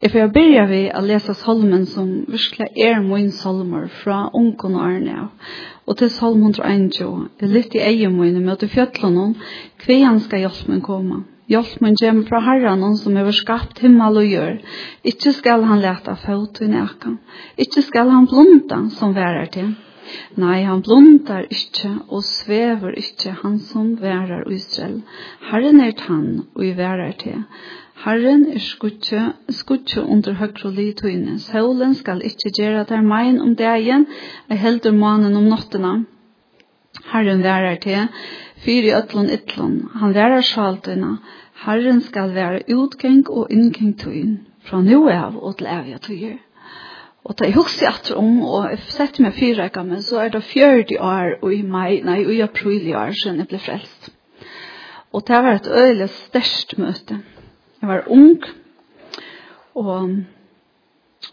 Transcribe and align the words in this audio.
Jeg 0.00 0.14
får 0.14 0.30
begynne 0.32 0.62
ved 0.70 0.94
å 0.96 1.00
lese 1.04 1.34
salmen 1.36 1.82
som 1.84 2.06
virkelig 2.24 2.70
er 2.80 3.02
min 3.04 3.26
salmer 3.36 3.90
fra 4.00 4.30
ungen 4.32 4.78
og 4.78 4.84
Arne. 4.86 5.26
Og 5.84 5.98
til 6.00 6.08
salm 6.14 6.46
121, 6.46 7.26
jeg 7.42 7.50
litt 7.52 7.76
i 7.76 7.82
egen 7.84 8.16
min 8.16 8.38
med 8.40 8.62
til 8.62 8.70
fjøtlen 8.72 9.34
hva 9.82 9.98
han 10.06 10.22
skal 10.24 10.46
hjelpe 10.46 10.72
meg 10.72 10.80
komme. 10.86 11.18
Hjelp 11.52 11.82
meg 11.84 12.00
kommer 12.00 12.30
fra 12.30 12.40
Herren, 12.46 12.96
som 12.96 13.18
har 13.20 13.28
skapt 13.36 13.82
himmel 13.84 14.22
og 14.22 14.32
gjør. 14.32 14.56
Ikke 15.12 15.34
skal 15.36 15.68
han 15.68 15.84
lete 15.84 16.16
fot 16.24 16.62
i 16.64 16.70
nækken. 16.72 17.20
Ikke 17.60 17.84
skal 17.84 18.08
han 18.08 18.30
blunda 18.30 18.80
som 18.96 19.12
værer 19.12 19.52
til. 19.52 19.74
Nei, 20.40 20.62
han 20.64 20.80
blundar 20.86 21.44
ikkje 21.52 21.92
og 22.08 22.24
svever 22.24 22.96
ikkje 22.98 23.36
han 23.42 23.60
som 23.68 23.92
værer 24.00 24.48
Israel. 24.48 25.02
Herren 25.50 25.84
er 25.84 25.92
tann 25.98 26.46
og 26.54 26.64
i 26.64 26.72
værer 26.78 27.12
til. 27.20 27.44
Herren 28.00 28.46
er 28.48 28.62
skutje, 28.64 29.22
skutje 29.52 30.00
under 30.00 30.32
høyre 30.38 30.70
litøyne. 30.72 31.34
Solen 31.44 31.92
skal 31.98 32.22
ikke 32.24 32.52
gjøre 32.56 32.86
der 32.88 33.02
mein 33.04 33.40
om 33.44 33.52
dagen, 33.56 34.06
ei 34.48 34.56
heldur 34.56 34.94
manen 34.96 35.36
om 35.36 35.48
nottene. 35.52 35.90
Herren 37.10 37.42
værer 37.44 37.76
til, 37.82 38.06
fyr 38.64 38.86
i 38.88 38.94
øtlån 38.96 39.28
ytlån. 39.34 39.74
Han 40.00 40.14
værer 40.16 40.40
sjaltøyna. 40.40 41.10
Herren 41.64 42.00
skal 42.00 42.32
være 42.34 42.62
utgeng 42.72 43.26
og 43.28 43.52
inngeng 43.52 43.92
tøyn, 44.00 44.38
fra 44.64 44.80
nu 44.80 45.02
av 45.12 45.36
og 45.36 45.58
til 45.58 45.68
evige 45.68 45.98
tøyer. 46.06 46.38
Og 47.24 47.36
da 47.36 47.50
jeg 47.50 47.54
husker 47.58 47.90
etter 47.90 48.16
om, 48.16 48.38
og 48.42 48.70
jeg 48.70 48.80
setter 48.94 49.26
meg 49.26 49.36
fyra 49.36 49.66
gammel, 49.68 50.00
så 50.02 50.22
er 50.22 50.32
det 50.32 50.40
40 50.48 50.96
år 51.04 51.36
og 51.42 51.52
i 51.52 51.60
mai, 51.62 52.00
nei, 52.00 52.24
og 52.24 52.32
i 52.32 52.40
april 52.40 52.88
i 52.88 52.96
år, 52.96 53.12
siden 53.12 53.42
jeg 53.44 53.50
ble 53.52 53.60
frelst. 53.60 54.08
Og 55.12 55.26
det 55.28 55.42
var 55.44 55.58
et 55.58 55.68
øyelig 55.68 56.08
størst 56.14 56.78
møte. 56.78 57.20
Jeg 57.80 57.88
var 57.88 58.08
ung, 58.12 58.42
og, 59.74 60.16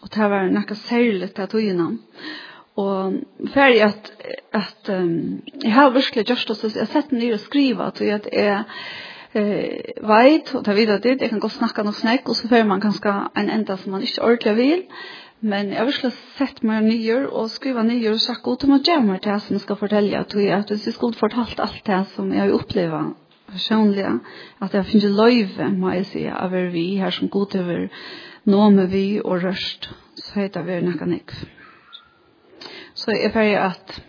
og 0.02 0.08
det 0.14 0.30
var 0.32 0.48
noe 0.52 0.78
særlig 0.86 1.28
til 1.36 1.50
togene. 1.52 1.88
Og 2.78 3.18
ferdig 3.52 3.82
at, 3.82 4.10
at 4.54 4.90
um, 4.94 5.42
jeg 5.64 5.74
har 5.74 5.90
virkelig 5.90 6.24
gjort 6.24 6.48
det, 6.48 6.74
jeg 6.74 6.84
har 6.84 6.92
sett 6.92 7.10
den 7.10 7.20
nye 7.24 7.36
å 7.36 7.42
skrive, 7.42 7.90
at 7.90 8.00
jeg 8.00 8.20
er 8.32 8.64
eh 9.36 10.04
veit 10.08 10.54
og 10.56 10.64
ta 10.64 10.72
videre 10.72 11.02
dit, 11.04 11.20
jeg 11.20 11.30
kan 11.30 11.40
gå 11.40 11.48
snakke 11.52 11.82
noe 11.84 11.92
snakk 11.92 12.28
og 12.28 12.36
så 12.36 12.48
får 12.48 12.64
man 12.64 12.80
kanskje 12.80 13.12
en 13.36 13.50
enda 13.50 13.76
som 13.76 13.92
man 13.92 14.02
ikke 14.02 14.22
ordentlig 14.24 14.54
vil 14.56 14.84
men 15.40 15.68
jeg 15.70 15.78
har 15.78 15.86
virkelig 15.86 16.12
sett 16.38 16.62
meg 16.66 16.86
nye 16.86 17.18
og 17.28 17.50
skriva 17.52 17.84
nye 17.86 18.10
og 18.10 18.22
sagt 18.22 18.46
ut 18.46 18.64
om 18.64 18.74
at 18.78 18.88
jeg 18.88 19.04
må 19.04 19.18
det 19.22 19.36
som 19.44 19.60
skal 19.62 19.78
fortelle, 19.78 20.18
at 20.18 20.34
jeg 20.34 20.50
at 20.50 20.70
jeg 20.70 20.94
skulle 20.94 21.18
fortalt 21.18 21.60
alt 21.60 21.82
det 21.86 22.00
som 22.14 22.32
jeg 22.32 22.40
har 22.40 22.54
opplevd 22.56 23.14
personlig 23.50 24.06
at 24.60 24.74
jeg 24.74 24.86
finner 24.86 25.14
løyve, 25.14 25.70
må 25.76 25.92
jeg 25.96 26.06
si, 26.06 26.24
av 26.26 26.54
er 26.54 26.72
vi 26.74 26.88
her 27.00 27.14
som 27.14 27.28
god 27.28 27.56
over 27.60 27.86
nå 28.48 28.70
med 28.70 28.90
vi 28.92 29.06
og 29.24 29.44
røst, 29.44 29.90
så 30.16 30.44
heter 30.44 30.66
vi 30.66 30.82
noe 30.84 31.08
nek 31.08 31.34
så 32.98 33.14
jeg 33.14 33.32
färg 33.32 33.54
att 33.54 33.90
at 33.90 34.00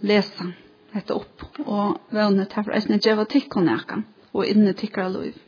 lese 0.00 0.52
dette 0.94 1.14
opp, 1.14 1.42
og 1.66 2.00
vevne 2.10 2.46
til 2.48 2.64
for 2.64 2.72
eisne 2.72 2.98
djeva 2.98 3.24
tick 3.24 3.56
och 3.56 3.62
näka 3.62 4.02
och 4.32 4.46
inne 4.46 4.72
tikkere 4.72 5.12
løyve. 5.12 5.38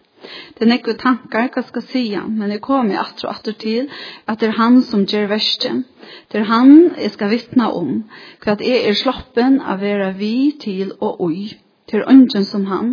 Det 0.54 0.62
er 0.62 0.68
nekve 0.70 0.94
tankar 0.94 1.48
hva 1.50 1.62
skal 1.66 1.82
sija, 1.82 2.20
men 2.28 2.50
jeg 2.50 2.60
kom 2.62 2.90
i 2.90 2.96
atro 2.96 3.28
atro 3.30 3.52
til 3.52 3.88
at 4.26 4.40
det 4.40 4.48
er 4.48 4.58
han 4.58 4.82
som 4.82 5.06
gjør 5.06 5.26
verste. 5.28 5.84
Det 6.32 6.40
er 6.40 6.44
han 6.44 6.94
jeg 6.98 7.10
skal 7.10 7.30
vittna 7.30 7.72
om, 7.72 8.04
hva 8.44 8.52
at 8.52 8.60
jeg 8.60 8.84
er 8.88 8.94
sloppen 8.94 9.60
av 9.60 9.80
vera 9.80 10.12
vi 10.12 10.52
til 10.60 10.92
og 11.00 11.20
oi. 11.20 11.58
Det 11.92 12.00
er 12.00 12.08
ønsken 12.08 12.44
som 12.48 12.62
han. 12.66 12.92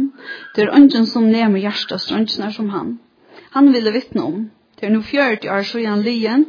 Det 0.55 0.65
er 0.65 0.73
ønsken 0.75 1.05
som 1.07 1.29
nemer 1.31 1.61
hjertestrønsene 1.63 2.51
som 2.51 2.69
han. 2.69 2.97
Han 3.55 3.71
ville 3.71 3.93
vittne 3.95 4.25
om. 4.25 4.41
Det 4.75 4.89
er 4.89 4.91
nå 4.91 4.99
40 5.07 5.47
år 5.55 5.63
siden 5.63 6.01
lien. 6.03 6.45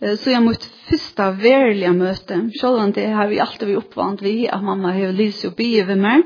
så 0.00 0.30
jag 0.30 0.42
første 0.42 0.68
första 0.88 1.92
møte. 1.92 2.50
Selv 2.60 2.82
om 2.82 2.92
det 2.92 3.06
har 3.06 3.28
vi 3.28 3.38
alltid 3.38 3.68
vi 3.68 3.76
uppvant 3.76 4.22
vi 4.22 4.48
att 4.48 4.62
mamma 4.62 4.92
har 4.92 5.12
lyst 5.12 5.44
och 5.44 5.52
be 5.52 5.84
ved 5.84 5.96
mig. 5.96 6.22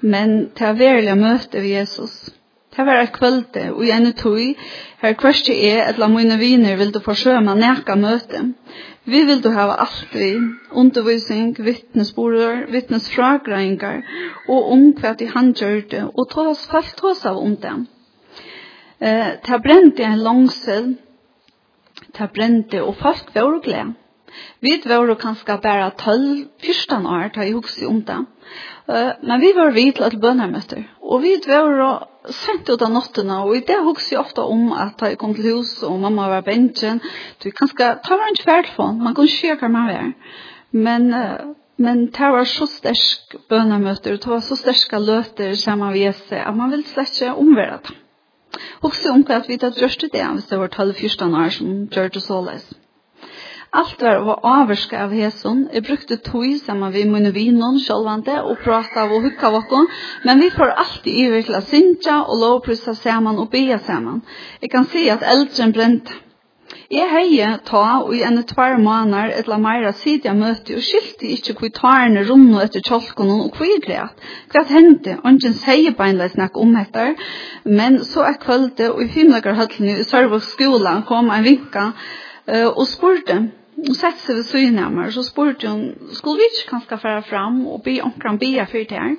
Men 0.00 0.50
det 0.58 0.72
verkliga 0.72 1.14
möte 1.14 1.60
ved 1.60 1.70
Jesus. 1.70 2.30
Det 2.76 2.84
var 2.84 2.96
ett 2.96 3.12
kvällte 3.12 3.70
och 3.70 3.84
en 3.84 4.12
tog. 4.12 4.54
Här 4.98 5.12
kvørste 5.12 5.52
är 5.52 5.90
att 5.90 5.98
la 5.98 6.08
mine 6.08 6.36
viner 6.36 6.76
vill 6.76 6.92
du 6.92 7.00
försöma 7.00 7.54
näka 7.54 7.96
møte. 7.96 8.52
Vi 9.04 9.24
vil 9.26 9.40
du 9.42 9.48
hava 9.50 9.74
alt 9.82 10.14
vi, 10.14 10.36
undervisning, 10.70 11.56
vittnesborder, 11.58 12.68
vittnesfragreiningar, 12.70 14.04
og 14.48 14.68
om 14.76 14.84
hva 15.00 15.16
de 15.18 15.26
han 15.32 15.50
gjørte, 15.58 16.04
og 16.14 16.28
ta 16.30 16.44
oss 16.52 16.68
fast 16.70 17.02
hos 17.02 17.24
av 17.26 17.40
om 17.40 17.56
dem. 17.58 17.88
Eh, 19.02 19.34
ta 19.42 19.58
i 19.98 20.06
en 20.06 20.22
langsel, 20.22 20.94
ta 22.14 22.28
i, 22.30 22.82
og 22.82 22.94
folk 23.00 23.34
var 23.34 23.58
glede. 23.64 23.96
Vi 24.60 24.76
var 24.84 25.06
jo 25.08 25.14
kanskje 25.20 25.58
bare 25.62 25.90
12-14 26.00 27.08
år 27.08 27.32
da 27.34 27.46
jeg 27.46 27.56
husker 27.56 27.88
om 27.88 28.02
det. 28.06 28.18
Men 29.22 29.40
vi 29.40 29.52
var 29.56 29.72
vidt 29.74 30.00
til 30.00 30.18
bønermøter. 30.20 30.82
Og 31.02 31.22
vi 31.22 31.36
var 31.46 31.70
jo 31.78 31.90
sent 32.32 32.68
ut 32.70 32.82
av 32.82 32.92
nottene, 32.92 33.40
og 33.42 33.56
i 33.56 33.64
det 33.66 33.78
husker 33.82 34.16
jeg 34.16 34.22
ofte 34.22 34.44
om 34.46 34.70
at 34.72 35.00
jeg 35.02 35.18
kom 35.18 35.34
til 35.34 35.56
hus, 35.56 35.74
og 35.86 35.98
mamma 36.02 36.28
var 36.30 36.44
bensjen. 36.46 37.00
Du 37.42 37.50
kan 37.50 37.66
kanskje, 37.66 37.88
ta 38.04 38.18
var 38.18 38.30
en 38.30 38.42
kværdfond, 38.42 39.02
man 39.02 39.14
kunne 39.14 39.32
se 39.32 39.54
hva 39.54 39.70
man 39.70 39.90
var. 39.90 40.12
Men, 40.72 41.10
men 41.76 42.06
det 42.14 42.30
var 42.36 42.46
så 42.48 42.66
sterk 42.70 43.36
bønermøter, 43.50 44.16
det 44.16 44.30
var 44.30 44.40
så 44.40 44.56
sterske 44.56 45.02
løter 45.02 45.56
sammen 45.58 45.92
vi 45.92 46.06
seg, 46.12 46.38
at 46.46 46.56
man 46.56 46.70
vil 46.72 46.86
slett 46.86 47.18
ikke 47.18 47.34
omvære 47.34 47.82
det. 47.82 47.98
Hukste 48.82 49.10
om 49.12 49.22
hva 49.24 49.40
vi 49.46 49.56
tatt 49.56 49.80
gjørste 49.80 50.10
det, 50.12 50.24
hvis 50.34 50.48
det 50.50 50.58
var 50.60 50.72
12-14 50.72 51.36
år 51.42 51.52
som 51.56 51.76
gjør 51.88 52.10
det 52.12 52.22
så 52.22 52.34
således. 52.34 52.66
Alt 53.72 54.02
var 54.04 54.18
å 54.20 54.34
avvarske 54.44 54.98
av 55.00 55.14
hæsson. 55.16 55.62
Jeg 55.72 55.86
brukte 55.86 56.18
tog 56.20 56.58
sammen 56.60 56.92
vi 56.92 57.06
mine 57.08 57.30
vinon 57.32 57.78
sjølvande 57.80 58.34
og 58.44 58.58
prata 58.60 59.06
og 59.06 59.22
hukka 59.24 59.48
vakon, 59.54 59.86
men 60.28 60.42
vi 60.44 60.50
får 60.52 60.74
alltid 60.82 61.14
i 61.16 61.30
virkelig 61.32 61.56
å 61.56 61.68
synge 61.70 62.16
og 62.20 62.42
lovprysa 62.42 62.92
sammen 62.98 63.38
og 63.40 63.48
be 63.54 63.78
sammen. 63.86 64.18
Jeg 64.60 64.74
kan 64.74 64.84
se 64.92 65.06
at 65.14 65.24
eldren 65.24 65.72
brenta. 65.72 66.18
Jeg 66.92 67.08
heier 67.08 67.54
ta 67.64 68.02
og 68.02 68.12
i 68.12 68.20
ene 68.26 68.42
tvær 68.48 68.76
måneder 68.80 69.32
etla 69.38 69.56
meira 69.60 69.94
sidja 69.96 70.34
møte 70.36 70.76
og 70.76 70.84
skilte 70.84 71.30
ikkje 71.32 71.56
hvor 71.56 71.72
tarene 71.78 72.26
runno 72.28 72.60
etter 72.60 72.84
tjolkon 72.84 73.32
og 73.38 73.56
hvor 73.56 73.80
greit. 73.86 74.28
Hva 74.52 74.66
hendte? 74.68 75.16
Ongen 75.24 75.56
sier 75.62 75.96
beinleis 75.96 76.36
nek 76.36 76.60
om 76.60 76.76
etter, 76.76 77.16
men 77.64 78.02
så 78.04 78.28
er 78.28 78.36
kvölde 78.44 78.92
og 78.92 79.00
i 79.00 79.08
himlekarhøllene 79.16 79.96
i 80.02 80.06
Sørvåg 80.12 80.44
skola 80.44 80.98
kom 81.08 81.32
en 81.32 81.48
vinka 81.48 81.88
uh, 81.94 82.68
og 82.68 82.84
spurte 82.92 83.40
Hon 83.82 83.96
sett 83.98 84.20
seg 84.22 84.38
ved 84.38 84.46
syne 84.46 84.84
av 84.86 84.92
meg, 84.94 85.10
så 85.10 85.24
spurte 85.26 85.70
hun, 85.70 86.12
skulle 86.14 86.38
vi 86.38 86.50
ikke 86.52 86.68
kanskje 86.76 87.00
fære 87.02 87.24
fram 87.26 87.64
og 87.66 87.82
be 87.82 87.96
omkring 88.04 88.38
be 88.38 88.52
jeg 88.54 88.70
fyrt 88.70 88.94
her? 88.94 89.16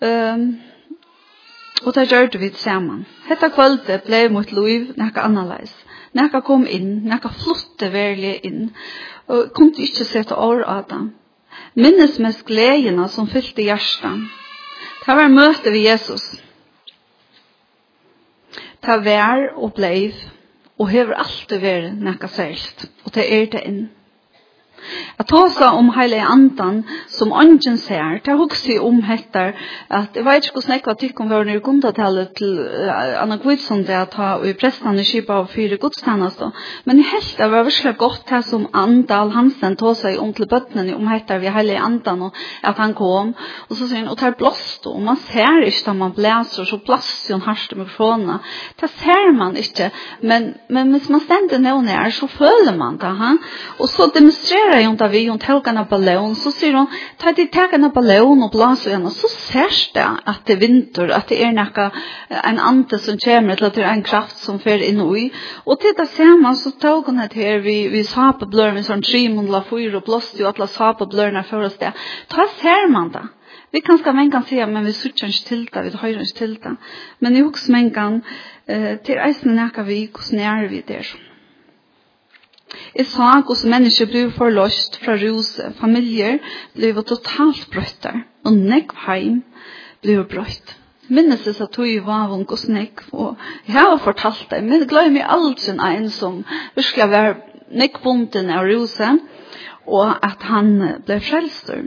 Um, 0.00 0.46
og 1.84 1.94
det 1.94 2.08
gjør 2.10 2.38
vi 2.40 2.50
sammen. 2.58 3.06
Hette 3.28 3.52
kvalitet 3.54 4.08
ble 4.08 4.24
mot 4.32 4.52
liv 4.52 4.90
nekka 4.98 5.22
annerledes. 5.28 5.72
Nekka 6.18 6.40
kom 6.42 6.66
inn, 6.66 7.04
nekka 7.06 7.30
flotte 7.30 7.92
verlig 7.92 8.40
inn, 8.44 8.72
og 9.30 9.52
kom 9.54 9.70
til 9.72 9.86
ikke 9.86 10.08
sette 10.08 10.34
år 10.34 10.64
av 10.66 10.88
det. 10.90 11.00
Minnes 11.78 12.18
mest 12.18 12.42
gledene 12.48 13.06
som 13.08 13.30
fylte 13.30 13.62
hjertet. 13.62 14.26
Det 15.04 15.16
var 15.16 15.30
møte 15.30 15.70
ved 15.70 15.86
Jesus. 15.86 16.26
Det 18.82 18.98
var 19.04 19.46
og 19.54 19.74
bleiv 19.78 20.18
og 20.80 20.88
hever 20.88 21.18
alltid 21.20 21.60
vært 21.60 21.98
nekka 22.00 22.28
særligt. 22.32 22.86
Og 23.04 23.14
det 23.14 23.26
er 23.28 23.50
det 23.52 23.64
inn. 23.68 23.82
Jeg 25.18 25.26
tar 25.30 25.50
seg 25.54 25.78
om 25.78 25.90
hele 25.94 26.20
andan 26.24 26.82
som 27.12 27.32
ånden 27.32 27.78
ser, 27.80 28.20
det 28.24 28.32
er 28.32 28.40
også 28.40 28.78
om 28.84 29.02
hettar 29.06 29.52
at 29.90 30.16
jeg 30.16 30.24
vet 30.26 30.46
ikke 30.46 30.58
hvordan 30.58 30.76
jeg 30.76 30.86
var 30.86 30.98
tykk 31.00 31.20
om 31.20 31.30
våren 31.32 31.52
i 31.52 31.58
gomdatalet 31.64 32.32
til 32.38 32.58
uh, 32.60 33.22
Anna 33.22 33.38
Gvidsson 33.42 33.84
det 33.88 33.96
at 33.96 34.16
ha 34.20 34.30
i 34.44 34.54
prestan 34.58 34.98
i 34.98 35.06
kipa 35.06 35.40
av 35.42 35.50
fire 35.52 35.78
godstjeneste, 35.80 36.50
men 36.88 37.02
jeg 37.02 37.10
helt 37.12 37.36
det 37.40 37.50
var 37.50 37.66
virkelig 37.68 37.96
godt 38.00 38.24
det 38.30 38.42
som 38.48 38.66
Andal 38.76 39.32
Hansen 39.34 39.76
tar 39.80 39.96
seg 39.98 40.18
om 40.20 40.32
til 40.36 40.48
bøttene 40.50 40.96
om 40.96 41.08
hettar 41.10 41.40
vi 41.42 41.52
hele 41.52 41.78
andan 41.80 42.26
og 42.28 42.40
at 42.66 42.78
han 42.80 42.94
kom. 42.94 43.34
Og 43.68 43.76
så 43.76 43.86
sier 43.86 44.02
han, 44.02 44.10
og 44.10 44.18
det 44.20 44.28
er 44.28 44.38
blåst 44.38 44.86
og 44.90 45.00
man 45.04 45.18
ser 45.28 45.62
ikke 45.66 45.86
da 45.86 45.94
man 45.96 46.14
blæser 46.16 46.68
så 46.68 46.78
blåst 46.84 47.28
jo 47.30 47.36
en 47.38 47.44
harste 47.44 47.76
mikrofona 47.78 48.38
det 48.80 48.90
ser 49.00 49.32
man 49.36 49.56
ikke 49.56 49.90
men, 50.22 50.54
men 50.68 50.92
hvis 50.94 51.08
man 51.12 51.22
stender 51.24 51.62
noen 51.62 51.88
her 51.90 52.12
så 52.14 52.28
føler 52.30 52.76
man 52.76 52.98
det 53.00 53.12
ha? 53.20 53.32
og 53.78 53.88
så 53.88 54.10
demonstrerer 54.14 54.69
diskuterar 54.70 54.86
hon 54.86 54.96
där 54.96 55.08
vi 55.08 55.28
hon 55.28 55.38
tog 55.38 55.68
en 55.68 55.86
ballong 55.90 56.34
så 56.34 56.52
säger 56.52 56.74
hon 56.74 56.86
ta 57.16 57.32
dig 57.32 57.46
ta 57.46 57.68
en 57.72 57.90
ballong 57.90 58.42
och 58.42 58.50
blåsa 58.50 58.90
den 58.90 59.04
och 59.04 59.12
så 59.12 59.28
ser 59.28 59.94
det 59.94 60.08
att 60.24 60.46
det 60.46 60.56
vinter 60.56 61.08
att 61.08 61.28
det 61.28 61.42
är 61.42 61.52
några 61.52 61.90
en 62.28 62.58
ante 62.58 62.98
som 62.98 63.18
kommer 63.18 63.56
till 63.56 63.66
att 63.66 63.74
det 63.74 63.82
är 63.82 63.92
en 63.92 64.02
kraft 64.02 64.38
som 64.38 64.58
för 64.58 64.82
in 64.82 65.00
i 65.00 65.30
och 65.64 65.80
titta 65.80 66.06
man, 66.42 66.56
så 66.56 66.70
tog 66.70 67.06
hon 67.06 67.16
det 67.16 67.34
här 67.34 67.58
vi 67.58 67.88
vi 67.88 68.04
sa 68.04 68.32
på 68.32 68.46
blörmen 68.46 68.84
som 68.84 69.02
trimon 69.02 69.46
la 69.46 69.62
fyra 69.70 69.96
och 69.96 70.02
blåste 70.02 70.38
ju 70.38 70.46
alla 70.46 70.66
sa 70.66 70.94
på 70.94 71.06
blörna 71.06 71.42
för 71.42 71.60
oss 71.60 71.78
det 71.78 71.92
ta 72.28 72.46
ser 72.60 72.88
man 72.88 73.12
det 73.12 73.28
vi 73.72 73.80
kan 73.80 73.98
ska 73.98 74.12
men 74.12 74.30
kan 74.30 74.42
säga 74.42 74.66
men 74.66 74.84
vi 74.84 74.92
söker 74.92 75.26
inte 75.26 75.48
till 75.48 75.64
det 75.72 75.82
vi 75.82 75.96
höjer 75.96 76.20
inte 76.20 76.38
till 76.38 76.54
det 76.54 76.76
men 77.18 77.36
i 77.36 77.42
hus 77.42 77.68
men 77.68 77.90
kan 77.90 78.22
eh, 78.66 78.96
till 78.96 79.18
eisen 79.18 79.56
näka 79.56 79.82
vi 79.82 80.00
hur 80.00 80.22
snär 80.22 80.68
vi 80.68 80.82
det 80.86 81.29
Jeg 82.94 83.06
sa 83.10 83.30
hvordan 83.40 83.72
mennesker 83.74 84.10
blir 84.10 84.32
forløst 84.34 85.00
fra 85.04 85.16
rus, 85.20 85.56
familier 85.80 86.38
blir 86.74 87.00
totalt 87.02 87.66
brøttet, 87.72 88.26
og 88.44 88.56
nekv 88.56 88.94
heim 89.06 89.42
blir 90.02 90.22
brøtt. 90.28 90.76
Minnes 91.10 91.46
jeg 91.46 91.58
at 91.58 91.74
du 91.74 91.86
var 92.06 92.28
vunk 92.30 92.52
hos 92.54 92.68
nekv, 92.70 93.08
og 93.12 93.36
jeg 93.66 93.74
har 93.74 93.98
fortalt 93.98 94.46
det, 94.50 94.62
men 94.62 94.86
glemmer 94.86 95.16
meg 95.18 95.26
aldri 95.26 95.74
en 95.74 96.10
som 96.14 96.44
virkelig 96.76 97.10
var 97.10 97.40
nekvbunden 97.70 98.50
av 98.54 98.68
ruset, 98.68 99.18
og 99.90 100.12
at 100.22 100.44
han 100.46 100.70
ble 101.06 101.18
frelster. 101.24 101.82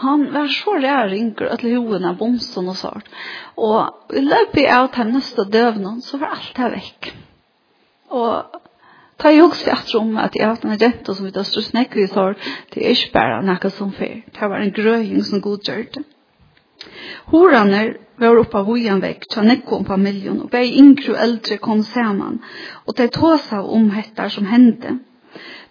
Han 0.00 0.24
var 0.32 0.48
så 0.48 0.78
læringer 0.80 1.52
at 1.52 1.64
hoven 1.66 2.08
av 2.08 2.16
bomsen 2.20 2.70
og 2.70 2.78
sånt. 2.78 3.08
Og 3.56 4.16
i 4.16 4.24
løpet 4.24 4.70
av 4.72 4.88
den 4.96 5.12
neste 5.18 5.44
døvnen 5.52 6.00
så 6.04 6.20
var 6.22 6.38
alt 6.38 6.56
det 6.56 6.70
vekk. 6.78 7.10
Og 8.12 8.61
Ta 9.18 9.30
jeg 9.30 9.44
også 9.44 9.70
etter 9.70 9.98
om 10.00 10.16
at 10.18 10.34
jeg 10.36 10.46
har 10.46 10.56
hatt 10.56 10.64
en 10.66 10.78
rente 10.80 11.14
som 11.14 11.26
vi 11.26 11.34
tar 11.34 11.46
stort 11.46 11.68
snekker 11.68 12.02
i 12.02 12.08
sår, 12.10 12.38
det 12.74 12.82
er 12.82 12.96
ikke 12.96 13.12
bare 13.18 13.42
noe 13.46 13.70
som 13.70 13.92
fer. 13.94 14.22
Det 14.32 14.50
var 14.50 14.62
en 14.62 14.74
grøying 14.74 15.22
som 15.26 15.42
godgjør 15.44 15.84
det. 15.96 16.04
Horene 17.30 17.82
var 18.18 18.40
oppe 18.40 18.58
av 18.58 18.66
hojen 18.66 19.00
vekk, 19.02 19.28
tja 19.30 19.44
nekko 19.46 19.78
om 19.78 19.86
familjen, 19.86 20.42
og 20.44 20.50
vei 20.52 20.66
yngre 20.80 21.14
og 21.14 21.22
eldre 21.26 21.58
kom 21.62 21.82
sammen, 21.86 22.40
og 22.86 22.98
de 22.98 23.08
tog 23.14 23.38
seg 23.44 23.72
om 23.78 23.88
dette 23.94 24.28
som 24.34 24.48
hendte. 24.50 24.98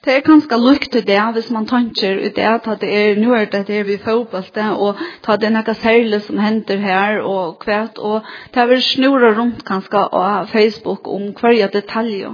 Det 0.01 0.15
er 0.15 0.23
ganske 0.25 0.57
lukt 0.57 0.95
i 0.97 1.03
det, 1.05 1.19
hvis 1.35 1.51
man 1.53 1.67
tanker 1.69 2.17
i 2.25 2.31
det, 2.33 2.45
at 2.47 2.65
det 2.81 2.89
er 2.89 3.19
nå 3.21 3.35
er 3.37 3.45
det 3.51 3.67
det 3.67 3.83
vi 3.85 3.99
fotballte, 4.01 4.71
og 4.73 4.97
ta 5.21 5.35
det 5.37 5.51
noe 5.53 5.75
særlig 5.77 6.23
som 6.25 6.39
hender 6.41 6.81
her, 6.81 7.19
og 7.21 7.59
kvært, 7.61 7.99
og 7.99 8.25
det 8.53 8.63
er 8.63 8.71
vel 8.71 8.81
snurre 8.81 9.35
rundt 9.37 9.61
ganske 9.67 10.01
av 10.23 10.49
Facebook 10.49 11.05
om 11.07 11.29
hver 11.37 11.69
detaljer. 11.75 12.33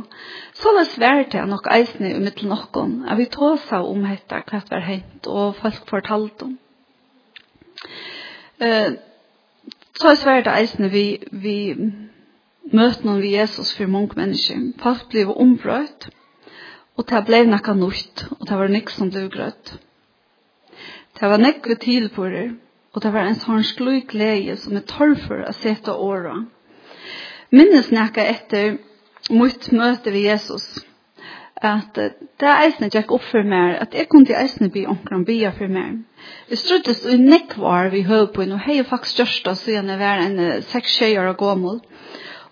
Så 0.58 0.74
det 0.74 0.88
svært 0.90 1.34
det 1.36 1.44
nok 1.46 1.68
eisne 1.70 2.16
i 2.16 2.20
mitt 2.20 2.42
nokkon, 2.42 3.04
at 3.06 3.18
vi 3.20 3.28
tåsa 3.30 3.84
om 3.86 4.06
hetta 4.10 4.40
hva 4.42 4.62
det 4.64 4.72
var 4.72 4.86
hent, 4.88 5.28
og 5.28 5.56
folk 5.60 5.84
fortalt 5.90 6.42
om. 6.42 6.56
Eh, 8.60 8.96
så 9.94 10.16
svär 10.16 10.42
det 10.42 10.54
eisne 10.54 10.90
vi, 10.90 11.20
vi 11.32 11.76
møter 12.74 13.06
noen 13.06 13.22
vi 13.22 13.36
Jesus 13.36 13.76
for 13.78 13.90
mange 13.90 14.18
mennesker. 14.18 14.72
Folk 14.82 15.10
ble 15.12 15.28
ombrøtt, 15.30 16.10
og 16.98 17.06
det 17.10 17.24
ble 17.26 17.44
nekka 17.46 17.78
nøyt, 17.78 18.26
og 18.40 18.48
det 18.50 18.58
var 18.58 18.74
nek 18.74 18.90
som 18.90 19.14
ble 19.14 19.28
grøtt. 19.34 19.76
Det 21.20 21.30
var 21.30 21.42
nek 21.42 21.70
vi 21.70 21.78
tilfører, 21.86 22.52
og 22.94 23.04
det 23.04 23.14
var 23.14 23.30
en 23.30 23.38
sånn 23.38 23.66
slik 23.66 24.10
glede 24.14 24.58
som 24.58 24.78
er 24.78 24.86
torr 24.90 25.14
for 25.22 25.46
å 25.46 25.54
sette 25.54 25.94
året. 25.94 26.50
Minnes 27.54 27.94
nekka 27.94 28.26
etter 28.26 28.80
mitt 29.30 29.72
møte 29.72 30.14
ved 30.14 30.30
Jesus 30.30 30.68
at 31.58 31.96
det 31.98 32.50
eisne 32.52 32.90
gikk 32.94 33.12
opp 33.16 33.24
for 33.32 33.46
meg, 33.48 33.78
at 33.82 33.96
jeg 33.98 34.08
kunne 34.12 34.36
eisne 34.38 34.70
bli 34.70 34.86
omkring 34.86 35.24
bya 35.26 35.50
for 35.58 35.72
meg. 35.72 36.04
Jeg 36.52 36.62
struttes 36.62 37.04
i 37.10 37.18
nekvar 37.18 37.90
vi 37.94 38.04
høy 38.06 38.28
på, 38.34 38.46
og 38.46 38.62
hei 38.68 38.84
faktisk 38.86 39.18
størst 39.18 39.50
av 39.50 39.58
siden 39.58 39.90
jeg 39.90 40.00
var 40.00 40.22
en 40.22 40.62
seks 40.70 41.00
tjejer 41.00 41.32
og 41.32 41.38
gåmål. 41.42 41.82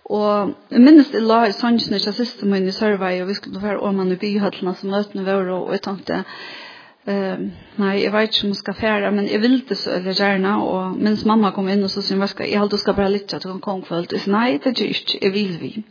Og 0.06 0.54
jeg 0.72 0.82
minnes 0.82 1.10
det 1.14 1.22
la 1.22 1.46
i 1.48 1.54
sannsynlig 1.54 2.04
til 2.04 2.14
siste 2.18 2.50
min 2.50 2.68
i 2.68 2.74
Sørvei, 2.74 3.20
og 3.22 3.30
vi 3.30 3.38
skulle 3.38 3.62
være 3.62 3.82
om 3.82 4.02
man 4.02 4.14
i 4.14 4.20
byhøttene 4.22 4.76
som 4.78 4.94
møtene 4.94 5.26
våre, 5.26 5.54
og 5.54 5.74
jeg 5.74 5.86
tenkte, 5.86 6.24
Ehm 7.06 7.52
nej, 7.76 8.04
jag 8.04 8.12
vet 8.12 8.36
inte 8.36 8.46
om 8.46 8.50
jag 8.50 8.58
ska 8.58 8.74
färra, 8.74 9.12
men 9.12 9.28
jag 9.28 9.40
vill 9.40 9.66
det 9.68 9.76
så 9.76 9.90
eller 9.90 10.22
gärna 10.22 10.62
och 10.62 10.98
mens 10.98 11.26
mamma 11.26 11.52
kom 11.52 11.70
in 11.70 11.84
och 11.84 11.92
så 11.92 12.02
sen 12.02 12.20
vad 12.20 12.30
ska 12.30 12.48
jag 12.48 12.60
hålla 12.60 12.78
ska 12.78 12.94
bara 12.94 13.08
lyssna 13.08 13.40
till 13.40 13.50
hon 13.50 13.60
kom 13.60 13.82
kvällt. 13.82 14.22
Så 14.22 14.32
nej, 14.32 14.60
det 14.64 14.82
är 14.82 14.86
just 14.86 15.16
jag 15.22 15.32
vill 15.32 15.58
vi. 15.62 15.84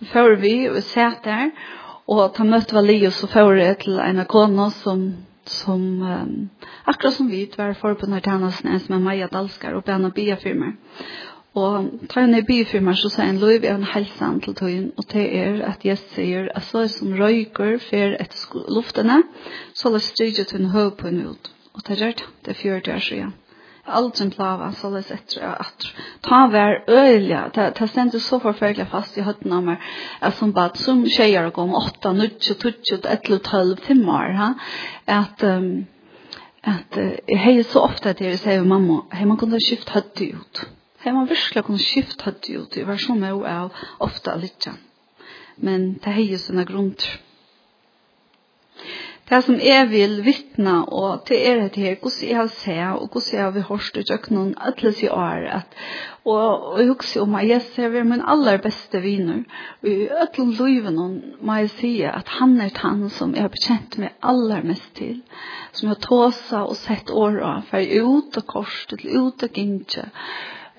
Och 0.00 0.06
för 0.06 0.36
vi 0.36 0.68
vi 0.68 0.82
satt 0.82 1.24
där 1.24 1.50
och 2.04 2.34
ta 2.34 2.44
mötte 2.44 2.74
var 2.74 2.82
Leo 2.82 3.10
så 3.10 3.26
för 3.26 3.54
det 3.54 3.74
till 3.74 3.98
en 3.98 4.18
av 4.18 4.24
kona 4.24 4.70
som 4.70 5.16
som 5.46 6.02
um, 6.02 6.48
akkurat 6.84 7.14
som 7.14 7.28
vi 7.28 7.50
var 7.56 7.72
för 7.72 7.94
på 7.94 8.06
när 8.06 8.20
tjänsten 8.20 8.68
ens 8.68 8.88
med 8.88 9.00
Maja 9.00 9.28
Dalskar 9.28 9.72
och 9.72 9.82
Benna 9.82 10.08
Bia 10.08 10.36
firmer. 10.36 10.76
Og 11.54 11.90
ta 12.10 12.24
en 12.24 12.32
ned 12.34 12.48
byfirmer, 12.48 12.96
så 12.98 13.08
sier 13.14 13.28
en 13.30 13.38
lov 13.38 13.62
i 13.62 13.70
en 13.70 13.86
helsan 13.86 14.40
til 14.42 14.56
tøyen, 14.58 14.88
og 14.98 15.06
det 15.12 15.24
er 15.38 15.60
at 15.68 15.84
jeg 15.86 16.00
sier 16.10 16.48
at 16.50 16.66
så 16.66 16.82
er 16.82 16.90
som 16.90 17.14
røyker 17.14 17.78
fer 17.78 18.16
etter 18.18 18.66
luftene, 18.74 19.20
så 19.78 19.92
la 19.94 20.02
strykje 20.02 20.48
til 20.50 20.64
en 20.64 20.72
høy 20.74 20.90
på 20.98 21.12
en 21.12 21.22
ut. 21.30 21.50
Og 21.74 21.86
det 21.86 21.94
er 21.94 22.02
det, 22.18 22.26
det 22.42 22.56
er 22.56 22.60
fjørt 22.62 22.90
der 22.90 23.30
Alt 23.86 24.18
som 24.18 24.30
plava, 24.32 24.72
så 24.72 24.90
la 24.90 24.98
etter 24.98 25.46
og 25.46 25.56
atter. 25.60 25.94
Ta 26.26 26.42
hver 26.50 26.76
øyelig, 26.88 27.40
det 27.54 27.70
ta 27.78 27.86
stendet 27.86 28.22
så 28.22 28.38
forferdelig 28.42 28.90
fast 28.90 29.18
i 29.18 29.22
høtten 29.22 29.52
av 29.52 29.62
meg, 29.62 29.88
at 30.20 30.34
som 30.34 30.52
bad, 30.52 30.74
som 30.80 31.04
tjejer 31.06 31.50
gå 31.50 31.62
om 31.62 31.74
8, 31.74 32.14
9, 32.18 32.28
12, 32.40 33.02
11, 33.04 33.38
12 33.38 33.76
timmar, 33.86 34.56
at, 35.06 35.42
um, 35.44 35.86
at 36.64 36.96
uh, 36.98 37.12
jeg 37.28 37.38
heier 37.38 37.62
så 37.62 37.84
ofte 37.86 38.14
til 38.18 38.32
å 38.32 38.40
si 38.40 38.62
mamma, 38.64 39.04
hei 39.12 39.28
man 39.28 39.38
kunne 39.38 39.62
skifte 39.62 39.94
høttet 39.94 40.32
ut. 40.34 40.66
Her 41.04 41.12
man 41.12 41.28
virkelig 41.28 41.64
kunne 41.66 41.84
skifte 41.84 42.24
hatt 42.24 42.48
jo, 42.48 42.64
det 42.72 42.86
var 42.88 42.96
som 42.96 43.20
jeg 43.20 43.40
av 43.44 43.84
ofte 44.00 44.34
litt. 44.40 44.68
Men 45.60 45.98
det 46.00 46.14
er 46.16 46.22
jo 46.24 46.40
sånne 46.40 46.64
grunner. 46.68 47.18
Det 49.28 49.38
som 49.44 49.56
jeg 49.56 49.88
vil 49.88 50.18
vittne, 50.24 50.72
og 50.92 51.22
til 51.28 51.38
er 51.40 51.60
det 51.72 51.80
her, 51.80 51.94
hvordan 52.00 52.28
jeg 52.28 52.36
har 52.36 52.48
sett, 52.52 52.96
og 52.96 53.12
hvordan 53.12 53.36
jeg 53.38 53.44
har 53.44 53.68
hørt 53.68 53.96
ut 53.96 54.10
av 54.16 54.26
noen 54.36 54.50
alle 54.60 54.92
i 55.00 55.08
år, 55.08 55.46
at, 55.58 55.76
og, 56.24 56.66
og 56.72 56.80
jeg 56.80 56.88
husker 56.90 57.22
om 57.22 57.36
at 57.40 57.46
jeg 57.48 57.64
ser 57.70 58.04
min 58.04 58.24
aller 58.34 58.60
beste 58.64 59.00
viner, 59.00 59.44
og 59.80 59.88
i 59.88 60.08
alle 60.24 60.46
løyvene 60.58 61.06
må 61.40 61.56
jeg 61.62 61.72
si 61.78 61.92
at 62.08 62.34
han 62.36 62.58
er 62.60 62.72
han 62.82 63.06
som 63.12 63.32
jeg 63.36 63.46
har 63.46 63.54
bekjent 63.54 63.96
meg 64.00 64.12
aller 64.20 64.64
mest 64.72 64.92
til, 65.00 65.22
som 65.72 65.88
jeg 65.88 65.94
har 65.94 66.04
tåset 66.08 66.60
og 66.60 66.76
sett 66.80 67.12
år 67.12 67.40
av, 67.40 67.64
for 67.70 67.80
ut 67.80 68.40
og 68.40 68.48
korset, 68.56 69.04
ute 69.04 69.48
og 69.48 69.56
gynnsje, 69.56 70.04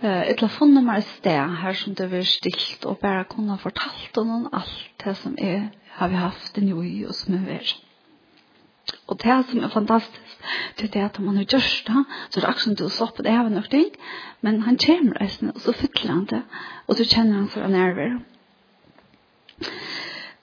eh 0.01 0.21
ett 0.29 0.37
telefonnummer 0.37 1.01
stä 1.01 1.47
här 1.61 1.73
som 1.73 1.93
det 1.93 2.07
var 2.07 2.21
stilt 2.21 2.85
och 2.85 2.97
bara 3.01 3.23
kunna 3.23 3.57
fortalt 3.57 4.17
om 4.17 4.49
allt 4.51 5.03
det 5.03 5.15
som 5.15 5.35
är 5.37 5.69
har 5.89 6.09
vi 6.09 6.15
haft 6.15 6.57
en 6.57 6.67
ju 6.67 7.07
och 7.07 7.15
som 7.15 7.33
med 7.33 7.45
vär. 7.45 7.67
Och 9.05 9.17
det 9.17 9.43
som 9.49 9.63
är 9.63 9.69
fantastiskt 9.69 10.39
det 10.75 10.95
är 10.95 11.05
att 11.05 11.19
man 11.19 11.35
har 11.35 11.43
gjort 11.43 11.85
det 11.85 12.03
så 12.29 12.39
det 12.39 12.45
är 12.45 12.49
också 12.49 12.89
så 12.89 13.07
på 13.07 13.21
det 13.21 13.29
även 13.29 13.53
något 13.53 13.69
ting 13.69 13.89
men 14.39 14.61
han 14.61 14.77
kommer 14.77 15.13
resten 15.13 15.49
och 15.49 15.61
så 15.61 15.73
fyller 15.73 16.13
han 16.13 16.25
det 16.25 16.41
och 16.85 16.97
så 16.97 17.03
känner 17.03 17.33
han 17.33 17.47
för 17.47 17.67
nerver. 17.67 18.19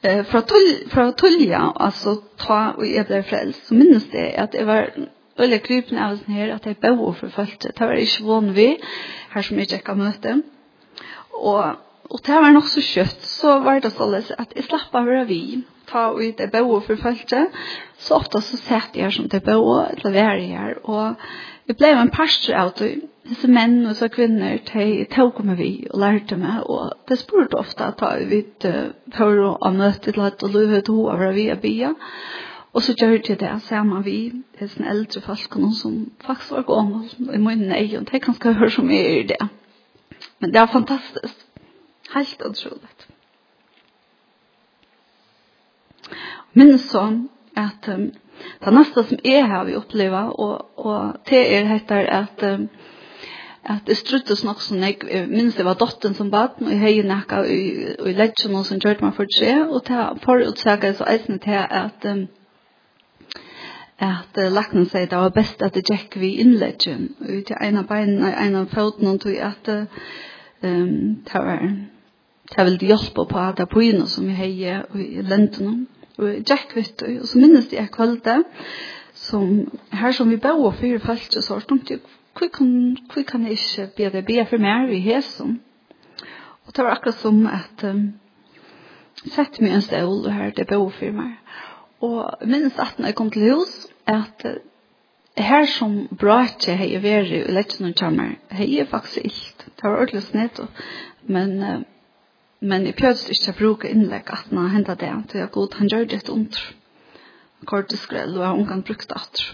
Eh 0.01 0.25
fra 0.25 0.43
tull 0.43 0.89
fra 0.91 1.13
tullja 1.13 1.73
alltså 1.75 2.17
ta 2.37 2.71
och 2.71 2.87
är 2.87 3.05
det 3.05 3.23
frälst 3.23 3.67
så 3.67 3.75
minns 3.75 4.11
det 4.11 4.37
att 4.37 4.53
det 4.53 4.65
var 4.65 4.91
Ölle 5.39 5.59
krypen 5.59 5.99
av 5.99 6.13
oss 6.13 6.25
her 6.29 6.51
at 6.53 6.67
jeg 6.69 6.77
bøy 6.81 6.99
for 7.17 7.33
følte. 7.33 7.73
Det 7.73 7.87
var 7.89 7.97
ikke 7.97 8.27
vann 8.27 8.51
vi, 8.57 8.69
her 9.33 9.47
som 9.47 9.59
jeg 9.59 9.71
tjekka 9.71 9.95
møte. 9.97 10.35
Og, 11.41 11.79
og 12.11 12.21
det 12.27 12.41
var 12.45 12.53
nok 12.53 12.69
så 12.69 12.85
kjøtt, 12.85 13.23
så 13.25 13.59
var 13.65 13.81
det 13.81 13.95
således 13.95 14.35
at 14.37 14.53
jeg 14.57 14.67
slapp 14.69 14.93
av 14.95 15.09
vi, 15.31 15.63
ta 15.89 16.11
ut 16.13 16.37
det 16.39 16.51
bøy 16.53 16.77
for 16.85 17.01
følte. 17.01 17.47
Så 17.97 18.19
ofte 18.21 18.43
så 18.45 18.61
sett 18.61 18.99
jeg 18.99 19.13
som 19.17 19.31
det 19.33 19.41
bøy, 19.47 19.89
eller 19.95 20.13
vi 20.13 20.23
er 20.27 20.45
her, 20.53 20.77
og 20.85 21.17
jeg 21.69 21.81
ble 21.81 21.95
en 21.97 22.13
pastor 22.13 22.59
av 22.59 22.77
det. 22.81 22.93
Disse 23.23 23.47
menn 23.47 23.85
og 23.87 23.95
så 23.95 24.09
kvinner, 24.11 24.57
de 24.67 25.05
tog 25.15 25.37
med 25.47 25.61
vi 25.61 25.87
og 25.93 26.01
lærte 26.03 26.35
meg, 26.37 26.65
og 26.67 26.91
det 27.09 27.21
spurte 27.21 27.61
ofte 27.61 27.87
at 27.87 28.03
jeg 28.03 28.27
vidt, 28.29 28.67
för 29.15 29.45
å 29.63 29.71
møte 29.71 30.11
til 30.11 30.25
at 30.27 30.41
du 30.41 30.49
løy 30.51 30.67
høyde 30.67 30.93
hva 30.93 31.31
vi 31.31 31.47
er 31.49 31.61
bia. 31.63 31.93
Og 31.95 32.52
Og 32.73 32.83
så 32.83 32.95
gjør 32.97 33.19
de 33.19 33.35
det 33.37 33.63
sammen 33.69 34.05
vi, 34.05 34.33
hesten 34.59 34.87
eldre 34.89 35.21
folkene 35.21 35.75
som 35.77 35.97
faktisk 36.25 36.55
var 36.57 36.63
gående 36.69 37.35
i 37.35 37.41
munnen 37.41 37.73
ei, 37.77 37.91
og 37.99 38.07
det 38.09 38.23
kan 38.25 38.35
skal 38.35 38.57
høre 38.57 38.71
så 38.71 38.85
mye 38.87 39.19
i 39.19 39.27
det. 39.29 39.41
Men 40.41 40.55
det 40.55 40.61
er 40.61 40.73
fantastisk. 40.73 41.45
Helt 42.15 42.43
utrolig. 42.47 42.89
Men 46.53 46.79
så 46.79 47.05
at 47.57 47.89
um, 47.89 48.11
det 48.65 48.75
neste 48.75 49.05
som 49.05 49.19
jeg 49.25 49.47
har 49.49 49.65
vi 49.65 49.77
oppleva, 49.77 50.25
og, 50.31 50.79
og 50.79 51.21
det 51.29 51.45
er 51.57 51.69
heter 51.69 52.09
at 52.09 52.43
um, 52.55 52.69
at 53.65 53.87
det 53.87 53.97
struttes 53.97 54.45
nok 54.45 54.61
som 54.61 54.81
jeg 54.83 55.27
minns 55.29 55.55
det 55.55 55.65
var 55.65 55.75
dotten 55.79 56.15
som 56.15 56.31
bad, 56.31 56.59
og 56.61 56.71
jeg 56.71 56.81
heier 56.81 57.07
nekka 57.07 57.45
i, 57.47 57.61
i 58.11 58.15
ledgen 58.17 58.65
som 58.65 58.81
gjør 58.81 59.05
meg 59.05 59.15
for 59.15 59.31
tre, 59.39 59.53
og 59.69 59.85
det 59.87 59.95
har 59.97 60.19
forutsakket 60.25 60.97
så 60.99 61.07
eisen 61.09 61.39
til 61.39 61.61
at 61.71 62.09
um, 62.11 62.27
at 64.03 64.39
uh, 64.39 64.49
laknen 64.51 64.89
sier 64.91 65.07
det 65.11 65.19
var 65.19 65.35
best 65.35 65.63
at 65.63 65.75
det 65.75 65.85
gikk 65.87 66.17
vi 66.21 66.35
innleggen 66.43 67.11
ut 67.21 67.51
i 67.51 67.59
en 67.61 67.81
av 67.83 67.89
beinene, 67.91 68.33
en 68.35 68.57
av 68.63 68.71
foten 68.73 69.11
og 69.13 69.21
tog 69.23 69.37
at 69.39 69.69
um, 70.63 71.23
det 71.27 71.35
var 71.35 71.67
det 72.53 72.65
ville 72.65 72.89
hjelpe 72.93 73.25
på 73.29 73.39
at 73.39 73.59
det 73.59 73.69
på 73.71 73.85
inne 73.87 74.07
som 74.11 74.27
vi 74.29 74.37
heier 74.37 74.87
og 74.91 75.01
i 75.01 75.23
lenten 75.25 75.87
og 76.19 76.43
gikk 76.45 76.75
vi 76.77 76.85
ut, 76.85 77.05
og 77.23 77.29
så 77.29 77.39
minnes 77.41 77.71
jeg 77.73 77.93
kvalitet 77.95 78.67
som 79.17 79.69
her 79.93 80.13
som 80.13 80.31
vi 80.31 80.41
bør 80.41 80.67
og 80.69 80.75
fyre 80.81 81.01
falt 81.01 81.37
og 81.37 81.45
så 81.45 81.55
har 81.55 81.65
stått 81.65 81.95
hvor 82.33 82.49
kan, 82.49 82.97
hvor 83.13 83.23
kan 83.29 83.45
jeg 83.45 83.59
ikke 83.59 83.87
be 83.97 84.11
det 84.11 84.25
be 84.27 84.45
for 84.49 84.59
mer 84.59 84.91
i 84.91 85.01
hesen 85.05 85.61
og 86.67 86.75
det 86.77 86.85
var 86.85 86.97
akkurat 86.97 87.21
som 87.21 87.47
at 87.47 87.85
um, 87.85 88.13
sett 89.31 89.61
meg 89.61 89.77
en 89.77 89.85
stål 89.85 90.27
og 90.27 90.33
her 90.33 90.51
det 90.57 90.67
bør 90.67 90.89
og 90.89 90.97
fyre 90.99 91.15
meg 91.17 91.37
Og 92.03 92.47
minst 92.51 92.81
at 92.83 92.99
når 92.99 93.13
jeg 93.13 93.19
kom 93.19 93.31
til 93.31 93.53
hus, 93.53 93.73
at 94.07 94.47
her 95.39 95.65
som 95.71 95.95
brakje 96.19 96.75
hei 96.77 96.91
vært 97.01 97.31
i 97.33 97.41
lettjen 97.55 97.89
og 97.89 97.97
kjammer, 97.97 98.35
har 98.51 98.69
jeg 98.69 98.91
faktisk 98.91 99.23
ilt. 99.25 99.65
Det 99.65 99.87
var 99.87 100.01
ordentlig 100.01 100.25
snitt, 100.27 100.61
men, 101.23 101.57
men 102.61 102.87
jeg 102.89 102.99
prøvde 102.99 103.33
ikke 103.33 103.55
å 103.55 103.59
bruke 103.61 103.95
innlegg 103.95 104.35
at 104.35 104.51
når 104.51 104.69
jeg 104.69 104.77
hentet 104.77 105.03
det, 105.05 105.15
til 105.31 105.45
jeg 105.45 105.55
god, 105.55 105.79
han 105.79 105.93
gjør 105.95 106.07
det 106.11 106.21
et 106.21 106.33
ondr. 106.35 106.69
Korteskrell, 107.71 108.35
og 108.35 108.43
jeg 108.43 108.49
har 108.51 108.59
omgang 108.59 108.83
brukt 108.85 109.09
det 109.09 109.19
atr. 109.21 109.49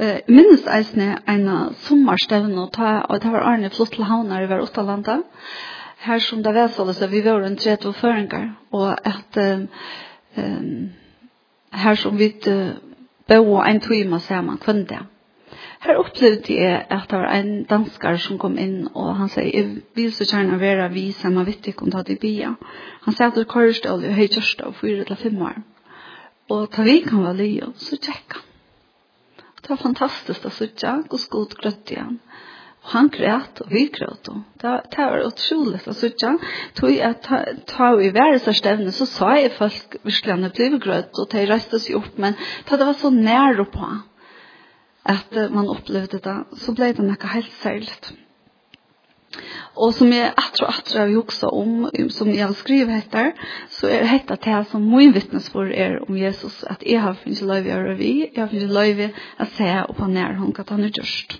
Eh, 0.00 0.22
minnes 0.26 0.64
eisne 0.66 1.12
en 1.28 1.50
sommerstevn, 1.86 2.56
og 2.58 2.72
det 2.74 3.30
var 3.30 3.46
Arne 3.46 3.70
flott 3.70 3.94
til 3.94 4.08
havner 4.08 4.42
i 4.42 4.48
hver 4.50 4.64
Åttalanda, 4.64 5.20
og 5.20 5.79
här 6.00 6.18
som 6.18 6.42
det 6.42 6.52
var 6.52 6.68
så 6.68 6.94
så 6.94 7.06
vi 7.06 7.20
var 7.20 7.40
runt 7.40 7.60
30 7.60 7.92
föringar 7.92 8.54
och 8.70 9.06
att 9.06 9.36
ehm 9.36 9.68
um, 10.34 10.90
här 11.70 11.94
som 11.94 12.16
vi 12.16 12.34
uh, 12.46 12.70
bo 13.26 13.62
en 13.62 13.80
timme 13.80 14.20
samman 14.20 14.58
det. 14.66 15.06
Här 15.78 15.94
upplevde 15.94 16.54
jag 16.54 16.86
att 16.88 17.08
det 17.08 17.16
var 17.16 17.24
en 17.24 17.64
danskar 17.64 18.16
som 18.16 18.38
kom 18.38 18.58
in 18.58 18.86
och 18.86 19.14
han 19.14 19.28
säger 19.28 19.62
jag 19.62 19.80
vill 19.94 20.12
så 20.12 20.24
gärna 20.24 20.58
vara 20.58 20.88
vi 20.88 21.12
samma 21.12 21.44
vittig 21.44 21.82
om 21.82 21.90
det 21.90 22.10
i 22.10 22.16
bia. 22.16 22.54
Han 23.00 23.14
säger 23.14 23.28
att 23.28 23.34
det 23.34 23.44
korrstål 23.44 24.04
och 24.04 24.12
höjtörsta 24.12 24.66
och 24.66 24.76
fyra 24.76 25.04
till 25.04 25.16
fem 25.16 25.42
år. 25.42 25.62
Och 26.48 26.70
ta 26.70 26.82
vi 26.82 27.00
kan 27.00 27.22
vara 27.22 27.32
lio 27.32 27.72
så 27.76 27.96
tjekka. 27.96 28.36
Det 29.62 29.68
var 29.68 29.76
fantastiskt 29.76 30.46
att 30.46 30.52
sitta 30.52 31.04
och 31.10 31.20
skott 31.20 31.54
grött 31.54 31.90
igen 31.90 32.18
han 32.82 33.08
grät 33.08 33.60
och 33.60 33.72
vi 33.72 33.84
græt 33.86 34.28
det, 34.60 34.82
det 34.90 34.96
var 34.96 35.26
otroligt 35.26 35.88
att 35.88 35.96
sitte 35.96 36.38
tog 36.74 37.00
att 37.00 37.28
ta 37.66 38.00
i 38.00 38.10
værelsestevne 38.10 38.92
så 38.92 39.06
sa 39.06 39.38
jag 39.38 39.52
folk 39.52 39.96
virkelig 40.02 40.52
blev 40.52 40.78
grött 40.78 41.18
och 41.18 41.28
det 41.30 41.46
reste 41.46 41.80
sig 41.80 41.94
upp 41.94 42.18
men 42.18 42.34
det 42.68 42.76
var 42.76 42.92
så 42.92 43.10
nära 43.10 43.64
på 43.64 43.98
att 45.02 45.52
man 45.52 45.68
upplevde 45.68 46.18
det 46.18 46.44
så 46.56 46.72
blev 46.72 46.96
det 46.96 47.02
något 47.02 47.22
helt 47.22 47.52
särskilt. 47.52 48.12
Og 49.76 49.94
som 49.94 50.10
jeg 50.12 50.32
atter 50.36 50.66
og 50.66 50.72
atter 50.74 50.98
har 51.00 51.12
huksa 51.14 51.46
om, 51.54 51.86
som 52.10 52.28
jeg 52.28 52.42
har 52.42 52.56
skrivet 52.58 52.96
etter, 52.96 53.30
så 53.70 53.86
er 53.86 54.08
dette 54.08 54.36
det 54.44 54.64
som 54.72 54.88
min 54.90 55.14
vittnesbord 55.14 55.70
er 55.70 56.00
om 56.08 56.18
Jesus, 56.18 56.64
at 56.66 56.82
jeg 56.86 57.00
har 57.00 57.14
finnet 57.20 57.44
løyve 57.46 57.70
å 57.70 57.70
gjøre 57.70 57.94
vi, 58.00 58.10
jeg 58.26 58.42
har 58.42 58.50
finnet 58.50 58.74
løyve 58.74 59.12
å 59.38 59.46
se 59.54 59.70
og 59.84 59.94
på 60.00 60.10
nær 60.10 60.34
hun, 60.40 60.50
at 60.58 60.74
han 60.74 60.84
er 60.84 60.92
gjørst. 60.98 61.38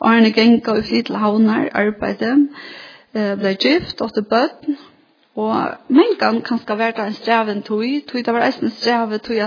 Arne 0.00 0.32
genga 0.32 0.76
og 0.76 0.84
flytt 0.84 1.06
til 1.06 1.16
havnar, 1.16 1.68
eh, 3.14 3.34
ble 3.38 3.54
gift, 3.60 4.00
og 4.00 4.14
til 4.14 4.24
bøtten, 4.24 4.78
og 5.36 5.54
mengan 5.88 6.42
kanskje 6.44 6.78
være 6.78 7.06
en 7.06 7.14
streven 7.16 7.62
tog, 7.62 7.84
tog 8.08 8.24
det 8.24 8.34
var 8.34 8.44
en 8.46 8.70
streven 8.70 9.20
tog 9.20 9.38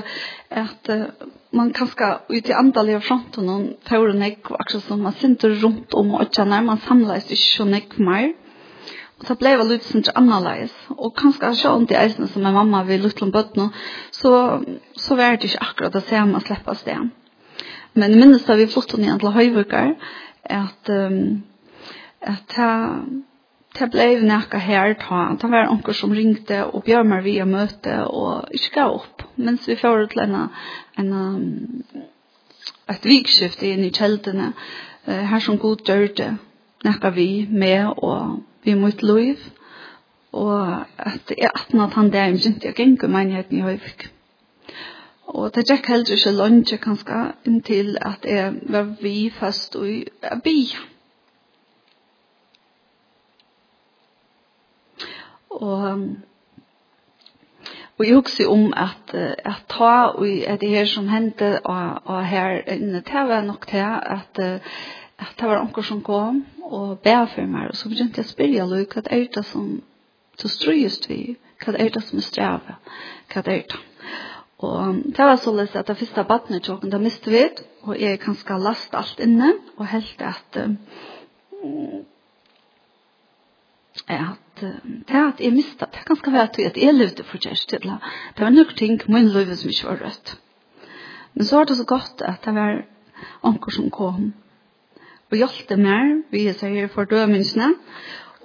at 0.49 0.89
uh, 0.89 1.27
man 1.53 1.73
kanskje 1.73 2.07
ut 2.29 2.49
i 2.49 2.55
andal 2.57 2.89
i 2.89 2.99
fronten 2.99 3.49
og 3.49 3.67
tåren 3.85 4.23
jeg, 4.23 4.39
akkurat 4.49 4.83
som 4.83 5.03
man 5.05 5.13
synte 5.19 5.51
rundt 5.61 5.93
om 5.93 6.15
og 6.17 6.31
kjenner, 6.33 6.65
man 6.65 6.81
samleis 6.87 7.29
ikke 7.29 7.51
så 7.57 7.67
nek 7.69 7.99
mer. 7.99 8.33
Og 9.19 9.27
så 9.27 9.35
ble 9.39 9.53
jeg 9.53 9.67
litt 9.69 9.85
sånn 9.87 10.03
annerledes. 10.19 10.73
Og 10.97 11.13
kanskje 11.15 11.53
så 11.55 11.75
om 11.77 11.85
det 11.87 11.95
eisene 11.99 12.27
som 12.27 12.43
er 12.43 12.55
mamma 12.55 12.81
vil 12.83 13.05
lutte 13.05 13.23
om 13.23 13.31
bøtten, 13.31 13.69
så, 14.11 14.31
så 14.99 15.15
var 15.15 15.37
det 15.37 15.51
ikke 15.51 15.69
akkurat 15.69 15.95
det 15.95 16.03
samme 16.09 16.41
å 16.41 16.43
slippe 16.43 16.75
sted. 16.81 17.13
Men 17.95 18.17
minnes 18.19 18.43
da 18.45 18.57
vi 18.59 18.67
flyttet 18.67 18.99
ned 18.99 19.19
til 19.21 19.31
Høyvukar, 19.35 19.93
at, 20.43 20.89
um, 20.91 21.43
at 22.21 22.57
det 23.75 23.87
ble 23.91 24.07
nekka 24.23 24.59
her 24.63 24.95
ta, 24.99 25.21
det 25.39 25.49
var 25.51 25.71
onker 25.71 25.95
som 25.95 26.13
ringte 26.15 26.61
og 26.65 26.83
bjør 26.87 27.07
meg 27.07 27.23
via 27.25 27.45
møte 27.47 27.95
og 28.07 28.51
ikke 28.55 28.73
gav 28.77 28.99
opp, 29.01 29.25
mens 29.35 29.67
vi 29.67 29.77
får 29.79 30.07
til 30.11 30.23
en, 30.25 30.35
en, 31.01 32.03
et 32.91 33.07
vikskift 33.07 33.63
inn 33.67 33.83
i 33.87 33.93
kjeldene, 33.95 34.53
her 35.05 35.43
som 35.43 35.59
god 35.61 35.83
dør 35.87 36.07
det, 36.17 36.31
nekka 36.85 37.11
vi 37.15 37.29
med 37.49 37.91
og 37.97 38.41
vi 38.65 38.75
mot 38.79 39.03
lov, 39.03 39.43
og 40.35 40.85
at 40.97 41.31
jeg 41.31 41.51
atna 41.51 41.87
at 41.87 41.95
han 41.99 42.11
der, 42.13 42.31
jeg 42.31 42.43
kjente 42.43 42.67
jeg 42.71 42.75
gikk 42.79 43.05
i 43.07 43.11
menigheten 43.11 43.59
i 43.59 43.65
Høyvik. 43.65 44.09
Og 45.35 45.55
det 45.55 45.65
gikk 45.67 45.87
heller 45.91 46.15
ikke 46.15 46.31
lunge 46.31 46.77
kanskje 46.79 47.21
inntil 47.49 47.97
at 48.01 48.23
jeg 48.23 48.53
var 48.71 48.91
vi 49.01 49.31
fast 49.35 49.75
i 49.75 50.05
by. 50.43 50.59
Og, 55.49 55.81
og 57.97 58.05
jeg 58.05 58.15
husker 58.15 58.47
om 58.47 58.73
at, 58.77 59.15
at 59.15 59.65
ta 59.69 59.91
og 60.15 60.27
at 60.27 60.61
det 60.61 60.69
her 60.69 60.85
som 60.85 61.07
hendte 61.11 61.59
og, 61.65 62.01
og 62.05 62.25
her 62.25 62.61
inne, 62.71 63.03
det 63.03 63.27
var 63.27 63.41
nok 63.41 63.67
til 63.67 63.83
at, 63.83 64.39
at 64.39 65.35
det 65.39 65.49
var 65.49 65.59
noen 65.63 65.83
som 65.83 66.03
kom 66.03 66.45
og 66.63 66.99
be 66.99 67.17
for 67.35 67.47
meg, 67.47 67.69
og 67.69 67.75
så 67.75 67.91
begynte 67.91 68.23
jeg 68.23 68.29
å 68.29 68.31
spørre 68.31 68.85
hva 68.93 69.03
er 69.11 69.27
det 69.35 69.45
som 69.51 69.67
du 70.41 70.47
strøyest 70.47 71.09
vi, 71.09 71.35
hva 71.63 71.75
er 71.75 71.91
det 71.91 72.03
som 72.07 72.23
er 72.23 72.27
strevet, 72.29 72.95
hva 73.33 73.43
er 73.43 73.67
det? 73.67 73.83
Og 74.57 74.95
det 74.95 75.25
var 75.25 75.35
således 75.35 75.75
at 75.75 75.87
det 75.87 75.97
første 75.97 76.23
badnet 76.23 76.63
tjokken, 76.63 76.89
da 76.89 76.97
miste 76.97 77.31
vi, 77.31 77.43
og 77.83 77.99
jeg 77.99 78.19
kan 78.19 78.35
skal 78.35 78.63
laste 78.63 78.97
alt 78.97 79.19
inne, 79.19 79.53
og 79.77 79.87
helt 79.87 80.21
at 80.21 80.59
at 84.07 84.61
det 85.07 85.15
at 85.15 85.39
jeg 85.39 85.53
miste, 85.53 85.85
det 85.91 86.05
kan 86.07 86.15
skal 86.15 86.33
være 86.33 86.49
at 86.65 86.77
jeg 86.77 86.93
levde 86.93 87.23
for 87.23 87.37
kjærst 87.37 87.69
til 87.69 87.79
det. 87.83 87.97
Det 88.37 88.43
var 88.43 88.49
nok 88.49 88.75
ting 88.77 89.01
min 89.07 89.27
liv 89.27 89.55
som 89.55 89.69
ikke 89.69 89.87
var 89.87 90.05
rødt. 90.05 90.37
Men 91.33 91.45
så 91.45 91.57
var 91.57 91.63
det 91.63 91.77
så 91.77 91.85
godt 91.85 92.21
at 92.21 92.45
det 92.45 92.55
var 92.55 92.85
anker 93.43 93.71
som 93.71 93.91
kom 93.91 94.33
og 95.31 95.37
hjelpte 95.37 95.75
meg, 95.81 96.21
vi 96.31 96.45
sier 96.53 96.87
fordømelsene, 96.93 97.73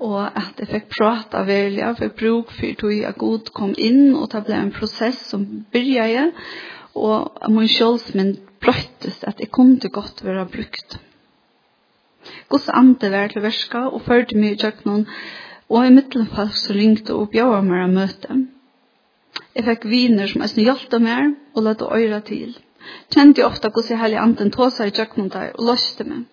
og 0.01 0.21
at 0.27 0.61
jeg 0.61 0.71
fikk 0.71 0.89
prata 0.95 1.43
veldig, 1.45 1.81
jeg 1.83 1.99
fikk 1.99 2.17
bruk 2.21 2.53
for 2.57 2.73
at 2.73 2.85
jeg 2.97 3.19
god 3.21 3.51
kom 3.57 3.75
inn, 3.77 4.15
og 4.17 4.31
det 4.33 4.45
ble 4.47 4.57
en 4.57 4.73
prosess 4.73 5.21
som 5.29 5.45
byrja 5.73 6.31
og 6.95 7.53
min 7.53 7.69
kjølsmynd 7.71 8.39
brøttes 8.61 9.21
at 9.29 9.41
jeg 9.41 9.53
kom 9.53 9.77
til 9.81 9.93
godt 9.93 10.25
være 10.25 10.47
brukt. 10.47 10.99
Guds 12.49 12.69
ande 12.69 13.11
var 13.13 13.29
til 13.29 13.43
verska, 13.43 13.87
og 13.89 14.03
førte 14.03 14.37
meg 14.37 14.57
i 14.57 14.63
kjøkkenen, 14.63 15.07
og 15.71 15.87
i 15.87 15.93
middelfall 15.95 16.51
så 16.57 16.75
ringte 16.75 17.15
og 17.15 17.31
bjør 17.31 17.61
meg 17.65 17.85
å 17.85 17.93
møte. 17.93 18.41
Jeg 19.55 19.67
fikk 19.67 19.87
viner 19.91 20.29
som 20.31 20.43
jeg 20.45 20.53
snu 20.55 20.99
meg, 21.05 21.37
og 21.55 21.65
lette 21.67 21.87
øyre 21.87 22.21
til. 22.27 22.57
Kjente 23.13 23.41
jeg 23.41 23.47
ofte 23.47 23.69
hvordan 23.69 23.93
jeg 23.95 24.03
hellig 24.03 24.21
anden 24.21 24.53
tog 24.55 24.73
seg 24.75 24.91
i 24.91 24.97
kjøkkenen 24.99 25.33
der, 25.33 25.53
og 25.57 25.71
løste 25.71 26.05
meg. 26.09 26.27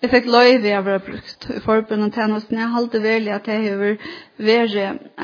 Jeg 0.00 0.08
fikk 0.14 0.30
løyve 0.32 0.64
jeg 0.64 0.84
var 0.86 1.02
brukt 1.04 1.42
i 1.52 1.58
forbund 1.60 2.06
og 2.06 2.14
tjenesten. 2.16 2.56
Jeg 2.56 2.72
halte 2.72 3.02
veldig 3.04 3.32
at 3.34 3.48
jeg 3.52 3.64
har 3.66 3.80
vært 4.40 4.76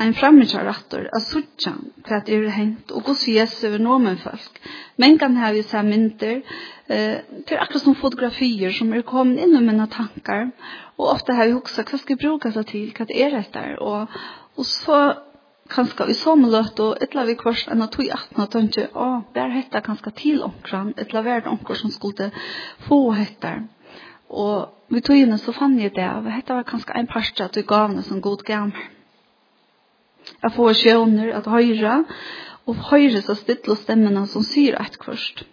en 0.03 0.11
fremmedkjørettor 0.19 1.07
av 1.17 1.23
sørtjen 1.25 1.79
til 2.05 2.17
at 2.19 2.27
jeg 2.29 2.43
har 2.43 2.53
hendt 2.59 2.91
og 2.93 3.07
hos 3.09 3.23
Jesus 3.25 3.63
over 3.65 3.81
noen 3.81 4.19
folk. 4.21 4.59
Men 5.01 5.17
kan 5.17 5.33
jeg 5.41 5.55
vise 5.55 5.81
mynter 5.87 6.35
eh, 6.93 7.23
til 7.49 7.57
akkurat 7.57 7.87
som 7.87 7.97
fotografier 7.97 8.75
som 8.77 8.93
er 8.93 9.01
kommet 9.07 9.41
inn 9.47 9.57
i 9.57 9.63
mine 9.65 9.87
tanker. 9.89 10.51
Og 11.01 11.09
ofte 11.09 11.33
har 11.33 11.49
jeg 11.49 11.57
hukset 11.57 11.89
hva 11.89 11.97
skal 11.97 12.13
jeg 12.13 12.21
bruke 12.21 12.51
seg 12.53 12.67
til, 12.69 12.91
hva 12.93 13.07
er 13.09 13.33
dette? 13.33 13.63
Og, 13.81 14.19
og 14.61 14.67
så 14.69 14.99
kanskje 15.73 16.07
i 16.11 16.17
samme 16.19 16.51
løte 16.53 16.85
og 16.85 17.01
et 17.01 17.09
eller 17.09 17.23
annet 17.25 17.41
kvart 17.41 17.65
enn 17.73 17.81
at 17.83 17.95
tog 17.97 18.05
18 18.05 18.43
og 18.45 18.51
tenkte, 18.53 18.85
å, 18.93 19.07
det 19.33 19.41
er 19.41 19.57
dette 19.57 19.81
kanskje 19.89 20.13
til 20.21 20.45
omkring, 20.45 20.93
et 20.95 21.09
eller 21.09 21.31
annet 21.33 21.49
omkring 21.51 21.81
som 21.81 21.95
skulle 21.97 22.29
få 22.85 23.01
hette. 23.17 23.55
Og 24.29 24.91
vi 24.91 25.01
tog 25.01 25.19
inn 25.19 25.37
så 25.39 25.53
fann 25.55 25.77
jeg 25.79 25.93
det, 25.95 26.07
og 26.07 26.27
dette 26.27 26.55
var 26.55 26.67
kanskje 26.67 26.95
en 26.99 27.09
parst 27.11 27.39
at 27.43 27.55
du 27.55 27.63
gav 27.67 27.91
noe 27.91 28.03
som 28.03 28.21
god 28.21 28.43
gav 28.47 28.69
meg. 28.71 28.87
Jeg 30.43 30.51
får 30.55 30.73
sjøner 30.81 31.31
at 31.37 31.47
høyre, 31.47 32.01
og 32.67 32.81
høyre 32.89 33.21
så 33.23 33.35
stille 33.39 33.77
stemmene 33.79 34.25
som 34.27 34.43
syr 34.43 34.75
et 34.81 34.97
kvørst. 34.99 35.45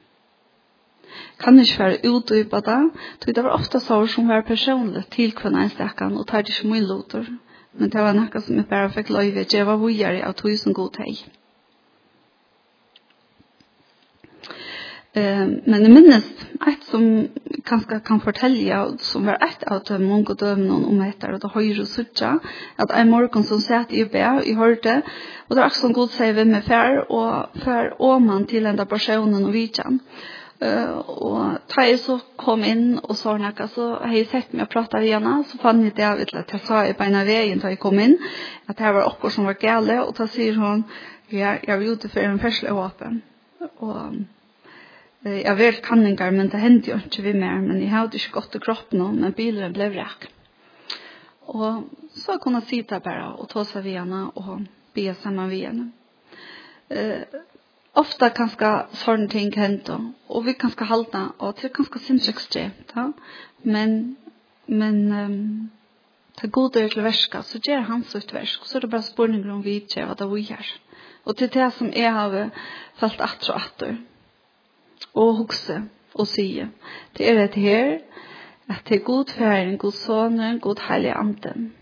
Kan 1.39 1.59
ikke 1.63 1.79
være 1.79 2.11
ut 2.11 2.31
det, 2.67 2.81
tog 3.23 3.35
det 3.35 3.45
var 3.45 3.55
ofte 3.55 3.81
sår 3.81 4.07
som 4.11 4.29
var 4.29 4.43
personlig 4.47 5.05
til 5.15 5.35
kvinne 5.35 5.63
en 5.63 5.71
og 6.19 6.27
tar 6.27 6.43
det 6.43 6.55
ikke 6.55 6.73
mye 6.73 6.87
loter. 6.87 7.31
Men 7.79 7.91
det 7.91 8.03
var 8.03 8.15
noe 8.15 8.41
som 8.43 8.59
jeg 8.59 8.69
bare 8.71 8.91
fikk 8.91 9.11
løyve, 9.11 9.45
det 9.45 9.67
var 9.67 9.79
vujere 9.83 10.27
av 10.27 10.35
tog 10.39 10.59
som 10.59 10.75
god 10.75 10.93
teg. 10.99 11.23
Eh, 15.17 15.47
men 15.65 15.83
det 15.83 15.89
minnes 15.89 16.25
ett 16.67 16.85
som 16.85 17.29
kanskje 17.65 18.01
kan 18.01 18.21
fortälja 18.21 18.89
som 18.99 19.27
var 19.27 19.35
ett 19.35 19.63
av 19.63 19.83
de 19.85 20.05
många 20.05 20.35
dömnen 20.35 20.85
om 20.85 21.03
etter 21.03 21.37
og 21.37 21.41
det 21.41 21.51
høyre 21.55 21.87
suttja, 21.87 22.33
at 22.77 22.91
en 22.91 23.13
morgon 23.13 23.47
som 23.47 23.61
satt 23.63 23.93
i 23.93 24.03
bæ, 24.05 24.41
i 24.43 24.57
hørte, 24.59 25.03
og 25.47 25.57
det 25.57 25.63
er 25.63 25.77
som 25.77 25.95
god 25.95 26.11
sier 26.11 26.35
vi 26.35 26.45
med 26.51 26.67
fær, 26.67 27.05
og 27.15 27.63
fær 27.63 27.95
åman 28.03 28.49
til 28.51 28.67
enda 28.67 28.89
personen 28.91 29.45
og 29.45 29.55
vidjan. 29.55 30.01
Uh, 30.65 30.99
og 31.07 31.59
da 31.71 31.87
jeg 31.87 31.99
så 31.99 32.19
kom 32.37 32.63
inn 32.65 32.99
og 33.03 33.17
så 33.19 33.37
noe, 33.39 33.71
så 33.71 33.89
har 34.03 34.15
jeg 34.19 34.31
sett 34.33 34.53
meg 34.55 34.67
og 34.67 34.75
pratet 34.75 35.03
med 35.03 35.13
henne, 35.13 35.39
så 35.47 35.59
fann 35.63 35.83
jeg 35.85 35.95
det 35.95 36.11
av 36.11 36.23
til 36.27 36.43
at 36.43 36.53
jeg 36.59 36.67
sa 36.67 36.85
i 36.89 36.95
beina 36.99 37.23
veien 37.27 37.63
da 37.63 37.71
jeg 37.71 37.83
kom 37.83 37.99
inn, 38.03 38.19
at 38.67 38.79
det 38.79 38.95
var 38.95 39.07
också 39.07 39.31
som 39.31 39.47
var 39.47 39.63
gale, 39.63 40.03
og 40.03 40.15
da 40.19 40.27
sier 40.27 40.59
hun, 40.59 40.87
ja, 41.31 41.59
jeg 41.63 41.79
var 41.79 41.87
ute 41.87 42.09
for 42.09 42.21
en 42.21 42.41
fersle 42.41 42.73
åpen. 42.73 43.23
Og 43.79 44.25
Jeg 45.25 45.47
har 45.49 45.57
vært 45.57 45.81
kanninger, 45.81 46.33
men 46.37 46.51
det 46.53 46.61
hendte 46.61 46.91
jo 46.91 46.99
ikke 47.01 47.23
vi 47.25 47.33
mer, 47.33 47.57
men 47.65 47.79
jeg 47.81 47.89
hadde 47.89 48.19
ikke 48.19 48.35
gått 48.35 48.51
til 48.53 48.61
kroppen 48.61 49.01
nå, 49.01 49.07
men 49.17 49.33
bilen 49.33 49.73
ble 49.73 49.87
vrekk. 49.95 50.27
Og 51.49 51.87
så 52.13 52.37
kunne 52.43 52.61
jeg 52.61 52.69
sitte 52.69 53.01
bare 53.01 53.31
og 53.33 53.49
ta 53.49 53.65
seg 53.65 53.87
ved 53.87 53.97
henne 54.03 54.27
og 54.37 54.67
be 54.93 55.07
sammen 55.23 55.49
ved 55.49 55.65
henne. 55.65 55.87
Eh, 56.93 57.25
ofta 57.97 58.29
kanske 58.37 58.87
sån 58.93 59.29
ting 59.29 59.53
hendte, 59.57 60.13
och 60.27 60.49
vi 60.49 60.55
kanske 60.55 60.85
halta 60.85 61.33
och 61.39 61.57
det 61.63 61.69
kanske 61.69 61.93
kanskje 61.93 62.07
sinnssykt 62.07 62.53
skjevt, 62.53 62.93
ja? 62.95 63.13
men, 63.63 64.17
men 64.67 65.13
um, 65.13 65.71
ta 66.37 66.47
gode 66.47 66.85
er 66.85 66.89
til 66.89 67.43
så 67.43 67.59
ger 67.65 67.81
han 67.81 68.05
så 68.05 68.19
ett 68.19 68.35
versk, 68.35 68.67
så 68.67 68.81
det 68.81 68.91
bara 68.91 69.03
spørninger 69.03 69.51
om 69.51 69.63
vi 69.63 69.81
ikke 69.81 70.05
hva 70.05 70.15
det 70.15 70.29
vi 70.29 70.41
gör. 70.41 70.67
Och 71.25 71.37
till 71.37 71.49
det 71.49 71.71
som 71.71 71.93
är 71.95 72.11
har 72.11 72.51
falt 72.97 73.21
att 73.21 73.49
og 73.49 73.57
att 73.57 73.83
og 75.15 75.37
hugse 75.37 75.83
og 76.15 76.27
sige. 76.27 76.69
Det 77.19 77.31
er 77.31 77.45
et 77.45 77.55
her, 77.55 77.99
at 78.69 78.83
det 78.89 78.95
er 78.97 79.05
god 79.05 79.25
færen, 79.39 79.79
god 79.79 79.93
sønner, 79.93 80.59
god 80.59 80.89
heilig 80.89 81.13
anden. 81.17 81.73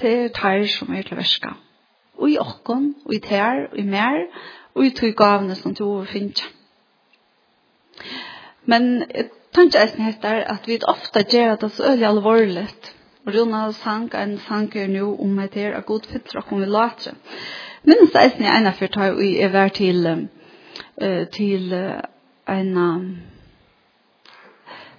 Det 0.00 0.12
er 0.12 0.28
tær 0.28 0.66
som 0.66 0.94
er 0.94 1.02
til 1.02 1.16
verska. 1.16 1.48
Og 2.18 2.30
i 2.30 2.38
okken, 2.38 2.94
og 3.04 3.14
i 3.14 3.18
tær, 3.18 3.66
og 3.72 3.78
i 3.78 3.82
mer, 3.82 4.26
og 4.74 4.86
i 4.86 4.90
tog 4.90 5.12
gavene 5.12 5.54
som 5.54 5.74
du 5.74 5.84
overfinner. 5.84 6.48
Men 8.64 9.04
jeg 9.14 9.28
tenker 9.54 9.82
eisen 9.82 10.04
heter 10.04 10.44
at 10.54 10.68
vi 10.68 10.78
ofte 10.88 11.22
gjør 11.22 11.56
det 11.56 11.72
så 11.72 11.90
øyelig 11.90 12.06
alvorlig. 12.06 12.68
Og 13.26 13.34
Rona 13.34 13.72
sang 13.72 14.14
en 14.14 14.38
sanker 14.38 14.86
nå 14.88 15.16
om 15.22 15.38
et 15.38 15.54
her 15.54 15.74
av 15.76 15.82
god 15.82 16.06
fytter 16.08 16.38
og 16.38 16.46
kommer 16.46 16.66
vi. 16.66 17.10
Men 17.82 18.06
så 18.12 18.22
eisen 18.24 18.44
jeg 18.44 18.60
ene 18.60 18.72
for 18.78 18.86
tar 18.86 19.12
og 19.12 19.24
jeg 19.24 19.72
til, 19.72 20.28
til 21.32 21.74
en 22.50 22.76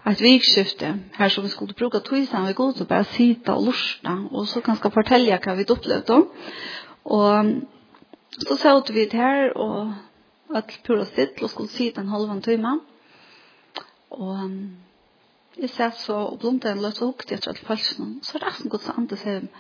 et 0.10 0.22
vikskifte 0.22 0.94
her 1.18 1.30
som 1.30 1.46
vi 1.46 1.52
skulle 1.54 1.78
bruke 1.78 2.02
tøysene 2.06 2.48
vi 2.48 2.58
god 2.58 2.74
til 2.78 2.88
bare 2.90 3.08
sitte 3.14 3.54
og 3.54 3.68
lorste 3.70 4.14
og 4.32 4.48
så 4.48 4.62
kan 4.62 4.78
jeg 4.84 4.94
fortelle 4.94 5.40
hva 5.44 5.58
vi 5.60 5.68
opplevde 5.70 6.22
og 7.06 7.52
så 8.48 8.58
satt 8.58 8.94
vi 8.94 9.06
det 9.06 9.20
her 9.20 9.54
og 9.56 9.94
at 10.56 10.74
pura 10.86 11.06
sitt 11.06 11.42
og 11.42 11.50
skulle 11.50 11.70
sitte 11.70 12.02
en 12.02 12.10
halvann 12.14 12.42
tøyma 12.42 12.78
og 14.12 14.58
jeg 15.60 15.70
satt 15.70 16.00
så 16.00 16.18
og 16.32 16.40
blomte 16.40 16.72
en 16.72 16.82
løs 16.82 17.02
og 17.02 17.14
hukte 17.14 17.36
etter 17.36 17.54
alt 17.54 17.66
falsen 17.68 18.20
så 18.26 18.40
er 18.40 18.48
resten 18.48 18.72
god 18.74 18.88
så 18.88 18.98
antes 18.98 19.28
hjem 19.28 19.52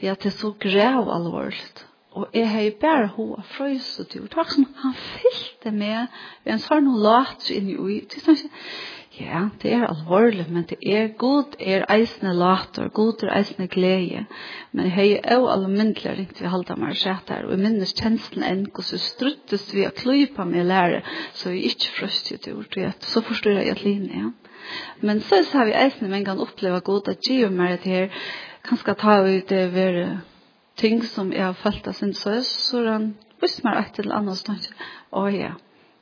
vi 0.00 0.08
at 0.10 0.22
det 0.22 0.32
er 0.32 0.38
så 0.38 0.50
grev 0.60 1.08
alvorligt. 1.12 1.86
Og 2.14 2.28
jeg 2.34 2.46
har 2.46 2.66
bare 2.80 3.08
hva 3.16 3.42
frøyset 3.56 4.12
til. 4.12 4.28
Takk 4.30 4.52
som 4.54 4.66
han 4.82 4.94
fyllte 4.94 5.72
med 5.74 6.12
en 6.46 6.60
sånn 6.62 6.90
og 6.92 7.00
lat 7.02 7.48
inn 7.50 7.72
i 7.72 7.78
ui. 7.78 7.96
Det 8.06 8.20
er 8.22 8.28
sånn, 8.28 8.52
Ja, 9.14 9.44
det 9.62 9.70
er 9.70 9.84
alvorlig, 9.86 10.48
men 10.50 10.64
det 10.66 10.80
er 10.82 11.12
god 11.18 11.52
er 11.62 11.84
eisne 11.92 12.32
later, 12.34 12.88
god 12.90 13.22
er 13.22 13.30
eisne 13.36 13.68
glede. 13.70 14.24
Men 14.72 14.88
jeg 14.88 14.94
har 14.96 15.38
jo 15.38 15.52
alle 15.52 15.70
myndelig 15.70 16.16
ringt 16.18 16.40
vi 16.42 16.50
halda 16.50 16.74
meg 16.74 16.96
sett 16.98 17.30
her, 17.30 17.46
og 17.46 17.54
jeg 17.54 17.62
minnes 17.62 17.94
kjenslen 17.94 18.42
enn 18.42 18.64
hvordan 18.74 19.02
struttes 19.04 19.68
vi 19.70 19.86
å 19.86 19.94
klypa 19.94 20.48
med 20.50 20.66
lære, 20.66 21.04
så 21.38 21.54
jeg 21.54 21.60
er 21.60 21.76
ikke 21.76 21.94
frøstet 22.00 22.42
til 22.42 22.58
ordet. 22.58 22.90
Så 23.06 23.22
forstår 23.22 23.60
jeg 23.60 23.76
at 23.76 23.86
linje, 23.86 24.24
ja. 24.24 24.32
Men 24.98 25.22
så 25.22 25.44
har 25.52 25.70
vi 25.70 25.78
eisne 25.78 26.10
mengan 26.10 26.42
oppleva 26.42 26.82
god 26.82 27.14
at 27.14 27.30
gjør 27.30 27.54
meg 27.54 27.78
det 27.84 27.94
her, 27.94 28.28
kanskje 28.66 28.98
ta 28.98 29.20
ut 29.22 29.50
det 29.52 29.66
være 29.76 30.08
ting 30.76 31.04
som 31.06 31.32
jeg 31.32 31.44
har 31.44 31.58
følt 31.58 31.86
av 31.86 31.96
sin 31.98 32.14
søs, 32.14 32.48
så 32.68 32.82
han 32.88 33.12
visst 33.42 33.64
meg 33.64 33.78
et 33.80 34.00
eller 34.02 34.18
annet 34.18 34.40
stund. 34.40 34.66
Å 35.14 35.28
ja, 35.32 35.54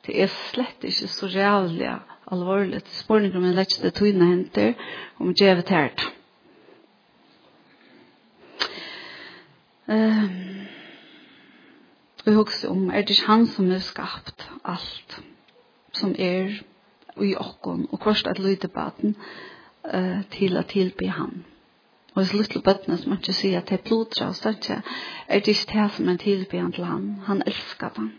det 0.05 0.17
er 0.25 0.31
slett 0.31 0.83
ikke 0.87 1.09
så 1.11 1.29
reavlig 1.31 1.91
alvorlig. 2.31 2.81
Spørning 3.03 3.35
om 3.37 3.47
jeg 3.47 3.57
lett 3.57 3.79
det 3.83 3.93
tøyne 3.97 4.29
henter, 4.31 4.73
om 5.19 5.33
jeg 5.37 5.57
vet 5.59 5.73
her. 5.73 6.09
Um, 9.83 10.67
vi 12.23 12.33
husker 12.37 12.71
om, 12.71 12.89
er 12.89 13.03
det 13.03 13.17
ikke 13.17 13.31
han 13.31 13.47
som 13.51 13.71
har 13.71 13.83
skapt 13.83 14.45
alt 14.63 15.17
som 15.93 16.15
er 16.17 16.55
i 17.21 17.33
okken, 17.37 17.87
og 17.91 17.99
hvordan 17.99 18.29
er 18.29 18.37
det 18.37 18.45
lydebaten 18.45 19.17
uh, 19.93 20.23
til 20.31 20.57
å 20.57 20.63
tilby 20.65 21.11
han. 21.11 21.43
Og 22.13 22.21
hans 22.21 22.33
lytle 22.33 22.61
bøttene 22.61 22.97
som 23.01 23.15
ikke 23.15 23.33
sier 23.33 23.61
at 23.61 23.69
det 23.69 23.79
er 23.79 23.87
blodra 23.87 24.27
og 24.29 24.35
sånt 24.37 24.69
er 24.69 24.81
det 25.41 25.55
ikke 25.55 25.71
det 25.71 25.85
som 25.95 26.09
en 26.09 26.19
tilbyen 26.21 26.73
til 26.73 26.85
han. 26.85 27.07
Han 27.25 27.41
elsker 27.45 27.89
den. 27.95 28.11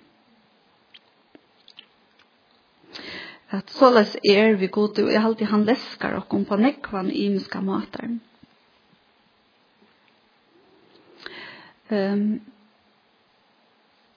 At 3.54 3.70
såles 3.70 4.16
er 4.26 4.56
vi 4.58 4.66
gode, 4.66 5.04
og 5.04 5.12
jeg 5.12 5.20
har 5.20 5.28
alltid 5.28 5.46
han 5.46 5.66
leskar 5.68 6.16
og 6.18 6.26
kom 6.28 6.44
på 6.44 6.56
nekvann 6.58 7.10
i 7.10 7.26
imiska 7.28 7.60
mater. 7.60 8.16
Um, 11.90 12.40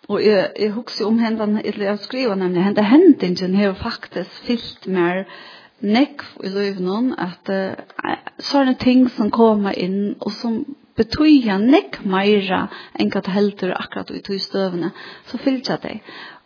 og 0.08 0.24
jeg, 0.24 0.52
jeg 0.60 0.72
husker 0.72 1.06
om 1.06 1.20
hendene, 1.20 1.62
eller 1.66 1.86
jeg 1.86 2.00
skriver 2.00 2.36
nemlig, 2.36 2.63
hendene 2.63 2.88
hendingen 2.88 3.56
har 3.56 3.78
faktisk 3.78 4.42
fyllt 4.48 4.88
mer, 4.88 5.20
uh, 5.28 5.57
nekv 5.86 6.44
i 6.44 6.52
løyvnån 6.52 7.13
at 7.22 7.52
uh, 7.54 8.18
sånne 8.42 8.78
ting 8.82 9.08
som 9.13 9.32
kommer 9.34 9.78
inn 9.78 10.16
og 10.18 10.32
som 10.34 10.62
betyja 10.98 11.60
nek 11.62 12.00
meira 12.10 12.63
enn 12.98 13.12
hva 13.13 13.22
det 13.22 13.34
heldur 13.36 13.74
akkurat 13.76 14.10
i 14.18 14.22
tog 14.26 14.42
støvene, 14.42 14.90
så 15.30 15.38
fylltja 15.42 15.78
det. 15.84 16.00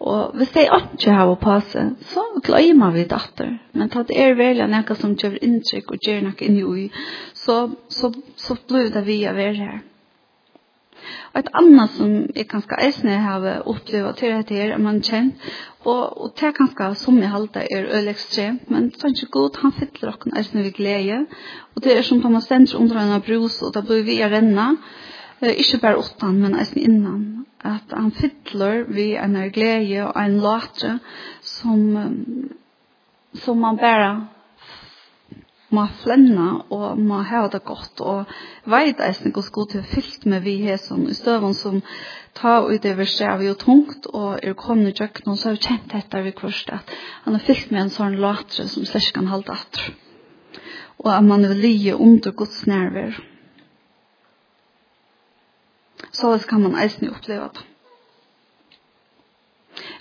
Og 0.04 0.36
hvis 0.36 0.52
det 0.56 0.66
ikke 0.68 1.16
har 1.16 1.32
å 1.32 1.38
passe, 1.40 1.86
så 2.12 2.26
gløymer 2.44 2.92
vi 2.96 3.06
datter. 3.08 3.54
Men 3.78 3.92
tatt 3.94 4.12
er 4.12 4.36
velja 4.36 4.68
nekka 4.68 4.98
som 5.00 5.16
gjør 5.16 5.40
inntrykk 5.40 5.94
og 5.94 6.04
gjør 6.08 6.26
nekka 6.28 6.48
inn 6.48 6.60
ui, 6.66 6.90
så, 7.38 7.62
så, 7.88 8.12
så 8.36 8.58
blir 8.68 8.92
det 8.92 9.06
vi 9.08 9.22
av 9.30 9.40
her. 9.40 9.80
Og 11.34 11.40
et 11.40 11.52
annet 11.58 11.94
som 11.96 12.14
jeg 12.36 12.48
kanskje 12.52 12.80
eisne 12.86 13.18
har 13.24 13.46
opplevd 13.70 14.18
til 14.20 14.34
dette 14.36 14.58
her, 14.58 14.74
er 14.76 14.82
man 14.82 15.02
kjent, 15.06 15.46
og, 15.86 16.02
og 16.22 16.34
det 16.38 16.50
er 16.50 16.58
kanskje 16.58 16.90
som 17.02 17.20
jeg 17.22 17.32
halte 17.34 17.64
er 17.64 17.88
øl 17.98 18.12
ekstremt, 18.12 18.70
men 18.70 18.90
det 18.90 19.04
er 19.04 19.16
ikke 19.16 19.32
godt, 19.38 19.62
han 19.64 19.76
fyller 19.78 20.18
dere 20.24 20.42
eisne 20.42 20.66
ved 20.66 20.76
glede, 20.78 21.22
og 21.76 21.84
det 21.84 21.98
er 21.98 22.06
som 22.08 22.22
Thomas 22.22 22.50
Stenders 22.50 22.76
under 22.78 23.00
en 23.02 23.24
brus, 23.26 23.62
og 23.62 23.74
da 23.76 23.86
blir 23.86 24.04
vi 24.08 24.20
å 24.22 24.30
renne, 24.32 24.68
ikke 25.42 25.82
bare 25.82 26.02
åttan, 26.02 26.38
men 26.42 26.60
eisne 26.60 26.84
innan, 26.86 27.24
at 27.66 27.94
han 27.94 28.12
fyller 28.18 28.86
vi 28.90 29.14
en 29.18 29.38
glede 29.54 30.06
og 30.08 30.18
en 30.22 30.38
latre 30.42 30.98
som, 31.42 31.82
som 33.42 33.58
man 33.62 33.82
bare 33.82 34.14
må 35.72 35.86
flenna 36.02 36.48
og 36.74 37.00
må 37.00 37.22
ha 37.28 37.46
det 37.52 37.62
godt 37.68 38.02
og 38.04 38.34
veit 38.70 39.00
eisen 39.04 39.32
hvor 39.36 39.48
god 39.56 39.72
til 39.74 39.88
fyllt 39.94 40.28
med 40.30 40.44
vi 40.46 40.58
hesen 40.66 41.08
i 41.10 41.16
støvun 41.16 41.56
som 41.58 41.80
ta 42.38 42.58
ut 42.68 42.86
over 42.92 43.10
seg 43.10 43.40
vi 43.40 43.50
jo 43.50 43.58
tungt 43.60 44.10
og 44.12 44.40
er 44.44 44.58
kommet 44.60 44.92
i 44.92 44.98
kjøkkenen 45.00 45.40
så 45.40 45.50
har 45.50 45.58
vi 45.58 45.66
kjent 45.68 45.90
dette 45.96 46.24
vi 46.28 46.36
kvørst 46.36 46.72
at 46.76 46.96
han 47.26 47.40
er 47.40 47.46
fyllt 47.48 47.72
med 47.72 47.86
en 47.86 47.96
sånn 47.98 48.20
latre 48.22 48.68
som 48.68 48.88
slett 48.88 49.12
kan 49.16 49.32
halde 49.32 49.56
at 49.56 49.84
og 51.02 51.12
at 51.16 51.26
man 51.26 51.48
vil 51.50 51.64
lije 51.66 51.98
under 51.98 52.36
gods 52.38 52.66
nerver 52.70 53.18
så 56.12 56.36
kan 56.48 56.62
man 56.62 56.76
eisen 56.78 57.10
oppleve 57.10 57.50
det 57.56 57.71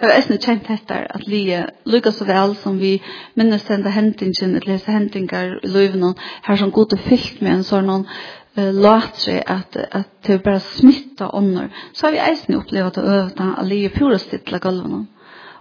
Jeg 0.01 0.09
har 0.09 0.17
også 0.17 0.37
kjent 0.41 0.69
etter 0.73 1.07
at 1.15 1.25
vi 1.29 1.43
lykkes 1.87 2.19
så 2.19 2.27
vel 2.27 2.55
som 2.59 2.79
vi 2.81 2.97
minnes 3.39 3.69
enda 3.71 3.93
hendingen, 3.95 4.57
eller 4.57 4.73
disse 4.73 4.93
hendinger 4.93 5.57
i 5.61 5.71
løyven, 5.71 6.15
her 6.47 6.57
som 6.57 6.73
god 6.73 6.97
og 6.97 7.05
fyllt 7.07 7.43
med 7.45 7.53
en 7.53 7.65
sånn 7.69 7.91
uh, 8.01 8.71
latre 8.75 9.39
at, 9.47 9.77
at 9.77 10.11
det 10.27 10.41
bare 10.43 10.63
smittet 10.65 11.31
ånder, 11.33 11.71
så 11.93 12.09
har 12.09 12.17
vi 12.17 12.23
også 12.25 12.59
opplevd 12.59 12.99
å 12.99 13.07
øve 13.15 13.31
det, 13.37 13.49
at 13.53 13.65
vi 13.65 13.71
lige 13.75 13.95
pura 13.95 14.19
stilla 14.19 14.59
gulvene. 14.59 15.05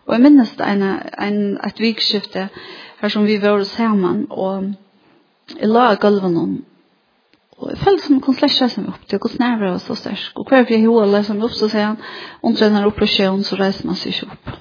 Og 0.08 0.16
jeg 0.16 0.26
minnes 0.26 0.56
det 0.58 0.66
en, 0.66 0.86
en, 1.22 1.42
et 1.68 1.80
vikskifte 1.80 2.48
her 3.00 3.14
som 3.14 3.28
vi 3.28 3.38
var 3.42 3.62
sammen, 3.70 4.26
og 4.30 4.72
jeg 5.60 5.70
la 5.70 5.92
gulvene 6.02 6.64
Og 7.60 7.70
jeg 7.70 7.78
følte 7.78 8.06
som 8.06 8.22
konstläscha 8.22 8.70
som 8.70 8.88
upp 8.88 9.08
till 9.08 9.20
hos 9.22 9.40
nærmere 9.40 9.74
och 9.74 9.82
så 9.82 9.96
stärsk. 9.96 10.38
Og 10.40 10.46
hver 10.50 10.66
för 10.66 10.74
jag 10.74 10.92
håller 10.92 11.34
meg 11.34 11.44
opp, 11.44 11.52
så 11.52 11.70
sier 11.70 11.86
han 11.86 11.98
under 12.44 12.66
den 12.66 12.76
här 12.76 12.86
operationen 12.88 13.44
så 13.44 13.56
reiser 13.56 13.86
man 13.86 13.96
seg 13.96 14.14
ikke 14.14 14.32
opp. 14.32 14.52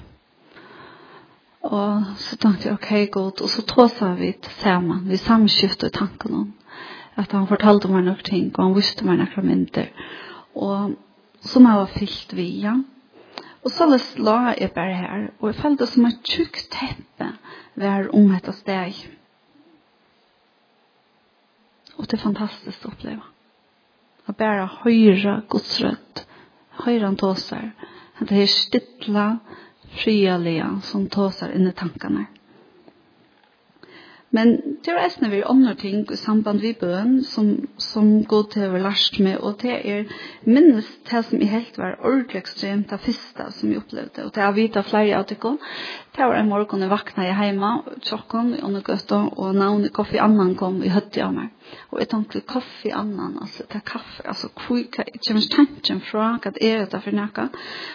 Og 1.61 2.03
så 2.17 2.35
tenkte 2.35 2.67
jeg, 2.69 2.73
ok, 2.73 3.11
godt. 3.11 3.41
Og 3.41 3.43
Och 3.43 3.49
så 3.49 3.61
tåsade 3.61 4.15
vi 4.15 4.33
sammen, 4.43 5.09
Vi 5.09 5.17
samskiftet 5.17 5.87
i 5.95 5.97
tanken 5.97 6.33
om 6.33 6.53
at 7.15 7.31
han 7.31 7.47
fortalte 7.47 7.87
meg 7.87 8.03
noen 8.03 8.23
ting 8.23 8.51
og 8.55 8.63
han 8.63 8.75
visste 8.75 9.05
mig 9.05 9.17
några 9.17 9.41
mynder. 9.41 9.87
Och 10.53 10.91
som 11.41 11.65
jeg 11.65 11.75
var 11.75 11.85
fyllt 11.85 12.33
via. 12.33 12.83
Og 13.63 13.71
så 13.71 13.99
la 14.17 14.53
jeg 14.59 14.71
bare 14.71 14.95
her, 14.95 15.27
og 15.39 15.47
jeg 15.47 15.55
følte 15.55 15.85
som 15.85 16.05
et 16.05 16.23
tjukt 16.23 16.67
teppe 16.71 17.31
var 17.75 18.09
om 18.15 18.31
etter 18.35 18.55
steg. 18.55 18.95
Og 21.99 22.07
det 22.07 22.15
er 22.17 22.23
fantastisk 22.23 22.85
å 22.85 22.93
oppleve. 22.93 23.25
Å 24.29 24.35
bare 24.39 24.67
høyre 24.85 25.41
godsrødt. 25.51 26.23
Høyre 26.85 27.05
han 27.05 27.19
tåser. 27.19 27.71
Det 28.19 28.39
er 28.39 28.51
stilla, 28.51 29.27
frialige 29.99 30.69
som 30.87 31.07
tåser 31.11 31.55
inni 31.57 31.73
tankene. 31.75 32.27
Men 34.35 34.51
det 34.85 34.91
er 34.93 34.99
eisne 35.01 35.31
vi 35.31 35.39
andre 35.41 35.71
ting 35.79 36.03
i 36.13 36.17
samband 36.19 36.61
vi 36.61 36.75
bøn 36.77 37.15
som, 37.25 37.47
som 37.81 38.11
går 38.29 38.43
til 38.53 38.67
å 38.67 38.81
lærst 38.83 39.17
med, 39.25 39.39
og 39.41 39.57
det 39.63 39.73
er 39.79 40.11
minst 40.45 41.09
det 41.09 41.23
som 41.25 41.41
i 41.41 41.47
helt 41.49 41.79
var 41.81 41.97
ordentlig 41.97 42.43
ekstremt 42.43 42.93
det 42.93 42.99
første 43.07 43.47
som 43.57 43.71
vi 43.71 43.79
opplevde, 43.79 44.27
og 44.27 44.35
det 44.35 44.45
er 44.45 44.53
vidt 44.53 44.77
av 44.77 44.85
flere 44.91 45.17
av 45.17 45.25
dere. 45.31 45.55
Det 46.13 46.29
var 46.29 46.37
en 46.37 46.51
morgen 46.51 46.85
jeg 46.85 46.93
vakna 46.93 47.25
i 47.25 47.33
heima, 47.33 47.73
tjokken 48.05 48.53
i 48.59 48.61
undergøtta, 48.69 49.23
og 49.33 49.57
navnet 49.57 49.95
Koffi 49.97 50.21
Annan 50.21 50.53
kom 50.59 50.81
i 50.85 50.93
høtti 50.93 51.25
av 51.25 51.33
meg. 51.33 51.49
Og 51.89 52.03
jeg 52.03 52.13
tenkte 52.13 52.45
Koffi 52.53 52.93
Annan, 52.93 53.39
altså 53.41 53.65
det 53.65 53.81
er 53.81 53.87
kaffe, 53.95 54.27
altså 54.29 54.53
hvor 54.53 54.83
kommer 54.93 55.53
tanken 55.57 56.03
fra, 56.05 56.35
hva 56.37 56.53
er 56.53 56.85
det 56.85 57.01
for 57.01 57.17
noe? 57.17 57.51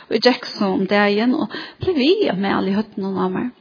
Og 0.09 0.16
jeg 0.18 0.27
gikk 0.33 0.51
så 0.51 0.75
om 0.75 0.88
det 0.90 1.11
igjen, 1.12 1.38
og 1.38 1.55
ble 1.85 1.94
vi 1.94 2.16
med 2.33 2.57
alle 2.57 2.75
i 2.75 2.81
høttene 2.81 3.14
av 3.14 3.38
meg. 3.38 3.53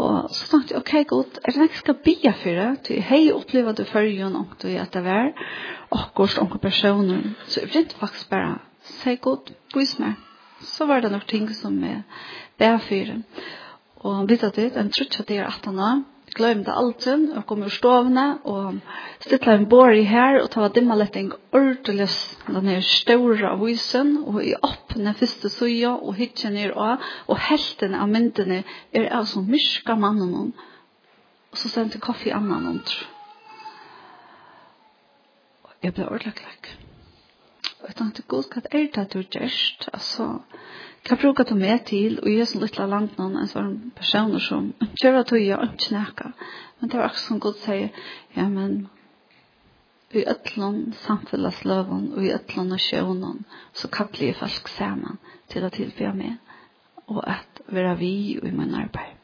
Og 0.00 0.30
så 0.32 0.46
tenkte 0.48 0.74
jeg, 0.74 0.80
ok, 0.80 0.92
god, 1.08 1.38
er 1.44 1.52
det 1.54 1.66
ikke 1.68 1.82
skal 1.82 1.98
bia 2.04 2.32
for 2.40 2.58
det? 2.60 2.90
Jeg 2.94 3.04
har 3.04 3.20
jo 3.20 3.38
opplevd 3.40 3.80
det 3.80 3.86
før 3.90 4.08
jo 4.08 4.28
nok, 4.32 4.56
du 4.62 4.68
at 4.68 4.92
det 4.94 5.04
var 5.04 5.32
akkurat 5.92 6.38
noen 6.40 6.62
personer. 6.62 7.26
Så 7.46 7.60
jeg 7.60 7.72
brydde 7.72 8.00
faktisk 8.00 8.30
bare, 8.32 8.54
sier 9.02 9.20
god, 9.20 9.52
vis 9.76 9.98
meg. 10.00 10.16
Så 10.64 10.86
var 10.88 11.04
det 11.04 11.12
noen 11.12 11.28
ting 11.28 11.50
som 11.56 11.76
jeg 11.84 12.02
bia 12.60 12.78
for 12.86 13.12
det. 13.12 13.18
Og 14.00 14.16
han 14.16 14.30
vet 14.30 14.46
at 14.46 14.56
det, 14.56 14.70
en 14.80 14.92
trutt 14.94 15.20
at 15.20 15.28
det 15.28 15.40
er 15.40 15.50
18 15.50 15.84
år, 15.84 16.02
glömde 16.34 16.64
det 16.64 16.72
alltid 16.72 17.36
och 17.36 17.46
kom 17.46 17.62
ur 17.62 17.68
stovna 17.68 18.38
och 18.42 18.74
stittla 19.18 19.52
en 19.52 19.68
bor 19.68 19.92
i 19.94 20.02
här 20.02 20.42
och 20.42 20.50
ta 20.50 20.68
dimma 20.68 20.94
lätt 20.94 21.16
en 21.16 21.32
ordelig 21.50 22.08
den 22.46 22.66
här 22.66 22.80
stora 22.80 23.56
husen 23.56 24.24
och 24.26 24.42
i 24.44 24.54
öppna 24.62 25.14
första 25.14 25.48
soja 25.48 25.92
och 25.92 26.14
hitchen 26.14 26.54
ner 26.54 26.72
och 26.72 26.98
och 27.26 27.38
hälften 27.38 27.94
av 27.94 28.08
myntene 28.08 28.62
är 28.90 29.00
er 29.00 29.08
alltså 29.08 29.40
myska 29.40 29.96
mannen 29.96 30.52
och 31.50 31.58
så 31.58 31.68
sände 31.68 31.98
kaffe 31.98 32.34
annan 32.34 32.66
hon 32.66 32.82
Jag 35.82 35.94
blev 35.94 36.06
ordentlig. 36.06 36.76
Jag 37.82 37.96
tänkte, 37.96 38.22
god, 38.26 38.44
vad 38.54 38.66
är 38.70 38.88
det 38.92 39.06
du 39.12 39.22
gjørst? 39.30 39.88
Altså, 39.92 40.42
Hva 41.08 41.16
bruker 41.16 41.48
du 41.48 41.54
med 41.56 41.86
til 41.88 42.18
å 42.20 42.28
gjøre 42.28 42.46
sånn 42.50 42.64
litt 42.64 42.78
av 42.80 42.90
noen 42.92 43.38
en 43.40 43.48
sånn 43.50 43.76
personer 43.96 44.42
som 44.44 44.70
kjører 45.00 45.26
du 45.30 45.36
gjør 45.40 45.64
ikke 45.66 45.88
snakker. 45.88 46.32
Men 46.80 46.90
det 46.90 46.98
var 46.98 47.08
akkurat 47.08 47.26
som 47.26 47.40
Gud 47.40 47.60
sier, 47.62 47.90
ja, 48.36 48.46
men 48.48 48.82
i 50.10 50.24
øtlån 50.26 50.78
samfunnsløven 51.04 52.06
og 52.16 52.24
i 52.24 52.32
øtlån 52.34 52.74
og 52.74 52.82
sjøvnån 52.82 53.42
så 53.78 53.90
kattler 53.94 54.32
jeg 54.32 54.38
folk 54.40 54.70
sammen 54.74 55.20
til 55.52 55.64
å 55.66 55.70
tilby 55.74 56.10
meg 56.16 56.38
og 57.10 57.22
at 57.26 57.62
være 57.70 57.96
vi 57.98 58.14
og 58.40 58.48
i 58.48 58.54
min 58.54 58.74
arbeid. 58.74 59.14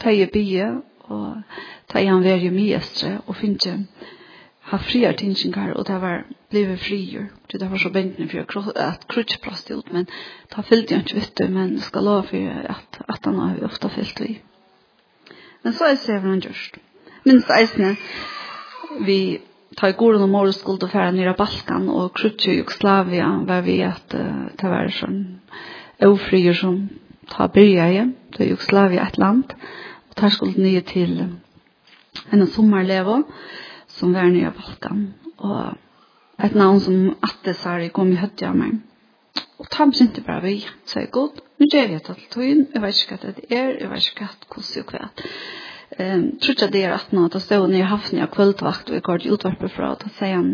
Ta 0.00 0.12
i 0.12 0.26
bygge 0.32 0.70
og 1.12 1.42
ta 1.88 2.00
i 2.00 2.08
han 2.08 2.24
være 2.24 2.48
i 2.48 2.54
mye 2.54 2.80
og 3.26 3.36
finne 3.36 3.84
ha 4.70 4.78
friar 4.78 5.16
tinsingar 5.18 5.72
og 5.74 5.86
det 5.88 5.96
var 6.02 6.22
blevet 6.50 6.78
frier. 6.78 7.26
Det 7.52 7.70
var 7.70 7.78
så 7.78 7.90
benten 7.90 8.28
for 8.28 8.78
at 8.78 9.06
krutsk 9.08 9.42
prast 9.42 9.70
ut, 9.70 9.92
men 9.92 10.06
ta 10.50 10.62
fyllt 10.62 10.90
jeg 10.90 11.04
ikke 11.04 11.18
vitt 11.18 11.42
men 11.50 11.78
skal 11.82 12.06
lov 12.06 12.28
for 12.30 12.62
at, 12.74 13.00
at 13.08 13.26
han 13.26 13.38
har 13.38 13.64
ofta 13.66 13.90
fyllt 13.90 14.20
i. 14.20 14.38
Men 15.64 15.72
så 15.72 15.90
er 15.90 15.98
det 15.98 16.20
han 16.22 16.40
gjørst. 16.40 16.78
Minst 17.24 17.50
eisne, 17.50 17.96
vi 19.06 19.40
tar 19.76 19.92
i 19.92 19.98
gården 19.98 20.22
og 20.22 20.28
morgen 20.28 20.52
skuld 20.52 20.82
og 20.82 21.14
nere 21.14 21.34
Balkan 21.34 21.88
og 21.88 22.14
krutsk 22.14 22.48
i 22.48 22.56
Jugoslavia 22.58 23.28
var 23.46 23.60
vi 23.66 23.80
at 23.86 24.14
uh, 24.14 24.48
det 24.54 24.70
var 24.70 24.90
sånn 24.94 25.40
ofrier 26.06 26.54
som 26.54 26.88
ta 27.30 27.46
byrja 27.46 27.88
i, 27.92 28.04
det 28.34 28.44
er 28.44 28.52
Jugoslavia 28.54 29.06
et 29.06 29.18
land, 29.18 29.52
og 30.08 30.16
tar 30.16 30.32
skulle 30.34 30.62
nye 30.62 30.80
til 30.80 31.18
en 32.32 32.46
sommerlevo. 32.46 33.20
Og 33.20 33.69
som 34.00 34.14
var 34.16 34.30
nere 34.32 34.50
i 34.50 34.56
Balkan. 34.56 35.06
Og 35.38 36.44
et 36.44 36.56
navn 36.56 36.80
som 36.80 37.00
Atte 37.22 37.54
Sari 37.54 37.90
kom 37.92 38.12
i 38.12 38.20
høtt 38.20 38.42
av 38.48 38.56
meg. 38.56 38.78
Og 39.60 39.68
ta 39.68 39.84
meg 39.86 40.00
ikke 40.00 40.24
bare 40.24 40.44
vi, 40.46 40.54
så 40.88 41.02
jeg 41.02 41.12
god. 41.12 41.40
Nå 41.60 41.68
gjør 41.68 41.90
vi 41.90 41.96
et 41.98 42.06
alt 42.12 42.28
tøyen, 42.32 42.62
jeg 42.72 42.82
vet 42.82 43.00
ikke 43.02 43.16
hva 43.16 43.32
det 43.36 43.48
er, 43.52 43.74
jeg 43.76 43.90
vet 43.90 44.06
ikke 44.06 44.28
hva 44.28 44.54
hvordan 44.54 44.84
og 44.84 44.94
hva. 44.94 45.10
Um, 45.90 46.22
tror 46.38 46.54
ikke 46.54 46.70
det 46.72 46.84
er 46.86 46.94
at 46.94 47.12
nå, 47.12 47.26
da 47.28 47.40
stod 47.42 47.66
han 47.66 47.74
i 47.76 47.82
haften 47.84 48.22
av 48.22 48.30
kveldvakt, 48.32 48.88
og 48.88 48.96
jeg 48.96 49.04
går 49.04 49.20
til 49.20 49.34
utvarpet 49.34 49.74
fra, 49.74 49.90
da 50.00 50.12
sier 50.16 50.38
han 50.38 50.52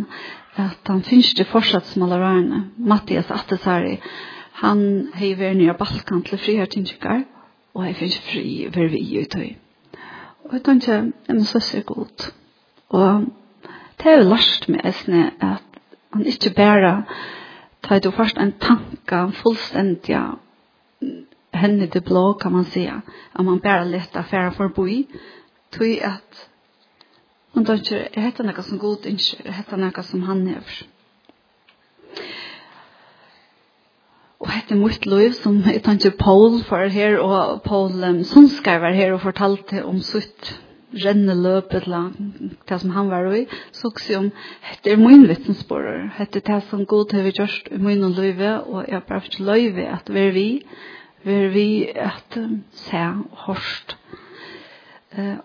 at 0.56 0.88
han 0.88 1.04
finnes 1.04 1.30
ikke 1.34 1.50
fortsatt 1.50 1.86
som 1.90 2.06
alle 2.06 2.16
allerede. 2.16 2.62
Mattias 2.78 3.30
Atte 3.30 3.58
Sari, 3.60 3.98
han 4.62 4.82
har 5.14 5.36
vært 5.38 5.60
nere 5.60 5.76
Balkan 5.78 6.24
til 6.26 6.40
frihertinskikker, 6.40 7.22
og 7.76 7.86
jeg 7.86 7.98
finnes 8.00 8.18
fri, 8.30 8.48
hver 8.72 8.90
vi 8.90 9.04
i 9.20 9.26
tøyen. 9.30 9.60
Og 10.48 10.56
jeg 10.56 10.64
tenker, 10.66 11.10
en 11.28 11.44
søs 11.44 11.74
er 11.74 11.84
god. 11.86 12.30
Og 12.88 13.26
det 13.98 14.06
er 14.06 14.18
jo 14.18 14.28
lagt 14.30 14.68
med 14.68 14.84
eisne 14.84 15.30
at 15.40 15.80
han 16.12 16.26
ikke 16.26 16.54
bare 16.56 17.04
tar 17.82 17.98
du 17.98 18.10
først 18.10 18.38
en 18.38 18.52
tanke 18.60 19.32
fullstendig 19.40 20.18
henne 21.54 21.86
til 21.86 22.02
blå, 22.02 22.32
kan 22.32 22.52
man 22.52 22.64
säga. 22.64 23.00
At 23.34 23.44
man 23.44 23.60
bare 23.60 23.88
lett 23.88 24.16
affæra 24.16 24.88
i. 24.88 25.06
Tog 25.72 25.86
at 26.02 26.48
man 27.54 27.64
tar 27.64 27.74
ikke 27.74 28.20
heter 28.20 28.44
noe 28.44 28.62
som 28.62 28.78
god 28.78 29.06
innskyld, 29.06 29.46
jeg 29.46 29.54
heter 29.54 29.76
noe 29.76 30.02
som 30.02 30.22
han 30.22 30.46
hever. 30.46 30.82
Og 34.40 34.50
hette 34.52 34.76
mitt 34.76 35.06
liv 35.06 35.32
som 35.32 35.62
jeg 35.64 35.82
tar 35.82 35.96
ikke 35.96 36.18
Paul 36.18 36.62
for 36.64 36.88
her, 36.92 37.18
og 37.18 37.62
Paul 37.62 38.04
um, 38.04 38.24
Sundskar 38.24 38.78
var 38.78 38.92
her 38.92 39.12
og 39.12 39.20
fortalte 39.20 39.84
om 39.84 40.00
sutt 40.00 40.52
renneløp 41.04 41.74
eller 41.74 42.10
det 42.68 42.80
som 42.80 42.90
han 42.94 43.10
var 43.10 43.28
i, 43.34 43.44
så 43.72 43.90
også 43.90 44.18
om, 44.18 44.30
hette 44.62 44.92
er 44.92 45.00
min 45.00 45.26
vittnesbårer, 45.28 46.08
hette 46.18 46.40
det 46.40 46.62
som 46.70 46.86
god 46.86 47.12
har 47.12 47.26
vi 47.26 47.34
gjort 47.36 47.70
i 47.70 47.80
min 47.82 48.04
og 48.04 48.16
løyve, 48.16 48.52
og 48.64 48.86
jeg 48.86 48.94
har 48.94 49.06
bare 49.08 49.22
ikke 49.24 49.44
løyve 49.44 49.88
at 49.92 50.10
vi 50.12 50.20
er 50.20 50.32
vi, 50.32 50.48
vi 51.26 51.34
er 51.34 51.48
vi 51.54 51.68
at 51.94 52.38
um, 52.40 52.62
se 52.72 52.96
og 52.96 53.38
hørst. 53.46 53.96
Uh, 55.18 55.36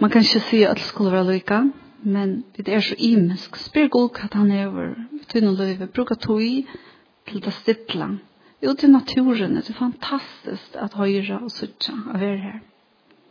man 0.00 0.10
kan 0.10 0.22
ikke 0.22 0.40
si 0.48 0.62
at 0.62 0.76
det 0.76 0.84
skulle 0.84 1.12
være 1.12 1.26
løyka, 1.26 1.62
men 2.02 2.44
det 2.56 2.68
er 2.68 2.80
så 2.80 2.94
imensk. 2.98 3.56
Spyr 3.56 3.88
god 3.88 4.10
hva 4.16 4.28
han 4.32 4.50
er 4.50 4.66
over, 4.68 4.94
til 5.28 5.48
og 5.48 5.54
løyve, 5.54 5.86
bruker 5.86 6.14
tog 6.14 6.40
til 7.28 7.44
det 7.44 7.52
stittla. 7.52 8.08
Jo, 8.62 8.74
til 8.74 8.90
naturen, 8.90 9.56
det 9.56 9.70
er 9.70 9.78
fantastisk 9.78 10.76
at 10.76 10.94
høyre 10.94 11.38
og 11.40 11.50
suttje 11.50 11.94
av 12.12 12.22
er 12.22 12.36
her. 12.36 12.58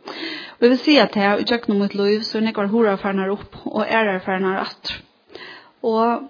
Og 0.06 0.66
jeg 0.66 0.70
vil 0.70 0.78
si 0.78 0.96
at 1.00 1.16
jeg, 1.16 1.40
i 1.40 1.44
tjøkken 1.48 1.78
mot 1.78 1.94
liv, 1.94 2.22
så 2.26 2.38
er 2.38 2.46
nekkar 2.48 2.68
horaferner 2.72 3.32
opp, 3.32 3.56
og 3.64 3.86
ærerferner 3.86 4.60
at. 4.64 4.92
Og 5.82 6.28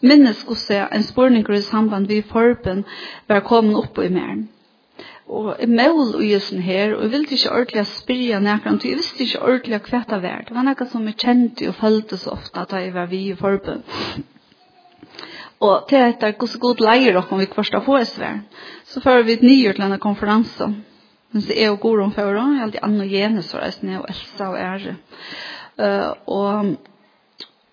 minnes 0.00 0.44
også 0.48 0.86
en 0.94 1.02
spårninger 1.02 1.58
i 1.58 1.64
samband 1.66 2.06
vi 2.08 2.22
forben 2.22 2.84
var 3.28 3.44
kommet 3.44 3.76
opp 3.76 3.98
i 3.98 4.08
mer. 4.12 4.38
Og 5.28 5.50
jeg 5.60 5.68
mål 5.68 6.14
og 6.16 6.24
gjør 6.24 6.40
sånn 6.40 6.64
her, 6.64 6.94
og 6.96 7.02
jeg 7.04 7.12
ville 7.12 7.36
ikke 7.36 7.52
ordentlig 7.52 7.84
spyrre 7.90 8.40
nærkant, 8.40 8.84
og 8.84 8.88
jeg 8.88 9.00
visste 9.02 9.24
ikke 9.26 9.42
ordentlig 9.44 9.82
hva 9.90 10.00
det 10.08 10.22
var. 10.22 10.44
Det 10.48 10.56
var 10.56 10.64
noe 10.64 10.88
som 10.88 11.06
jeg 11.10 11.20
kjente 11.20 11.68
og 11.68 11.76
følte 11.76 12.16
så 12.16 12.32
ofte 12.38 12.64
at 12.64 12.72
jeg 12.78 12.94
var 12.96 13.10
vi 13.12 13.26
i 13.28 13.36
forben. 13.36 13.84
Og 15.60 15.88
til 15.90 16.00
etter 16.00 16.32
hvordan 16.38 16.62
god 16.62 16.80
leier 16.86 17.12
dere 17.12 17.26
om 17.28 17.40
vi 17.42 17.50
kvarstår 17.52 17.84
på 17.84 17.98
oss 17.98 18.14
vær, 18.16 18.40
så 18.88 19.02
fører 19.04 19.26
vi 19.26 19.36
et 19.36 19.44
nyhjort 19.44 19.76
til 19.76 19.84
denne 19.84 20.00
konferansen 20.00 20.78
Men 21.32 21.42
så 21.42 21.52
er 21.56 21.66
jo 21.66 21.78
god 21.80 22.00
om 22.00 22.12
for 22.12 22.32
henne, 22.32 22.62
alt 22.62 22.74
i 22.74 22.82
Anne 22.82 23.38
og 23.38 23.44
så 23.44 23.58
og 23.58 23.62
reisende, 23.62 23.98
og 24.00 24.06
Elsa 24.08 24.48
og 24.48 24.58
Ære. 24.58 24.96
Uh, 25.78 26.12
og, 26.26 26.76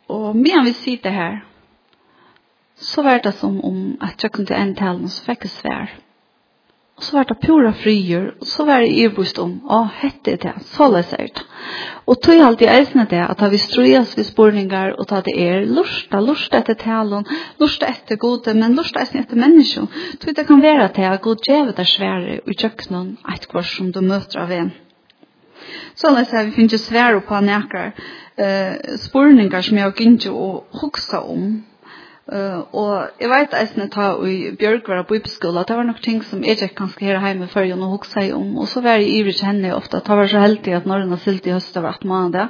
og 0.07 0.35
medan 0.35 0.65
vi 0.65 0.73
sitter 0.73 1.09
her, 1.09 1.37
så 2.75 3.01
var 3.01 3.17
det 3.23 3.33
som 3.33 3.63
om 3.65 3.97
at 4.01 4.23
jeg 4.23 4.31
kunne 4.31 4.45
til 4.45 4.55
en 4.55 4.75
tale, 4.75 5.09
så 5.09 5.23
fikk 5.23 5.47
jeg 5.47 5.49
svær. 5.49 5.95
Og 6.95 7.03
så 7.03 7.17
var 7.17 7.25
det 7.27 7.35
pura 7.43 7.73
frier, 7.75 8.29
og 8.39 8.47
så 8.47 8.63
var 8.63 8.79
det 8.79 8.93
irbust 8.95 9.39
om, 9.43 9.57
å, 9.67 9.81
hette 9.99 10.37
det, 10.39 10.53
så 10.71 10.87
leser 10.87 11.25
det. 11.27 11.43
Og 12.07 12.21
tog 12.23 12.39
alt 12.39 12.61
i 12.63 12.69
eisene 12.71 13.03
det, 13.11 13.19
at 13.19 13.41
vi 13.51 13.59
strøyes 13.59 14.13
ved 14.15 14.27
spurningar, 14.29 14.93
og 14.95 15.09
ta 15.09 15.19
det 15.25 15.33
er, 15.35 15.65
lursta, 15.67 16.21
lursta 16.23 16.61
etter 16.61 16.77
talen, 16.79 17.27
lursta 17.59 17.89
etter 17.91 18.19
gode, 18.21 18.53
men 18.55 18.77
lursta 18.79 19.03
eisne 19.03 19.25
etter 19.25 19.41
menneskjon. 19.41 19.91
Tog 20.23 20.37
det 20.37 20.47
kan 20.47 20.63
være 20.63 20.87
til 20.95 21.09
at 21.09 21.21
god 21.25 21.43
djeve 21.43 21.75
der 21.75 21.91
svære, 21.91 22.39
og 22.47 22.55
kjøkkenen, 22.63 23.11
et 23.35 23.47
kvar 23.51 23.67
som 23.67 23.91
du 23.91 23.99
møter 24.05 24.45
av 24.45 24.55
en. 24.55 24.71
Så 25.99 26.15
leser 26.15 26.47
vi 26.47 26.55
finnes 26.61 26.87
svære 26.87 27.19
på 27.27 27.43
nekker, 27.43 27.91
eh, 28.39 28.95
spurningar 29.03 29.67
som 29.67 29.77
jeg 29.77 29.89
har 29.89 29.99
gynt 29.99 30.31
å 30.31 30.63
huksa 30.79 31.25
om, 31.27 31.57
Uh, 32.25 32.63
og 32.73 33.19
jeg 33.21 33.29
vet 33.29 33.51
at 33.53 33.75
jeg 33.77 33.89
tar 33.93 34.23
i 34.25 34.49
Bjørgvara 34.57 35.03
bibelskola, 35.05 35.61
det 35.61 35.75
var 35.77 35.85
nok 35.85 35.99
ting 36.01 36.23
som 36.25 36.41
jeg 36.41 36.57
ikke 36.57 36.71
kan 36.79 36.93
her 36.97 37.19
hjemme 37.21 37.45
før 37.47 37.67
jeg 37.67 37.77
nå 37.77 37.89
hoksa 37.91 38.23
om, 38.33 38.55
og 38.57 38.65
så 38.67 38.81
var 38.81 38.97
jeg 38.97 39.11
ivrig 39.19 39.35
til 39.37 39.45
henne 39.45 39.75
ofte, 39.75 39.99
det 40.01 40.17
var 40.17 40.31
så 40.31 40.41
heldig 40.41 40.73
at 40.73 40.87
når 40.89 41.03
hun 41.03 41.13
har 41.13 41.21
silt 41.21 41.45
i 41.45 41.53
høst 41.53 41.77
over 41.77 41.91
18 41.91 42.09
måneder, 42.09 42.47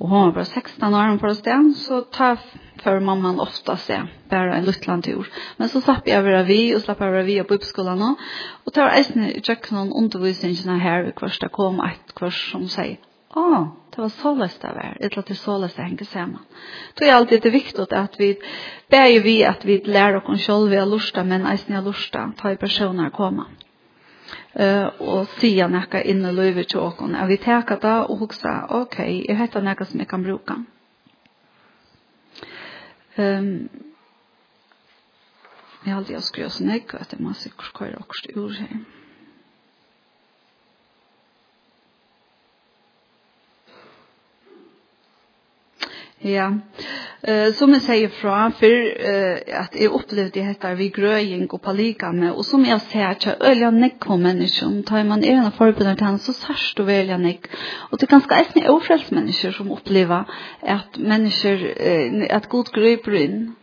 og 0.00 0.08
hun 0.08 0.24
var 0.24 0.32
bare 0.38 0.44
16 0.44 0.94
år 0.94 1.10
hun 1.10 1.20
for 1.20 1.36
sted, 1.36 1.68
så 1.76 2.00
tar 2.12 2.40
for 2.80 3.04
mamman 3.04 3.44
ofte 3.44 3.76
se, 3.84 4.00
bare 4.30 4.56
en 4.56 4.64
luttland 4.64 5.04
tur. 5.04 5.28
Men 5.58 5.68
så 5.68 5.84
slapp 5.84 6.08
jeg 6.08 6.16
over 6.22 6.48
vi, 6.48 6.72
og 6.72 6.80
slapp 6.80 7.04
jeg 7.04 7.12
over 7.12 7.28
vi 7.28 7.36
på 7.42 7.50
bibelskola 7.52 7.98
nå, 8.00 8.14
og 8.64 8.74
det 8.74 8.82
var 8.82 8.96
eisen 8.96 9.28
i 9.28 9.36
ikke 9.44 9.76
noen 9.76 9.92
undervisningene 9.92 10.80
her, 10.80 11.12
hver 11.12 11.36
det 11.36 11.52
kom 11.52 11.84
et 11.84 12.16
kvart 12.16 12.40
som 12.48 12.64
sier, 12.64 12.96
«Åh, 13.36 13.60
oh, 13.60 13.68
Det 13.92 14.00
var 14.00 14.08
så 14.08 14.34
løst 14.34 14.62
det 14.62 14.70
var, 14.72 14.96
etter 15.00 15.20
at 15.20 15.28
det 15.28 15.36
så 15.36 15.58
løst 15.60 15.76
det 15.76 15.84
henger 15.84 16.08
sammen. 16.08 16.44
Det 16.96 17.08
er 17.08 17.14
alltid 17.14 17.42
det 17.44 17.52
viktig 17.52 17.84
at 17.92 18.14
vi, 18.18 18.30
beger 18.88 19.20
vi 19.20 19.34
at 19.44 19.66
vi 19.68 19.82
lærer 19.84 20.22
oss 20.24 20.46
selv 20.46 20.70
ved 20.72 20.80
å 20.80 20.88
lusta, 20.94 21.24
men 21.24 21.44
eisen 21.46 21.76
er 21.76 21.84
lusta, 21.84 22.30
ta 22.38 22.54
i 22.54 22.56
personer 22.56 23.12
komme. 23.12 23.50
Uh, 24.52 24.88
og 25.00 25.28
sier 25.40 25.68
noe 25.68 26.00
inn 26.08 26.24
i 26.24 26.32
løyver 26.32 26.64
til 26.68 26.80
oss. 26.80 26.96
Og 27.04 27.28
vi 27.28 27.36
tenker 27.40 27.80
da 27.80 27.98
og 28.06 28.24
husker, 28.24 28.64
ok, 28.80 28.98
jeg 29.28 29.36
heter 29.36 29.64
noe 29.64 29.88
som 29.88 30.00
jeg 30.00 30.08
kan 30.08 30.24
bruke. 30.24 30.56
Um, 33.20 33.68
jeg 35.84 35.92
har 35.92 36.00
alltid 36.00 36.24
skrevet 36.24 36.56
sånn, 36.56 36.72
jeg 36.72 36.88
vet, 36.88 37.12
jeg 37.12 37.20
må 37.20 37.36
sikkert 37.36 37.76
hva 37.76 37.88
kjøre 37.90 38.04
også 38.06 38.36
ur 38.40 38.56
her. 38.56 39.01
Ja. 46.24 46.58
Eh 47.20 47.46
uh, 47.46 47.52
som 47.52 47.72
jag 47.72 47.82
säger 47.82 48.08
fra 48.08 48.50
för 48.50 48.72
uh, 49.08 49.60
att 49.60 49.80
jag 49.80 49.92
upplevde 49.92 50.40
detta 50.40 50.74
vi 50.74 50.88
gröjning 50.88 51.46
och 51.46 51.62
palika 51.62 52.12
med 52.12 52.32
och 52.32 52.46
som 52.46 52.64
jag 52.64 52.80
ser 52.80 53.06
att 53.06 53.26
jag 53.26 53.34
ölja 53.40 53.70
neck 53.70 53.98
kommer 53.98 54.46
som 54.46 54.82
tar 54.82 55.04
man 55.04 55.24
ena 55.24 55.50
förbundet 55.50 56.00
han 56.00 56.18
så 56.18 56.32
särst 56.32 56.80
och 56.80 56.88
välja 56.88 57.18
neck. 57.18 57.40
Och 57.90 57.98
det 57.98 58.04
är 58.04 58.06
ganska 58.06 58.34
äsna 58.34 58.70
ofrälst 58.70 59.10
människor 59.10 59.50
som 59.50 59.72
upplever 59.72 60.24
att 60.60 60.98
människor 60.98 61.58
uh, 61.86 62.36
att 62.36 62.48
god 62.48 62.72
griper 62.72 63.14
in. 63.14 63.54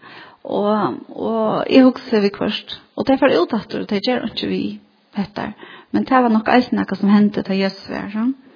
Och 0.41 0.77
och 1.09 1.63
jag 1.69 1.83
huxar 1.83 2.21
vi 2.21 2.29
först. 2.29 2.81
Och 2.93 3.05
det 3.05 3.13
är 3.13 3.17
för 3.17 3.43
utåt 3.43 3.89
det 3.89 4.07
gör 4.07 4.23
inte 4.23 4.47
vi 4.47 4.79
detta. 5.15 5.53
Men 5.91 6.03
det 6.03 6.21
var 6.21 6.29
nog 6.29 6.47
äsna 6.47 6.81
något 6.81 6.99
som 6.99 7.09
hände 7.09 7.43
till 7.43 7.55
Jesus 7.55 7.89
var. 7.89 8.09
Så 8.11 8.48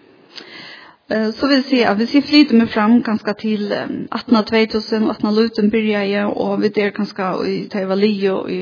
så 1.09 1.47
vil 1.47 1.55
jeg 1.57 1.65
si 1.67 1.79
at 1.83 1.97
hvis 1.99 2.13
jeg 2.15 2.23
flyter 2.23 2.55
meg 2.57 2.69
fram 2.71 3.01
ganske 3.03 3.33
til 3.39 3.73
18 3.73 5.35
luten 5.35 5.71
byrja 5.71 6.03
jeg, 6.07 6.25
og 6.25 6.61
vi 6.61 6.69
der 6.69 6.93
ganske 6.95 7.23
i 7.47 7.67
Teivalio 7.67 8.45
i 8.47 8.61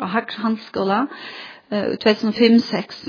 Hagshandskola, 0.00 1.02
i 1.72 1.96
2005 2.00 2.58
6 2.60 3.02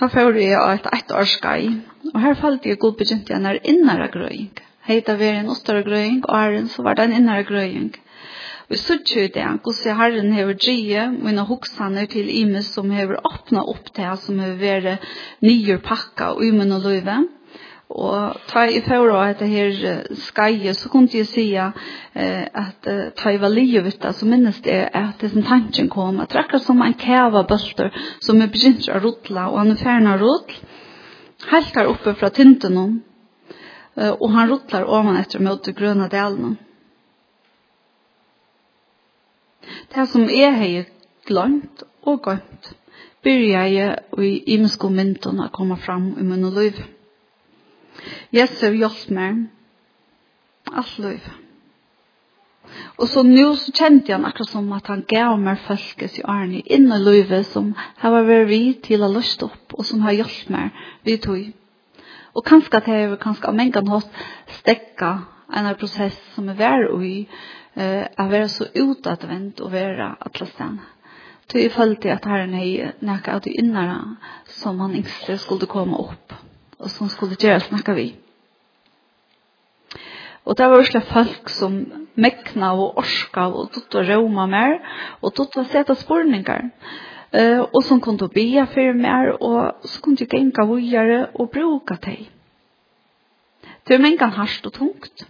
Ta 0.00 0.06
for 0.08 0.36
jeg 0.38 0.56
et 0.56 0.86
ett 0.94 1.10
år 1.12 1.26
skai, 1.28 1.70
og 2.14 2.20
her 2.20 2.34
falt 2.34 2.66
jeg 2.66 2.78
god 2.78 2.94
begynt 2.96 3.28
igjen 3.28 3.44
her 3.44 3.58
innere 3.68 4.06
grøying. 4.08 4.52
Heita 4.86 5.16
var 5.20 5.40
en 5.40 5.50
åttere 5.52 5.82
grøying, 5.84 6.22
og 6.24 6.38
her 6.38 6.68
så 6.72 6.82
var 6.86 6.94
det 6.94 7.04
en 7.04 7.16
innere 7.18 7.44
grøying. 7.44 7.90
Vi 8.70 8.76
sørger 8.78 9.28
det, 9.34 9.44
hvordan 9.44 9.84
jeg 9.84 9.96
herren 9.98 10.32
hever 10.32 10.54
drie, 10.54 11.02
mine 11.10 11.44
hoksaner 11.44 12.06
til 12.06 12.30
Imes 12.30 12.70
som 12.70 12.90
hever 12.90 13.20
åpnet 13.26 13.66
opp 13.74 13.92
til, 13.94 14.16
som 14.16 14.38
hever 14.38 14.56
vært 14.62 15.10
nye 15.42 15.78
pakka 15.84 16.30
og 16.36 16.44
i 16.46 16.50
mine 16.54 16.78
løyve. 16.80 17.18
Og 17.90 18.36
ta 18.46 18.64
i 18.70 18.78
tøyre 18.86 19.16
av 19.18 19.32
dette 19.32 19.48
her 19.50 20.04
skeie, 20.22 20.74
så 20.78 20.88
kunne 20.92 21.10
jeg 21.10 21.26
si 21.26 21.46
eh, 21.58 22.44
at 22.46 22.86
ta 23.18 23.32
i 23.34 23.40
var 23.42 23.50
livet, 23.50 23.98
så 24.14 24.28
minnes 24.30 24.60
det 24.62 24.78
at 24.94 25.18
det 25.18 25.32
som 25.32 25.42
tanken 25.42 25.90
kom, 25.90 26.20
at 26.22 26.30
det 26.30 26.38
akkurat 26.44 26.62
som 26.62 26.82
en 26.86 26.94
kæva 26.94 27.42
bølter, 27.50 27.90
som 28.22 28.40
er 28.40 28.52
begynt 28.52 28.86
å 28.86 29.00
rotla, 29.02 29.48
og 29.50 29.58
han 29.58 29.74
er 29.74 29.82
ferdig 29.82 30.14
å 30.14 30.20
rotla, 30.22 30.70
helt 31.50 31.76
her 31.76 31.90
oppe 31.90 32.14
fra 32.14 32.30
tinten 32.30 32.76
hon, 32.78 32.98
og 33.96 34.26
han 34.32 34.50
rotlar 34.50 34.86
ovan 34.86 35.18
etter 35.18 35.42
mot 35.42 35.64
det 35.64 35.74
grøna 35.76 36.06
delen. 36.12 36.58
Det 39.94 40.06
som 40.08 40.28
er 40.30 40.50
har 40.50 40.84
langt 41.28 41.82
og 42.02 42.22
glemt, 42.22 42.70
byrja 43.22 43.64
jeg 43.68 43.98
i 44.22 44.54
imensko 44.54 44.88
å 44.88 45.48
komme 45.52 45.76
fram 45.76 46.14
i 46.18 46.22
min 46.22 46.48
liv. 46.54 46.78
Jesu 48.34 48.70
hjelp 48.74 49.06
meg. 49.14 49.46
Alt 50.70 50.98
løyve. 51.02 51.38
Og 53.00 53.08
så 53.08 53.22
nå 53.26 53.46
så 53.58 53.72
kjente 53.74 54.12
han 54.12 54.26
akkurat 54.28 54.52
som 54.52 54.68
at 54.76 54.90
han 54.92 55.02
gav 55.08 55.38
meg 55.40 55.62
følges 55.64 56.18
i 56.20 56.26
årene 56.28 56.60
inn 56.76 56.90
i 56.92 56.98
løyve 57.00 57.40
som 57.48 57.72
har 58.02 58.14
vært 58.14 58.48
vi 58.50 58.60
til 58.84 59.02
å 59.02 59.10
løste 59.10 59.48
opp 59.48 59.74
og 59.74 59.86
som 59.88 60.04
har 60.04 60.18
hjulpet 60.18 60.52
meg 60.52 60.84
vi 61.08 61.16
tog. 61.24 61.48
Og 62.36 62.46
kanskje 62.46 62.78
at 62.78 62.90
jeg 62.92 63.18
kanskje 63.22 63.50
av 63.50 63.56
mengen 63.58 63.90
hos 63.90 64.06
stekka 64.60 65.10
en 65.50 65.66
av 65.66 65.80
prosess 65.80 66.18
som 66.36 66.48
er 66.52 66.60
vært 66.60 66.92
og 66.92 67.02
i 67.02 67.16
eh, 67.24 68.06
er 68.06 68.30
være 68.30 68.50
så 68.52 68.68
utadvendt 68.70 69.64
og 69.64 69.72
være 69.74 70.12
alle 70.20 70.50
stedene. 70.52 70.86
Så 71.50 71.58
jeg 71.58 71.72
følte 71.74 72.12
at 72.14 72.28
herren 72.30 72.54
er 72.54 72.92
noe 73.02 73.32
av 73.32 73.40
de 73.42 73.50
innere 73.58 73.96
som 74.60 74.78
han 74.78 74.94
ikke 75.00 75.34
skulle 75.42 75.66
komme 75.66 75.98
opp 75.98 76.36
og 76.80 76.90
som 76.90 77.08
skulle 77.12 77.38
gjøre 77.40 77.60
snakke 77.68 77.94
vi. 77.94 78.08
Og 80.48 80.56
det 80.58 80.66
var 80.72 80.82
slik 80.88 81.06
folk 81.12 81.50
som 81.52 81.76
mekna 82.18 82.72
og 82.74 82.98
orska 83.02 83.46
og 83.52 83.70
dutt 83.74 83.94
og 84.00 84.08
råma 84.08 84.46
mer, 84.50 84.78
og 85.20 85.34
dutt 85.36 85.56
og 85.60 85.68
seta 85.70 85.94
spurningar. 85.94 86.70
Uh, 87.30 87.62
og 87.70 87.84
som 87.86 88.00
kunne 88.02 88.26
bia 88.32 88.64
for 88.66 88.96
mer, 88.98 89.36
og 89.38 89.86
så 89.86 90.00
kunne 90.02 90.18
jeg 90.18 90.30
genka 90.32 90.64
vujare 90.66 91.28
og 91.34 91.52
bruka 91.54 91.94
teg. 92.02 92.24
Det 93.86 93.94
var 93.94 94.02
mengan 94.02 94.34
harst 94.34 94.66
og 94.66 94.74
tungt. 94.74 95.26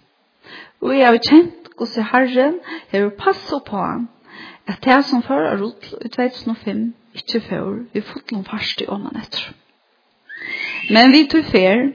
Og 0.81 0.97
jeg 0.97 1.07
har 1.07 1.19
kjent 1.21 1.69
hos 1.79 1.99
Herren, 2.13 2.57
jeg 2.93 3.03
vil 3.03 3.13
passe 3.19 3.61
på 3.67 3.77
han, 3.77 4.09
at 4.67 4.81
det 4.85 5.05
som 5.05 5.23
før 5.23 5.59
rot 5.61 5.91
i 6.05 6.09
2005, 6.09 6.95
ikke 7.15 7.41
før, 7.41 7.85
vi 7.93 8.01
fotlen 8.01 8.45
fast 8.45 8.81
i 8.81 8.89
ånden 8.89 9.21
etter. 9.21 9.53
Men 10.89 11.13
vi 11.13 11.27
tog 11.29 11.45
fer, 11.45 11.91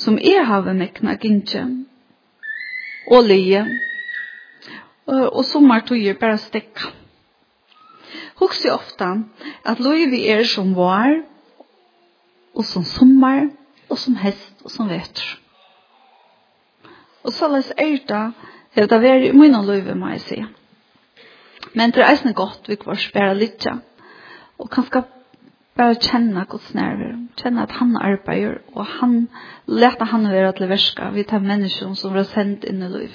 som 0.00 0.16
er 0.18 0.46
havet 0.48 0.76
mekna 0.76 1.16
gynkje, 1.20 1.66
og 3.10 3.26
lije, 3.28 3.64
og 5.10 5.44
sommer 5.44 5.84
tog 5.84 6.00
er 6.00 6.18
bare 6.20 6.38
stekka. 6.38 6.92
Huxi 8.40 8.70
ofta 8.72 9.10
at 9.68 9.80
loivi 9.80 10.22
er 10.28 10.44
som 10.48 10.72
var, 10.76 11.20
og 12.54 12.64
som 12.64 12.84
sommer, 12.84 13.50
og 13.90 13.98
som 13.98 14.16
hest, 14.16 14.54
og 14.64 14.70
som 14.70 14.88
vetr. 14.88 15.36
Og 17.24 17.32
så 17.36 17.50
les 17.52 17.68
eirta, 17.76 18.30
hef 18.72 18.88
da 18.88 18.98
veri 19.02 19.28
i 19.28 19.36
munna 19.36 19.60
loivi, 19.62 19.94
må 19.94 20.14
jeg 20.14 20.20
si. 20.24 20.40
Men 21.76 21.92
det 21.92 22.00
er 22.00 22.14
eisne 22.14 22.32
godt 22.32 22.68
vi 22.68 22.78
kvar 22.80 22.96
spæra 22.96 23.34
litja, 23.36 23.76
og 24.58 24.70
kanskje 24.72 25.04
Bare 25.80 25.96
kjenne 25.96 26.42
Guds 26.44 26.74
nerver. 26.76 27.14
Kjenne 27.40 27.62
at 27.64 27.72
han 27.72 27.94
arbeider, 27.96 28.58
og 28.76 28.84
han 29.00 29.14
lette 29.64 30.04
han 30.04 30.26
være 30.28 30.52
til 30.58 30.68
verska 30.68 31.08
vi 31.14 31.24
tar 31.24 31.40
mennesker 31.40 31.94
som 31.96 32.12
var 32.12 32.26
sendt 32.28 32.66
inn 32.68 32.82
i 32.84 32.90
liv. 32.92 33.14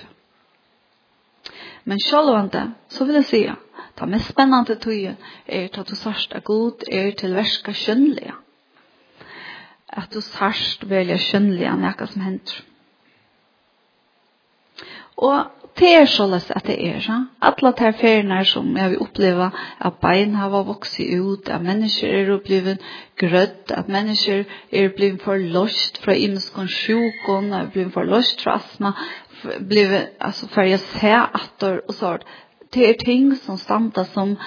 Men 1.85 2.01
sjølvande, 2.01 2.63
så 2.89 3.05
vil 3.05 3.19
jeg 3.19 3.27
si, 3.29 3.41
det 3.99 4.07
mest 4.09 4.31
spennende 4.33 4.79
tøye 4.81 5.13
er 5.45 5.67
at 5.69 5.91
du 5.91 5.93
sørst 5.95 6.33
er 6.33 6.41
god, 6.41 6.87
er 6.91 7.11
til 7.13 7.37
verska 7.37 7.75
kjønnelige. 7.85 8.33
At 9.89 10.09
du 10.13 10.21
sørst 10.21 10.89
velger 10.89 11.21
kjønnelige 11.21 11.69
enn 11.69 11.85
som 12.01 12.25
hender. 12.25 12.63
Og 15.17 15.45
det 15.79 15.89
er 15.95 16.05
såleis 16.07 16.47
at 16.55 16.67
det 16.67 16.75
er. 16.87 16.99
Ja? 17.03 17.17
Alle 17.41 17.71
de 17.79 17.91
feriene 17.99 18.45
som 18.45 18.77
jeg 18.77 18.89
vil 18.89 19.01
oppleve, 19.03 19.49
at 19.79 19.97
bein 20.01 20.35
har 20.35 20.49
vokst 20.49 20.99
ut, 20.99 21.49
at 21.49 21.61
mennesker 21.61 22.07
er 22.07 22.37
blivet 22.45 22.79
grøtt, 23.19 23.71
at 23.71 23.87
mennesker 23.87 24.43
er 24.71 24.89
blevet 24.95 25.21
for 25.21 25.35
løst 25.37 25.99
fra 26.03 26.15
imenskene 26.15 26.67
sjukon, 26.67 27.53
er 27.53 27.67
blevet 27.73 27.93
for 27.93 28.03
løst 28.07 28.43
fra 28.43 28.55
astma, 28.55 28.91
blivet, 29.69 30.07
altså, 30.19 30.47
for 30.47 30.61
jeg 30.61 30.79
ser 30.79 31.29
at 31.35 31.69
og 31.87 31.93
sånt. 31.93 32.23
Det 32.73 32.89
er 32.89 32.93
ting 33.05 33.35
som 33.37 33.57
standa 33.57 34.03
som 34.03 34.37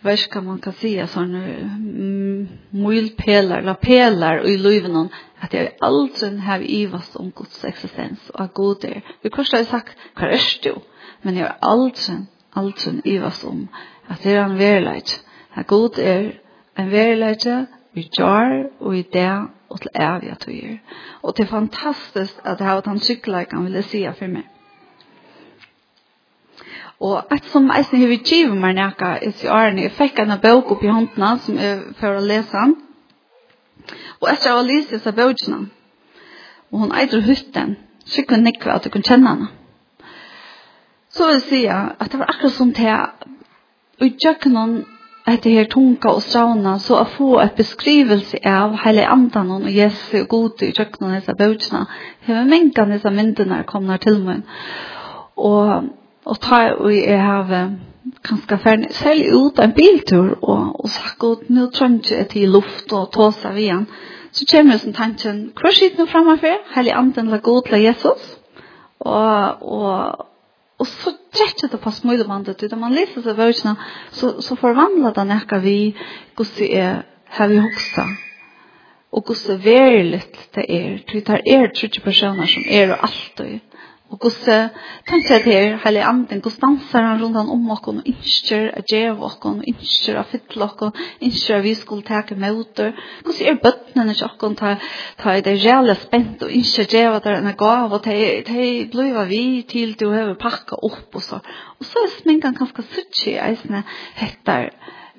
värska 0.00 0.40
man 0.40 0.58
kan 0.58 0.72
säga 0.72 1.06
såna 1.06 1.44
mm, 1.44 2.48
mylpelar, 2.70 3.62
la 3.62 3.74
pelar 3.74 4.46
i 4.46 4.58
livet 4.58 5.10
att 5.38 5.52
jag 5.52 5.70
aldrig 5.80 6.40
har 6.40 6.58
ivast 6.58 7.16
om 7.16 7.32
Guds 7.36 7.64
existens 7.64 8.30
och 8.30 8.40
att 8.40 8.54
Gud 8.54 8.84
är. 8.84 9.02
Vi 9.22 9.30
kanske 9.30 9.56
har 9.56 9.64
sagt, 9.64 9.96
vad 10.14 10.24
är 10.24 10.62
du? 10.62 10.74
Men 11.22 11.36
jag 11.36 11.46
har 11.46 11.56
aldrig, 11.60 12.16
aldrig 12.50 13.00
ivast 13.04 13.44
om 13.44 13.68
att 14.06 14.22
det 14.22 14.32
är 14.32 14.42
en 14.42 14.58
verlighet. 14.58 15.24
Att 15.50 15.66
Gud 15.66 15.98
är 15.98 16.40
en 16.74 16.90
verlighet 16.90 17.68
vi 17.92 18.08
jar 18.18 18.70
och 18.78 18.96
i 18.96 19.06
det 19.12 19.46
och 19.68 19.80
till 19.80 19.90
äviga 19.94 20.34
tog 20.34 20.54
er. 20.54 20.82
Och 21.20 21.32
det 21.36 21.42
är 21.42 21.46
fantastiskt 21.46 22.40
att 22.42 22.58
det 22.58 22.64
här 22.64 22.74
var 22.74 22.82
den 22.82 23.00
tryggläkaren 23.00 23.64
ville 23.64 23.82
säga 23.82 24.12
för 24.12 24.28
mig. 24.28 24.48
Og 27.00 27.32
et 27.32 27.44
som 27.48 27.70
eisen 27.72 28.00
har 28.00 28.10
vi 28.10 28.20
givet 28.24 28.58
meg 28.60 28.74
nækka 28.76 29.14
i 29.24 29.30
si 29.32 29.48
årene, 29.48 29.86
jeg 29.86 29.96
fikk 29.96 30.18
en 30.20 30.36
bøk 30.42 30.74
opp 30.74 30.82
i 30.84 30.92
håndene 30.92 31.30
som 31.40 31.56
jeg 31.58 31.78
får 32.00 32.18
å 32.18 32.26
lese 32.28 32.56
han. 32.56 32.74
Og 34.20 34.28
etter 34.28 34.52
å 34.52 34.66
lese 34.66 34.98
disse 34.98 35.12
bøkene, 35.16 35.62
og 36.70 36.82
hun 36.84 36.92
eider 36.92 37.24
hytten, 37.24 37.78
så 38.04 38.22
kunne 38.28 38.50
nekve 38.50 38.74
at 38.74 38.84
jeg 38.84 38.92
kunne 38.92 39.08
kjenne 39.08 39.32
henne. 39.32 39.48
Så 41.10 41.26
vil 41.26 41.38
jeg 41.38 41.46
si 41.48 41.60
at 41.72 42.10
det 42.12 42.20
var 42.20 42.30
akkurat 42.30 42.54
som 42.54 42.72
til 42.76 42.92
og 44.00 44.46
noen 44.52 44.76
etter 45.28 45.52
her 45.52 45.66
tunga 45.72 46.14
og 46.14 46.22
strauna, 46.24 46.78
så 46.80 47.00
å 47.00 47.08
få 47.08 47.30
et 47.42 47.56
beskrivelse 47.58 48.40
av 48.46 48.76
hele 48.84 49.06
andan 49.08 49.50
og 49.56 49.68
Jesu 49.70 50.22
og 50.22 50.28
gode 50.32 50.68
i 50.68 50.72
kjøkken 50.72 50.84
jøkkenen 50.84 51.16
disse 51.18 51.34
bøkene, 51.36 51.82
har 52.26 52.38
vi 52.38 52.50
mengen 52.50 52.94
disse 52.94 53.12
myndene 53.14 53.62
kommer 53.68 54.00
til 54.00 54.20
meg. 54.24 54.44
Og 55.36 55.90
og 56.24 56.40
ta 56.40 56.60
og 56.76 56.92
jeg 56.94 57.20
har 57.22 57.70
kanskje 58.24 58.58
ferdig 58.62 58.90
selv 58.96 59.34
ut 59.36 59.60
en 59.60 59.74
biltur 59.76 60.32
og, 60.42 60.80
og 60.80 60.88
sagt 60.92 61.24
at 61.26 61.50
nå 61.52 61.68
trenger 61.74 62.16
jeg 62.16 62.28
til 62.34 62.54
luft 62.56 62.92
og 62.92 63.10
ta 63.14 63.30
seg 63.36 63.60
igjen. 63.60 63.86
Så 64.32 64.46
kommer 64.50 64.76
jeg 64.76 64.84
som 64.84 64.94
tanken, 64.94 65.38
hva 65.58 65.72
skjer 65.74 65.96
nå 65.98 66.06
fremme 66.10 66.36
for? 66.38 66.66
Hellig 66.76 66.94
anden 66.94 67.32
la 67.32 67.40
god 67.42 67.64
til 67.66 67.82
Jesus. 67.82 68.26
Og, 69.00 69.62
og, 69.64 70.26
og 70.78 70.86
så 70.86 71.14
trekker 71.34 71.72
det 71.72 71.80
på 71.82 71.92
smøydevandet 71.96 72.62
da 72.70 72.78
man 72.78 72.94
leser 72.94 73.24
seg 73.24 73.38
versene, 73.38 73.74
så, 74.12 74.36
så 74.44 74.58
forvandler 74.60 75.16
det 75.16 75.26
nekka 75.30 75.58
vi 75.64 75.78
hvordan 76.36 76.74
er 76.84 77.00
her 77.30 77.50
vi 77.50 77.62
hokser. 77.64 78.14
Og 79.10 79.24
hvordan 79.26 79.42
det 79.48 79.56
er 79.56 79.64
verlig 79.66 80.22
det 80.54 80.64
er. 80.68 81.00
Det 81.10 81.24
er 81.26 81.72
30 81.74 82.04
personer 82.04 82.46
som 82.46 82.68
er 82.70 82.94
og 82.94 83.08
alt 83.08 83.42
og 83.42 83.69
Og 84.10 84.18
hvordan 84.18 84.70
tenker 85.06 85.34
jeg 85.34 85.42
til 85.44 85.76
hele 85.84 86.04
anden, 86.04 86.40
hvordan 86.42 86.60
danser 86.64 87.04
han 87.06 87.20
rundt 87.22 87.36
om 87.54 87.68
oss 87.70 87.84
og 87.86 88.00
innskjer 88.10 88.64
å 88.74 88.82
gjøre 88.90 89.26
oss, 89.26 89.36
og 89.46 89.60
innskjer 89.70 90.18
å 90.18 90.24
fytte 90.26 90.62
oss, 90.66 90.74
og 90.82 90.98
innskjer 91.22 91.60
at 91.60 91.64
vi 91.66 91.74
skulle 91.78 92.06
ta 92.08 92.22
med 92.32 92.40
møter. 92.42 92.90
Hvordan 93.22 93.52
er 93.52 93.60
bøttene 93.62 94.06
til 94.10 94.26
oss 94.26 94.80
ta 95.20 95.34
i 95.36 95.44
det 95.46 95.54
reelle 95.62 95.94
spent 96.00 96.42
og 96.42 96.54
innskjer 96.58 96.88
å 96.88 97.02
gjøre 97.02 97.20
det 97.26 97.36
en 97.36 97.52
gav, 97.60 97.94
og 97.94 98.08
de 98.08 98.64
blir 98.90 99.20
vi 99.30 99.44
til 99.70 99.94
du 100.00 100.08
har 100.10 100.34
pakket 100.42 100.82
opp 100.90 101.20
og 101.20 101.26
så. 101.28 101.38
Og 101.78 101.86
så 101.86 102.02
er 102.02 102.16
sminkan 102.16 102.58
ganske 102.58 102.86
sutt 102.90 103.22
i 103.30 103.36
eisene 103.38 103.84
hettar 104.18 104.72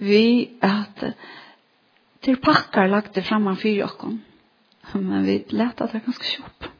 vi 0.04 0.25
at 0.65 1.06
til 2.21 2.38
pakker 2.43 2.91
lagt 2.91 3.15
det 3.15 3.23
fremme 3.25 3.56
for 3.56 3.88
oss. 3.88 4.19
Men 4.99 5.23
vi 5.23 5.39
leter 5.56 5.88
at 5.88 5.95
det 5.95 6.01
er 6.01 6.08
ganske 6.10 6.36
kjøpt. 6.36 6.71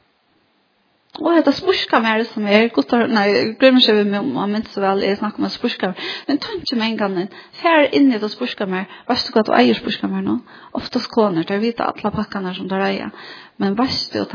Och 1.20 1.36
detta 1.36 1.52
spurskamer 1.52 2.24
som 2.24 2.48
är 2.48 2.70
nei 3.08 3.08
nej 3.08 3.56
glömmer 3.60 3.80
sig 3.80 3.94
med 3.94 4.08
mamma 4.08 4.48
men 4.48 4.64
så 4.64 4.82
vel 4.82 5.04
är 5.04 5.16
snakka 5.16 5.42
om 5.44 5.50
spurskamer. 5.50 5.96
Men 6.28 6.38
tanke 6.38 6.76
med 6.76 6.88
en 6.88 6.98
gång 6.98 7.28
här 7.62 7.96
inne 7.96 8.18
då 8.18 8.30
spurskamer. 8.30 8.86
Vad 9.08 9.18
du 9.34 9.40
att 9.40 9.46
du 9.46 9.54
äger 9.54 9.74
spurskamer 9.74 10.22
nu? 10.22 10.40
Ofta 10.72 11.00
skåner 11.00 11.44
där 11.44 11.58
vita 11.58 11.84
alla 11.84 12.12
packarna 12.12 12.54
som 12.54 12.70
ta 12.70 12.76
är. 12.76 13.12
Men 13.56 13.76
vad 13.76 13.90
du 14.14 14.20
att 14.20 14.34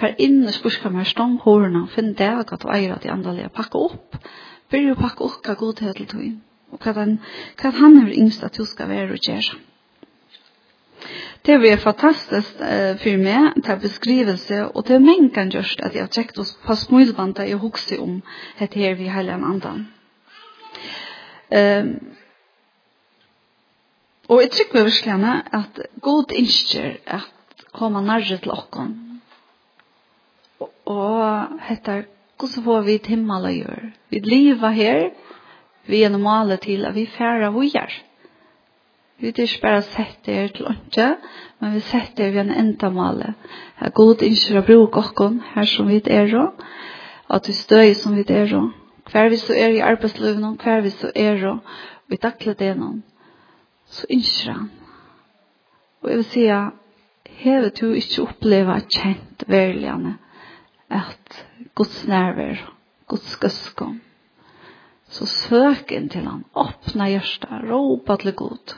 fer 0.00 0.14
inn 0.18 0.42
inne 0.42 0.52
spurskamer 0.52 1.04
stång 1.04 1.38
horna. 1.44 1.86
finn 1.86 2.14
det 2.14 2.44
gott 2.46 2.60
du 2.60 2.68
äger 2.68 2.92
att 2.92 3.06
antaliga 3.06 3.48
pakka 3.48 3.78
upp. 3.78 4.16
Börja 4.70 4.94
pakka 4.94 5.24
upp 5.24 5.58
god 5.58 5.76
til 5.76 5.94
till 5.94 6.38
och 6.70 6.80
Og 6.86 7.18
kan 7.56 7.72
han 7.72 7.96
hur 7.96 8.10
insta 8.10 8.48
du 8.48 8.64
ska 8.64 8.86
vara 8.86 9.12
och 9.12 9.18
göra. 9.28 9.73
Det 11.42 11.58
var 11.58 11.76
fantastiskt 11.76 12.60
eh, 12.60 12.96
för 12.96 13.16
mig 13.16 13.52
till 13.62 13.78
beskrivelse 13.82 14.64
och 14.64 14.86
kan 14.86 15.50
gjøre 15.50 15.86
at 15.86 15.94
jeg 15.94 16.02
har 16.02 16.08
tjekket 16.08 16.38
oss 16.38 16.56
på 16.66 16.76
smulbandet 16.76 17.48
jeg 17.48 17.58
husker 17.58 18.00
om 18.00 18.22
dette 18.58 18.78
her 18.78 18.94
vi 18.94 19.08
hela 19.08 19.34
andan. 19.34 19.88
Um, 21.50 22.14
Og 24.28 24.40
jeg 24.40 24.50
trykker 24.50 24.84
virkelig 24.84 25.42
at 25.52 25.80
god 26.00 26.32
innskjer 26.32 26.96
at 27.06 27.64
komme 27.72 28.00
nærmere 28.00 28.38
til 28.38 28.50
okkon. 28.50 28.94
Og 30.60 30.70
og 30.86 31.60
hettar, 31.60 32.04
hvordan 32.38 32.64
får 32.64 32.80
vi 32.86 32.98
til 32.98 33.16
himmel 33.16 33.46
å 33.48 33.52
gjøre? 33.52 33.90
Vi 34.10 34.20
lever 34.24 34.70
her, 34.76 35.04
vi 35.86 36.02
er 36.02 36.12
normale 36.12 36.56
til 36.56 36.84
at 36.84 36.94
vi 36.94 37.06
færer 37.06 37.48
og 37.48 37.64
gjør. 37.64 37.92
Vi 39.18 39.28
er 39.28 39.40
ikke 39.44 39.62
bare 39.62 39.82
sett 39.86 40.26
det 40.26 40.54
til 40.56 40.66
åndsje, 40.66 41.08
men 41.60 41.74
vi 41.74 41.80
sett 41.86 42.16
det 42.18 42.32
ved 42.34 42.40
en 42.40 42.50
endamale. 42.50 43.34
Her 43.78 43.92
god 43.94 44.22
innskjer 44.26 44.58
å 44.60 44.66
bruke 44.66 45.00
åkken 45.00 45.40
her 45.54 45.68
som 45.70 45.88
vi 45.88 46.00
er 46.10 46.34
og, 46.40 46.64
at 47.30 47.48
vi 47.48 47.54
støy 47.54 47.94
som 47.94 48.16
vi 48.18 48.26
er 48.28 48.54
og. 48.58 48.72
Hver 49.10 49.28
vi 49.30 49.38
så 49.38 49.54
er 49.54 49.76
i 49.76 49.84
arbeidslivet, 49.84 50.62
hver 50.62 50.80
vi 50.82 50.90
så 50.90 51.12
er 51.14 51.44
og, 51.46 51.74
vi 52.08 52.16
takler 52.20 52.56
det 52.58 52.72
noen, 52.76 53.02
så 53.86 54.08
innskjer 54.10 54.52
han. 54.58 54.70
Og 56.02 56.10
jeg 56.10 56.20
vil 56.20 56.30
si 56.32 56.46
at 56.52 57.30
hever 57.40 57.70
du 57.80 57.92
ikke 57.96 58.26
oppleva 58.26 58.80
kjent 58.82 59.44
verligene 59.48 60.18
at 60.92 61.44
Guds 61.74 62.02
nerver, 62.08 62.60
Guds 63.08 63.36
gøskom, 63.40 64.00
så 65.08 65.26
søk 65.28 65.92
inn 65.94 66.10
til 66.10 66.26
han, 66.26 66.44
åpne 66.56 67.08
hjertet, 67.12 67.64
råpa 67.68 68.18
til 68.20 68.34
Gud. 68.36 68.74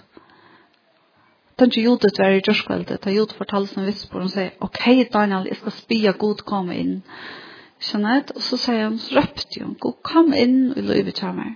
Den 1.57 1.71
ikke 1.71 1.83
gjorde 1.87 2.09
det 2.13 2.27
i 2.29 2.41
jordskveldet, 2.45 3.05
da 3.05 3.11
Judith 3.11 3.39
fortalte 3.39 3.73
sin 3.73 3.87
vispor, 3.87 4.21
og 4.27 4.31
sier, 4.31 4.51
ok 4.61 4.83
Daniel, 5.13 5.47
jeg 5.49 5.57
skal 5.57 5.73
spia 5.73 6.13
god 6.13 6.43
komme 6.45 6.77
inn. 6.77 6.99
Skjønner 7.81 8.19
jeg? 8.19 8.25
Og 8.37 8.45
så 8.45 8.59
sier 8.61 8.83
han, 8.83 8.99
så 9.01 9.17
røpte 9.17 9.63
hun, 9.63 9.77
god 9.81 9.97
kom 10.05 10.35
inn 10.37 10.75
i 10.77 10.85
livet 10.85 11.23
meg. 11.37 11.55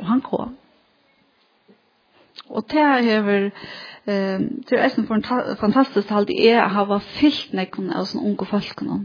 Og 0.00 0.08
han 0.08 0.24
kom. 0.24 0.56
Og 2.48 2.64
det 2.72 2.80
er 2.80 3.04
hever, 3.04 3.50
eh, 4.06 4.40
det 4.70 4.80
er 4.80 4.96
en 4.96 5.06
fantastisk 5.60 6.10
alt 6.10 6.28
det 6.28 6.40
er, 6.40 6.64
jeg 6.64 6.88
vært 6.88 7.12
fyllt 7.20 7.52
nekken 7.52 7.92
av 7.92 8.08
sånne 8.08 8.32
unge 8.32 8.48
folkene, 8.48 8.98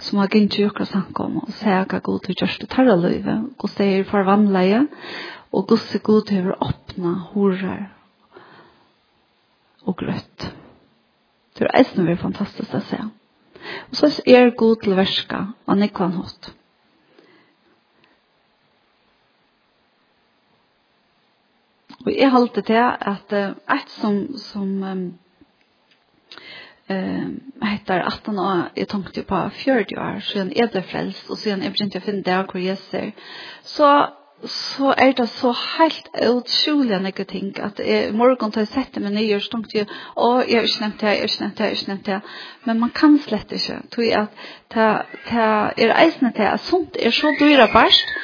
som 0.00 0.24
har 0.24 0.32
gynt 0.32 0.56
jo 0.56 0.72
akkurat 0.72 0.88
snakk 0.88 1.20
om, 1.20 1.40
og 1.44 1.54
sier 1.60 1.84
hva 1.84 2.00
god 2.00 2.20
til 2.24 2.40
kjørste 2.40 2.72
tarra 2.72 2.96
livet, 2.96 3.52
god 3.60 3.76
sier 3.76 4.08
farvannleie, 4.08 4.86
og 5.52 5.68
god 5.68 5.84
sier 5.84 6.04
god 6.04 6.28
til 6.32 6.48
å 6.48 6.60
åpne 6.64 7.16
horer, 7.32 7.88
og 9.86 9.96
grøtt. 9.96 10.46
Det 11.58 11.66
er 11.66 11.76
eisen 11.80 12.06
vi 12.06 12.16
fantastisk 12.16 12.74
å 12.74 12.80
se. 12.88 13.00
Og 13.90 13.96
så 13.98 14.10
er 14.26 14.54
god 14.56 14.82
til 14.84 14.96
verska, 14.96 15.44
og 15.66 15.78
nekvann 15.80 16.16
hatt. 16.16 16.52
Og 22.00 22.12
jeg 22.16 22.32
halte 22.32 22.62
til 22.64 22.80
at 22.80 23.32
et 23.34 23.90
som, 24.00 24.22
som 24.40 24.70
um, 24.82 25.02
eh 26.88 27.28
heter 27.62 28.00
18 28.00 28.38
år 28.38 28.70
jag 28.74 28.88
tänkte 28.88 29.22
på 29.22 29.50
40 29.50 29.96
år 29.96 30.20
sedan 30.20 30.52
är 30.52 30.66
det 30.72 30.82
frälst 30.82 31.30
och 31.30 31.38
sedan 31.38 31.62
är 31.62 31.70
begynte 31.70 31.98
å 31.98 32.00
fin 32.00 32.22
där 32.22 32.44
hvor 32.44 32.60
jeg 32.60 32.78
ser 32.78 33.12
så 33.62 34.08
så 34.44 34.94
er 34.98 35.12
det 35.12 35.28
så 35.28 35.52
helt 35.52 36.08
utrolig 36.14 36.94
enn 36.96 37.04
noen 37.04 37.28
ting, 37.28 37.52
at 37.60 37.80
i 37.80 37.98
morgen 38.16 38.52
tar 38.52 38.64
jeg 38.64 38.72
sett 38.72 38.98
meg 39.02 39.12
nye, 39.14 39.40
så 39.40 39.52
tenkte 39.52 39.78
jeg, 39.78 39.88
å, 40.16 40.40
jeg 40.46 40.60
har 40.60 40.68
ikke 40.68 40.84
nevnt 40.84 41.00
det, 41.00 41.12
jeg 41.12 41.20
har 41.20 41.30
ikke 41.30 41.44
nevnt 41.44 41.58
det, 41.58 41.64
jeg 41.64 41.70
har 41.70 41.78
ikke 41.78 41.92
nevnt 41.92 42.10
det, 42.10 42.20
men 42.64 42.80
man 42.80 42.92
kan 42.96 43.16
slett 43.20 43.52
ikke, 43.56 43.80
tror 43.92 44.06
jeg 44.06 44.20
at 44.20 44.44
det 45.76 45.88
er 45.88 45.96
eisende 45.96 46.32
til, 46.36 46.48
at 46.48 46.68
sånt 46.68 47.00
er 47.00 47.14
så 47.14 47.34
dyre 47.40 47.68
barst, 47.72 48.14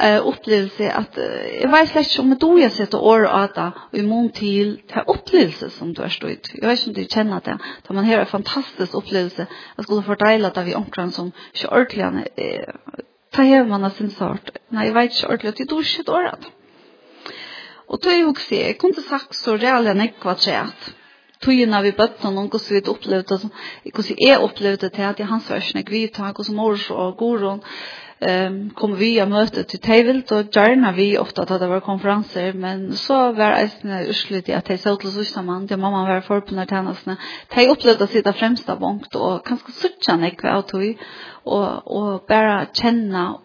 eh 0.00 0.26
upplevelse 0.26 0.92
att 0.92 1.18
jag 1.62 1.70
vet 1.70 1.88
slett 1.88 2.18
om 2.18 2.30
det 2.30 2.62
jag 2.62 2.72
sett 2.72 2.94
år 2.94 3.26
att 3.26 3.54
det 3.54 3.72
i 3.92 4.02
mån 4.02 4.30
till 4.30 4.80
ta 4.88 5.00
upplevelse 5.00 5.70
som 5.70 5.92
du 5.94 6.02
har 6.02 6.08
stått. 6.08 6.50
Jag 6.54 6.68
vet 6.68 6.86
inte 6.86 7.00
du 7.00 7.06
känner 7.06 7.40
det. 7.44 7.58
Då 7.86 7.94
man 7.94 8.04
har 8.04 8.18
en 8.18 8.26
fantastisk 8.26 8.94
upplevelse. 8.94 9.46
Jag 9.76 9.84
skulle 9.84 10.02
fortälla 10.02 10.50
det 10.50 10.64
vi 10.64 10.74
omkring 10.74 11.10
som 11.10 11.32
så 11.54 11.68
ordentligt 11.68 12.28
ta 13.36 13.44
hjem 13.44 13.72
av 13.76 13.90
sin 13.96 14.10
sort. 14.10 14.54
Nei, 14.72 14.88
jeg 14.88 14.96
vet 14.96 15.12
ikke 15.12 15.28
ordentlig 15.30 15.52
at 15.52 15.60
jeg 15.60 15.70
dår 15.72 15.88
ikke 15.90 16.06
et. 16.32 16.46
Og 17.86 18.00
tog 18.02 18.12
jeg 18.12 18.26
også, 18.26 18.54
jeg 18.54 18.78
kunne 18.80 19.02
sagt 19.06 19.36
så 19.38 19.54
reale 19.60 19.92
enn 19.92 20.06
ikke 20.08 20.24
hva 20.24 20.38
jeg 20.42 20.62
når 21.68 21.84
vi 21.84 21.92
bøttene 21.98 22.32
noen 22.34 22.48
hvordan 22.50 22.74
vi 22.74 22.90
opplevde, 22.90 23.36
det, 23.36 23.50
hvordan 23.92 24.22
jeg 24.24 24.40
opplevde 24.40 24.86
det 24.86 24.92
til 24.96 25.06
at 25.06 25.20
jeg 25.20 25.28
hans 25.28 25.50
versene 25.52 25.84
gvitt, 25.86 26.16
hvordan 26.16 26.56
mors 26.56 26.88
og 26.90 27.16
goron, 27.20 27.60
ehm 28.20 28.70
kom 28.70 28.94
vi 28.96 29.22
och 29.22 29.28
mötte 29.28 29.64
till 29.64 29.80
table 29.80 30.22
då 30.28 30.36
gärna 30.36 30.92
vi 30.92 31.18
ofta 31.18 31.42
att 31.42 31.60
det 31.60 31.66
var 31.66 31.80
konferenser 31.80 32.52
men 32.52 32.92
så 32.92 33.32
var 33.32 33.68
det 33.82 34.08
usligt 34.08 34.48
att 34.48 34.64
det 34.64 34.86
at 34.86 35.00
till 35.00 35.12
så 35.12 35.24
samman 35.24 35.66
det 35.66 35.76
mamma 35.76 36.06
var 36.08 36.20
för 36.20 36.40
på 36.40 36.54
när 36.54 36.66
tjänsterna 36.66 37.16
de 37.54 37.68
upplevde 37.68 38.06
sitt 38.06 38.36
främsta 38.36 38.76
bank 38.76 39.10
då 39.10 39.38
kanske 39.38 39.72
sucha 39.72 40.16
nek 40.16 40.42
vad 40.42 40.66
tog 40.66 40.98
och 41.28 41.96
och 41.96 42.24
bara 42.28 42.66
känna 42.72 43.38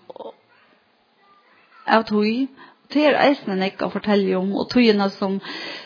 att 1.85 2.11
hur 2.11 2.47
det 2.93 3.05
er 3.07 3.17
eisen 3.23 3.53
enn 3.53 3.63
jeg 3.65 3.77
kan 3.79 3.91
fortelle 3.93 4.37
om, 4.39 4.51
og 4.59 4.69
togene 4.71 5.07
som, 5.13 5.37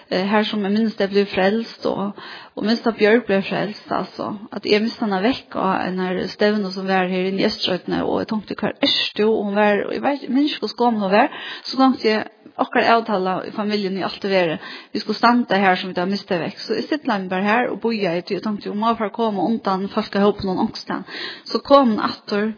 eh, 0.10 0.26
her 0.28 0.44
som 0.48 0.64
jeg 0.66 0.74
minst 0.74 1.02
det 1.02 1.10
ble 1.12 1.26
frelst, 1.30 1.86
og, 1.90 2.18
og 2.56 2.66
minst 2.66 2.88
at 2.88 2.98
Bjørk 3.00 3.28
ble 3.28 3.42
frelst, 3.46 3.92
altså. 3.92 4.32
At 4.52 4.66
jeg 4.66 4.82
minst 4.84 5.02
han 5.04 5.14
er 5.14 5.26
vekk 5.26 5.58
av 5.62 5.74
en 5.88 6.00
her 6.04 6.22
stevne 6.32 6.72
som 6.74 6.88
var 6.88 7.12
her 7.12 7.30
inne 7.30 7.44
i 7.44 7.50
Østrøytene, 7.50 8.04
og 8.06 8.24
jeg 8.24 8.32
tenkte 8.32 8.58
hva 8.60 8.72
er 8.72 8.80
det, 8.82 9.26
og 9.26 9.44
hun 9.44 9.60
var, 9.60 9.86
og 9.88 9.94
jeg 9.94 10.06
vet, 10.06 10.24
ikke, 10.24 10.38
minst 10.40 10.64
hva 10.64 10.72
skal 10.72 10.96
hun 10.96 11.12
være, 11.12 11.44
så 11.64 11.82
tenkte 11.82 12.10
jeg, 12.10 12.26
akkurat 12.56 12.88
avtale 12.88 13.36
i 13.50 13.52
familien 13.52 13.98
i 13.98 14.04
alt 14.08 14.22
det 14.24 14.32
være, 14.32 14.58
vi 14.94 15.00
skulle 15.00 15.18
standa 15.18 15.58
her 15.60 15.76
som 15.76 15.92
vi 15.92 15.98
da 15.98 16.06
mistet 16.08 16.40
vekk. 16.40 16.62
Så 16.62 16.78
jeg 16.78 16.88
sitter 16.88 17.12
lang 17.12 17.28
bare 17.30 17.44
her 17.44 17.70
og 17.74 17.82
boja 17.84 18.16
i 18.16 18.24
tid, 18.24 18.40
og 18.40 18.48
tenkte, 18.48 18.72
om 18.72 18.88
jeg 18.88 19.00
får 19.02 19.14
komme 19.16 19.44
undan, 19.44 19.90
folk 19.92 20.16
har 20.16 20.24
håpe 20.24 20.48
noen 20.48 20.64
ångsten. 20.68 21.04
Så 21.44 21.60
kom 21.66 21.96
hun 21.96 22.04
atter, 22.04 22.54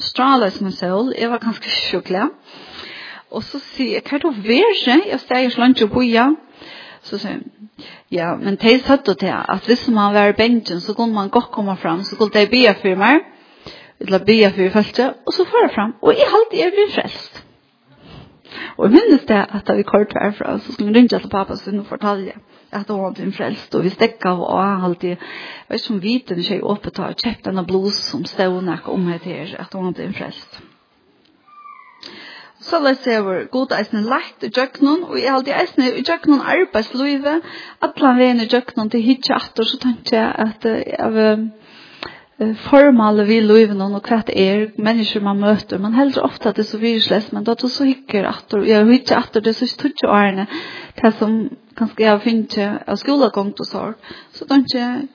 stralet 0.00 0.56
som 0.56 0.68
en 0.68 0.76
sol, 0.76 1.12
jeg 1.16 1.30
var 1.32 1.42
ganske 1.42 1.72
sjukkelig, 1.88 2.28
Og 3.30 3.42
så 3.46 3.60
sier 3.62 3.98
jeg, 3.98 4.04
hva 4.08 4.18
er 4.18 4.24
det 4.24 4.36
verre? 4.44 4.96
Jeg 5.08 5.20
steg 5.22 5.46
i 5.46 5.50
slant 5.54 5.82
på 5.92 6.04
igjen. 6.06 6.36
Så 7.06 7.18
sier 7.18 7.38
jeg, 7.38 7.60
ja, 8.12 8.32
men 8.36 8.58
de 8.60 8.72
satt 8.84 9.06
det 9.06 9.18
til 9.22 9.32
at 9.32 9.66
hvis 9.68 9.86
man 9.88 10.14
var 10.14 10.32
i 10.32 10.36
benken, 10.36 10.80
så 10.80 10.94
kunne 10.94 11.14
man 11.14 11.30
godt 11.30 11.52
komme 11.54 11.76
fram, 11.76 12.02
så 12.04 12.16
kunne 12.16 12.34
de 12.34 12.50
be 12.50 12.74
for 12.82 12.98
meg, 13.00 13.22
eller 14.00 14.24
be 14.26 14.40
for 14.56 14.74
feltet, 14.74 15.14
og 15.26 15.32
så 15.32 15.46
får 15.48 15.64
jeg 15.66 15.74
fram. 15.74 15.94
Og 16.02 16.18
jeg 16.18 16.28
halte 16.32 16.58
jeg 16.58 16.74
blir 16.74 16.92
frelst. 16.94 17.44
Og 18.76 18.86
jeg 18.86 18.92
minnes 18.96 19.24
det 19.28 19.38
at 19.40 19.66
da 19.66 19.76
vi 19.78 19.86
kort 19.86 20.14
var 20.14 20.30
herfra, 20.30 20.58
så 20.58 20.72
skulle 20.72 20.90
vi 20.90 20.98
ringe 20.98 21.08
til 21.08 21.30
pappa, 21.30 21.56
sin 21.56 21.80
og 21.80 21.86
fortalte 21.86 22.34
at 22.72 22.90
hun 22.90 23.02
var 23.02 23.14
en 23.18 23.32
frelst, 23.32 23.74
og 23.74 23.84
vi 23.84 23.94
stekket 23.94 24.26
av, 24.30 24.42
og 24.42 24.58
han 24.62 24.84
alltid, 24.90 25.08
jeg 25.08 25.70
vet 25.70 25.80
ikke 25.80 25.94
om 25.94 26.02
viten, 26.02 26.38
ikke 26.38 26.54
jeg 26.54 26.64
åpnet, 26.64 26.98
og 26.98 27.24
kjøpte 27.24 27.54
en 27.54 27.66
blod 27.66 27.90
som 27.94 28.24
stod 28.24 28.60
nok 28.66 28.88
om 28.88 29.08
etter, 29.14 29.56
at 29.58 29.74
hun 29.74 29.88
var 29.88 30.04
en 30.04 30.14
frelst. 30.14 30.60
Så 32.60 32.78
la 32.84 32.92
seg 33.00 33.22
over 33.22 33.46
god 33.52 33.72
eisne 33.72 34.02
lagt 34.04 34.44
i 34.44 34.50
djøknon, 34.52 35.06
og 35.08 35.16
jeg 35.16 35.32
halde 35.32 35.54
eisne 35.56 35.86
i 35.96 36.02
djøknon 36.04 36.42
arbeidslivet, 36.44 37.46
atlan 37.80 38.18
veien 38.20 38.42
i 38.44 38.48
djøknon 38.50 38.90
til 38.92 39.04
hitje 39.04 39.32
atter, 39.36 39.64
så 39.64 39.80
tenkte 39.80 40.18
jeg 40.18 40.34
at 40.44 40.68
jeg 40.68 41.14
vil 41.14 41.48
formale 42.64 43.24
vi 43.28 43.40
livet 43.44 43.80
og 43.84 43.96
hva 44.00 44.20
det 44.28 44.36
er 44.40 44.66
mennesker 44.80 45.20
man 45.24 45.40
møter, 45.40 45.80
men 45.80 45.96
heller 45.96 46.24
ofte 46.24 46.48
at 46.48 46.56
det 46.56 46.64
er 46.64 46.70
så 46.70 46.80
virusles, 46.80 47.32
men 47.32 47.44
da 47.44 47.52
er 47.52 47.60
det 47.60 47.70
så 47.72 47.84
hikker 47.88 48.28
atter, 48.28 48.62
og 48.62 48.68
jeg 48.68 48.86
hitje 48.88 49.16
atter, 49.16 49.44
det 49.44 49.52
er 49.52 49.58
så 49.58 49.88
ikke 49.88 50.08
årene, 50.08 50.46
det 51.00 51.14
som 51.18 51.40
kanskje 51.76 52.06
jeg 52.06 52.22
finner 52.24 52.78
av 52.86 53.00
skolegångt 53.00 53.60
og 53.60 53.68
sorg, 53.68 54.12
så 54.36 54.48
tenkte 54.48 54.78
jeg, 54.78 55.08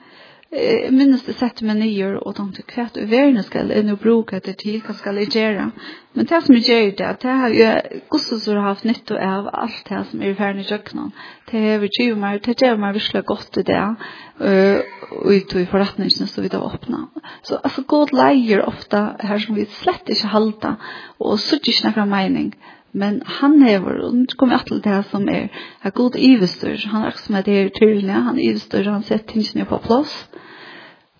eh, 0.50 0.90
minnes 0.92 1.24
det 1.26 1.34
sett 1.38 1.62
meg 1.66 1.78
nyer 1.80 2.18
og 2.20 2.36
tenkte 2.38 2.64
hva 2.70 2.86
i 3.00 3.06
verden 3.10 3.42
skal 3.46 3.72
jeg 3.74 3.86
nå 3.86 3.96
bruke 4.00 4.38
etter 4.38 4.56
tid, 4.58 4.82
hva 4.84 4.94
skal 4.98 5.18
jeg 5.20 5.32
gjøre? 5.34 5.70
Men 6.16 6.28
det 6.30 6.40
som 6.44 6.56
jeg 6.56 6.64
gjør 6.64 6.92
det, 6.98 7.08
det 7.22 7.34
har 7.40 7.56
jeg 7.56 8.02
også 8.14 8.38
så 8.40 8.54
haft 8.64 8.86
nytte 8.88 9.18
av 9.20 9.50
alt 9.52 9.82
det 9.88 10.04
som 10.10 10.22
er 10.22 10.32
i 10.32 10.38
i 10.62 10.68
kjøkkenen. 10.68 11.10
Det 11.50 11.64
har 11.64 11.82
vi 11.82 11.90
gjør 11.98 12.20
meg, 12.22 12.40
det 12.46 12.56
gjør 12.62 12.78
meg 12.80 12.94
virkelig 12.96 13.24
godt 13.28 13.60
i 13.60 13.66
det, 13.68 13.82
og 15.10 15.28
ut 15.32 15.56
i 15.60 15.66
forretningene 15.68 16.30
så 16.30 16.44
vi 16.44 16.52
da 16.52 16.62
åpner. 16.64 17.10
Så 17.42 17.60
altså, 17.62 17.84
god 17.84 18.14
leier 18.16 18.64
ofte 18.64 19.02
her 19.20 19.44
som 19.44 19.58
vi 19.58 19.68
slett 19.82 20.08
ikke 20.08 20.32
halter, 20.32 20.80
og 21.20 21.38
så 21.42 21.60
ikke 21.60 21.92
noen 21.98 22.14
mening. 22.14 22.50
Men 22.92 23.22
han 23.26 23.62
hever, 23.62 24.00
og 24.06 24.14
nu 24.14 24.26
kommer 24.38 24.56
jeg 24.56 24.66
til 24.66 24.82
det 24.84 25.04
som 25.10 25.28
er, 25.28 25.48
er 25.82 25.90
god 25.90 26.16
ivestur. 26.16 26.76
Han 26.92 27.02
er 27.02 27.16
som 27.16 27.34
er 27.34 27.42
det 27.42 27.72
tydelig, 27.80 28.12
han 28.12 28.38
er 28.38 28.50
ivestur, 28.50 28.90
han 28.90 29.02
setter 29.02 29.32
tingene 29.32 29.66
på 29.68 29.78
plass. 29.84 30.14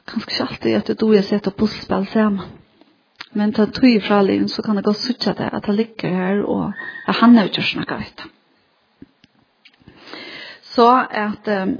Kanskje 0.07 0.31
ikke 0.31 0.47
alltid 0.47 0.95
at 0.95 1.01
du 1.01 1.11
er 1.13 1.27
sett 1.27 1.47
og 1.47 1.57
busspill 1.59 2.07
sammen. 2.13 2.41
Men 3.37 3.53
ta 3.53 3.67
tog 3.67 3.85
i 3.91 4.01
fralin, 4.01 4.49
så 4.49 4.63
kan 4.63 4.79
jeg 4.79 4.85
godt 4.85 5.03
sutja 5.03 5.35
det, 5.37 5.51
at 5.53 5.67
han 5.67 5.77
ligger 5.77 6.09
her, 6.09 6.43
og 6.45 6.73
at 7.09 7.17
han 7.21 7.37
er 7.39 7.51
ikke 7.51 7.63
snakket, 7.63 7.99
vet 7.99 8.23
du. 8.23 8.29
Så 10.63 10.89
at, 11.11 11.51
um, 11.63 11.77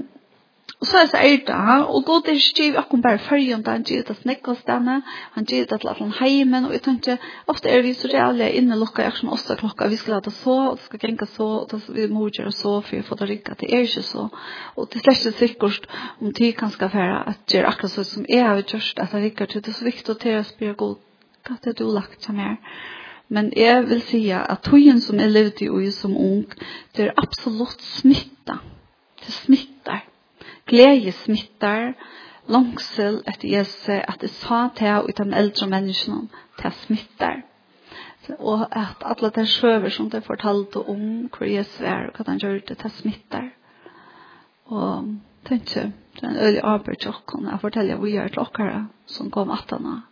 Og 0.77 0.85
så 0.85 0.97
er 0.97 1.07
det 1.09 1.19
er 1.25 1.37
det, 1.47 1.85
og 1.89 2.03
god 2.05 2.27
er 2.29 2.35
skiv 2.37 2.75
akkur 2.77 2.99
bare 3.01 3.17
fyrjon 3.17 3.63
da, 3.65 3.73
han 3.79 3.85
gir 3.87 4.03
det 4.05 4.13
snekkostene, 4.19 4.97
han 5.33 5.45
gir 5.49 5.63
det 5.65 5.79
til 5.81 5.89
at 5.89 5.97
han 5.97 6.11
heimen, 6.19 6.65
og 6.67 6.73
jeg 6.75 6.81
tenkte, 6.85 7.15
ofte 7.49 7.69
er 7.73 7.81
vi 7.81 7.93
så 7.97 8.09
reale 8.11 8.51
inne 8.59 8.75
lukka, 8.77 9.01
jeg 9.01 9.15
som 9.17 9.31
også 9.33 9.55
klokka, 9.57 9.87
vi 9.89 9.97
skal 9.97 10.13
ha 10.13 10.19
det 10.27 10.33
så, 10.37 10.57
og 10.67 10.75
det 10.77 10.83
skal 10.85 10.99
genka 11.01 11.25
så, 11.31 11.47
og 11.63 11.71
det, 11.71 11.79
vi 11.95 12.05
må 12.13 12.27
gjøre 12.29 12.51
så, 12.53 12.75
for 12.81 12.95
vi 12.95 13.01
får 13.07 13.21
det 13.21 13.29
rikka, 13.29 13.55
det 13.57 13.71
er 13.73 13.87
ikke 13.87 14.03
så. 14.05 14.27
Og 14.75 14.89
det 14.93 15.01
er 15.01 15.05
slett 15.17 15.25
ikke 15.25 15.39
sikkert 15.39 15.87
om 16.21 16.35
tid 16.37 16.53
kan 16.59 16.73
skal 16.75 16.91
være 16.93 17.23
at 17.31 17.39
det 17.49 17.59
er 17.59 17.69
akkurat 17.71 17.95
så 17.95 18.05
som 18.05 18.27
jeg 18.29 18.45
har 18.45 18.61
gjort, 18.61 18.91
at 19.01 19.15
det 19.15 19.21
rikka 19.23 19.45
til, 19.45 19.63
det 19.65 19.73
er 19.73 19.79
så 19.79 19.87
viktig 19.87 20.17
til 20.21 20.37
å 20.37 20.43
spyr 20.45 20.75
god, 20.77 20.99
hva 21.47 21.55
er 21.57 21.63
det 21.71 21.73
du 21.79 21.87
lagt 21.89 22.19
til 22.21 22.37
mer? 22.37 22.59
Men 23.33 23.49
jeg 23.57 23.81
vil 23.89 24.05
si 24.11 24.21
at 24.29 24.61
togjen 24.63 25.01
som 25.01 25.17
jeg 25.17 25.33
levde 25.33 25.65
i 25.65 25.89
som 25.91 26.13
ung, 26.13 26.45
det 26.93 27.07
er 27.07 27.17
absolutt 27.17 27.81
smitta. 27.81 28.59
Det 29.25 29.33
smittar 29.41 30.05
Glede 30.67 31.11
smittar, 31.11 31.93
langsel 32.47 33.21
etter 33.27 33.47
Jesu, 33.47 33.91
at 33.91 34.21
det 34.21 34.29
sa 34.29 34.67
til 34.75 35.07
ut 35.07 35.19
av 35.19 35.25
den 35.25 35.33
eldre 35.33 35.67
menneskene, 35.71 36.27
til 36.59 36.73
smittar. 36.83 37.43
Og 38.39 38.65
at 38.75 39.03
alle 39.07 39.29
de 39.35 39.45
sjøver 39.47 39.89
som 39.89 40.09
de 40.11 40.21
fortalte 40.21 40.81
om 40.83 41.29
hvor 41.31 41.47
Jesu 41.47 41.83
er, 41.83 42.09
og 42.09 42.17
hva 42.17 42.27
han 42.27 42.41
gjør 42.43 42.59
det 42.67 42.77
til 42.81 42.91
smittar. 42.97 43.47
Og 44.67 45.15
tenkte, 45.47 45.93
det 46.17 46.23
er 46.23 46.29
en 46.33 46.43
øyelig 46.43 46.61
arbeid 46.63 46.99
til 46.99 47.13
åkken, 47.15 47.47
jeg 47.47 47.63
forteller 47.63 48.01
hva 48.01 48.11
gjør 48.11 48.35
til 48.35 48.51
dere 48.57 48.83
som 49.05 49.31
kom 49.31 49.51
at 49.55 49.71
han 49.71 50.03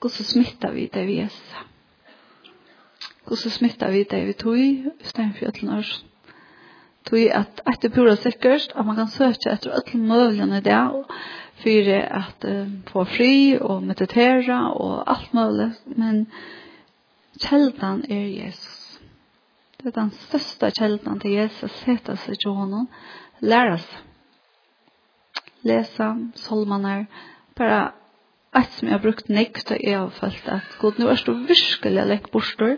Hvordan 0.00 0.26
smittar 0.26 0.72
vi 0.72 0.86
det 0.94 1.06
vi 1.06 1.20
Jesu? 1.20 1.66
Hvordan 3.26 3.50
smittar 3.50 3.90
vi 3.90 4.02
det 4.02 4.26
vi 4.26 4.32
tog, 4.32 4.58
i 4.58 4.84
stedet 5.02 5.36
for 5.38 5.50
til 5.50 5.66
norsk? 5.66 6.11
Tui 7.08 7.26
at 7.34 7.62
etter 7.66 7.90
pura 7.90 8.14
sikkert, 8.16 8.72
at 8.76 8.86
man 8.86 8.96
kan 8.96 9.10
søke 9.10 9.50
etter 9.50 9.74
alle 9.74 10.00
mulighetene 10.00 10.60
der, 10.62 11.02
for 11.62 11.90
at 11.98 12.46
uh, 12.48 12.68
få 12.90 13.04
fri 13.04 13.58
og 13.60 13.82
meditera 13.86 14.60
og 14.72 15.02
alt 15.10 15.34
mulig, 15.34 15.70
men 15.86 16.26
kjeldan 17.42 18.04
er 18.10 18.26
Jesus. 18.44 19.00
Det 19.78 19.90
er 19.90 20.00
den 20.00 20.12
største 20.28 20.70
kjeldan 20.78 21.20
til 21.22 21.36
Jesus, 21.40 21.74
seta 21.82 22.16
seg 22.22 22.38
til 22.38 22.54
honom, 22.54 22.88
læra 23.40 23.78
seg. 23.82 24.08
Lesa, 25.62 26.08
solmaner, 26.34 27.04
bare 27.54 27.92
Ett 28.52 28.72
som 28.76 28.88
jeg 28.88 28.98
har 28.98 29.00
brukt 29.00 29.30
nekt 29.32 29.70
og 29.72 29.80
jeg 29.80 29.96
har 29.96 30.10
følt 30.12 30.48
at 30.52 30.74
god, 30.76 30.98
nå 31.00 31.06
er 31.08 31.20
det 31.24 31.34
virkelig 31.48 32.02
lekk 32.04 32.26
borster, 32.34 32.74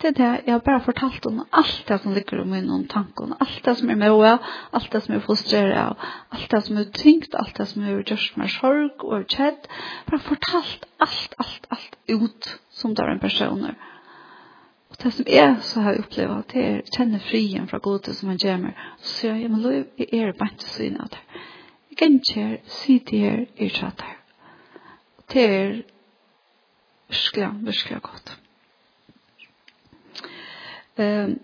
til 0.00 0.14
det 0.16 0.28
jeg 0.46 0.54
har 0.54 0.62
bare 0.64 0.80
fortalt 0.86 1.26
om 1.28 1.42
alt 1.52 1.82
det 1.88 1.98
som 2.00 2.14
ligger 2.16 2.40
om 2.40 2.54
min 2.54 2.86
tanken, 2.88 3.34
alt 3.36 3.58
det 3.66 3.74
som 3.76 3.90
er 3.92 3.98
med 4.00 4.14
og 4.14 4.24
alt 4.72 4.88
det 4.92 5.02
som 5.04 5.14
er 5.14 5.20
frustreret 5.26 5.76
av, 5.82 6.06
alt 6.32 6.48
det 6.50 6.62
som 6.64 6.80
er 6.80 6.88
tyngt, 6.96 7.36
alt 7.36 7.58
det 7.60 7.66
som 7.68 7.84
er 7.84 7.98
gjørst 8.08 8.38
med 8.40 8.54
sorg 8.54 9.04
og 9.04 9.26
kjedd, 9.28 9.68
bare 10.08 10.22
fortalt 10.30 10.86
alt, 11.04 11.36
alt, 11.44 11.68
alt 11.76 11.98
ut 12.08 12.48
som 12.80 12.94
det 12.96 13.04
er 13.04 13.12
en 13.12 13.20
person. 13.20 13.66
Og 14.88 15.02
det 15.02 15.12
som 15.12 15.28
jeg 15.28 15.56
så 15.60 15.84
har 15.84 16.00
opplevd, 16.06 16.46
det 16.54 16.64
er 16.70 16.78
kjenne 16.96 17.20
frien 17.28 17.68
fra 17.68 17.82
godet 17.84 18.16
som 18.16 18.32
han 18.32 18.40
gjør 18.40 18.62
meg, 18.64 18.80
så 19.02 19.12
sier 19.18 19.36
jeg, 19.42 19.52
men 19.52 19.60
lov, 19.66 19.76
jeg 20.00 20.08
er 20.22 20.32
bare 20.40 20.56
ikke 20.56 20.72
syne 20.72 21.04
av 21.04 21.12
det. 21.12 21.20
Jeg 21.90 22.00
kan 22.00 22.16
ikke 22.22 22.48
si 22.78 22.98
det 23.10 23.20
her, 23.26 23.44
jeg 23.58 23.74
er 23.74 23.76
det 25.32 25.44
er 25.44 25.82
virkelig, 27.08 27.50
virkelig 27.66 28.02
godt. 28.02 28.38
Um, 30.98 31.38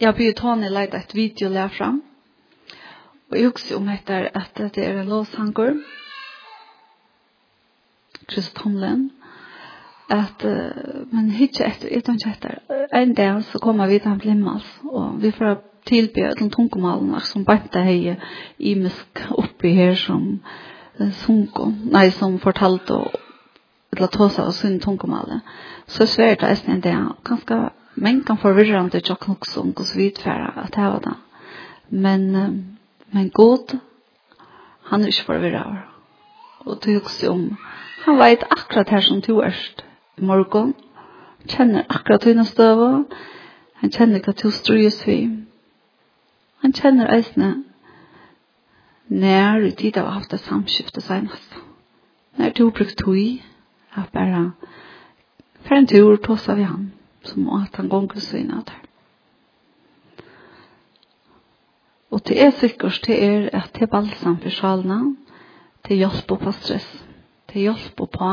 jeg 0.00 0.14
blir 0.14 0.32
Tony 0.32 0.70
leid 0.70 0.94
et 0.94 1.14
video 1.14 1.48
lær 1.48 1.68
fram. 1.68 2.02
Og 3.30 3.36
jeg 3.36 3.50
husker 3.50 3.76
om 3.76 3.88
etter 3.88 4.30
at 4.34 4.60
det 4.74 4.84
er 4.86 5.00
en 5.00 5.08
låsanger. 5.08 5.74
Chris 8.30 8.50
Tomlin. 8.52 9.10
At, 10.10 10.44
uh, 10.44 11.12
men 11.12 11.30
hitje 11.30 11.66
etter, 11.66 11.88
jeg 11.92 12.04
tar 12.04 12.16
ikke 12.16 12.30
etter. 12.30 12.86
En 12.94 13.14
dag 13.14 13.42
så 13.44 13.58
kommer 13.58 13.86
vi 13.86 13.98
til 13.98 14.12
en 14.12 14.18
blimmas. 14.18 14.64
Og 14.84 15.22
vi 15.22 15.30
får 15.30 15.60
tilby 15.86 16.24
til 16.38 16.50
tungemalen 16.50 17.20
som 17.20 17.44
bare 17.44 17.68
det 17.72 18.16
i 18.58 18.74
misk 18.74 19.26
oppi 19.30 19.72
her 19.74 19.94
som 19.94 20.40
sunko, 21.24 21.70
nei, 21.92 22.10
som 22.10 22.38
fortalte 22.42 22.94
og 22.98 23.24
eller 23.92 24.10
tåsa 24.12 24.44
og 24.44 24.52
sunn 24.52 24.80
tunkomale, 24.84 25.40
så 25.88 26.02
er 26.04 26.10
svært 26.12 26.42
det 26.42 26.48
er 26.50 26.72
en 26.74 26.82
del, 26.84 27.06
ganske 27.24 27.60
men 28.00 28.24
kan 28.24 28.38
forvirra 28.38 28.80
om 28.80 28.90
det 28.90 29.08
jo 29.08 29.16
nok 29.26 29.46
som 29.46 29.72
går 29.74 29.96
vidfæra 29.96 30.52
at 30.62 30.74
det 30.74 30.84
var 30.84 30.98
det. 30.98 31.14
Men, 31.90 32.30
men 33.12 33.30
god, 33.30 33.78
han 34.82 35.02
er 35.02 35.06
ikke 35.06 35.24
forvirra 35.24 35.82
Og 36.60 36.84
du 36.84 36.98
husker 37.00 37.30
om, 37.30 37.58
han 38.04 38.18
vet 38.18 38.44
akkurat 38.50 38.88
her 38.88 39.00
som 39.00 39.20
du 39.20 39.40
erst 39.40 39.84
i 40.18 40.24
morgen, 40.24 40.74
kjenner 41.48 41.82
akkurat 41.88 42.24
henne 42.24 42.44
støva, 42.44 43.02
han 43.74 43.90
kjenner 43.90 44.20
hva 44.20 44.32
du 44.32 44.50
strøyes 44.50 45.06
vi. 45.06 45.30
Han 46.62 46.72
kjenner 46.72 47.14
eisene 47.14 47.64
när 49.08 49.60
du 49.60 49.70
tid 49.70 49.98
av 49.98 50.06
haft 50.06 50.32
ett 50.32 50.44
samskifte 50.44 51.00
senast. 51.00 51.54
När 52.34 52.50
du 52.50 52.70
brukt 52.70 52.98
tog 52.98 53.42
att 53.90 54.12
bara 54.12 54.52
för 55.62 55.74
en 55.74 55.86
tur 55.86 56.16
tossa 56.16 56.54
vi 56.54 56.62
han 56.62 56.92
som 57.22 57.48
att 57.48 57.76
han 57.76 57.88
gånger 57.88 58.20
så 58.20 58.36
innan 58.36 58.62
där. 58.66 58.82
Og 62.10 62.20
det 62.24 62.38
er 62.40 62.50
sikkert, 62.50 63.02
det 63.06 63.16
er 63.24 63.50
at 63.52 63.74
det 63.74 63.82
er 63.82 63.90
balsam 63.92 64.38
for 64.40 64.50
sjalene, 64.50 65.16
det 65.84 65.92
er 65.92 66.06
hjelp 66.06 66.32
på 66.40 66.52
stress, 66.56 66.86
det 67.46 67.56
er 67.58 67.66
hjelp 67.68 68.00
på 68.00 68.30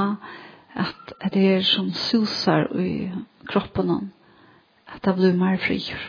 at 0.75 1.33
det 1.33 1.43
er 1.57 1.61
som 1.61 1.91
susar 1.91 2.71
i 2.79 3.11
kroppen, 3.47 4.13
at 4.87 5.03
det 5.03 5.15
blir 5.15 5.35
mer 5.35 5.57
frier. 5.57 5.99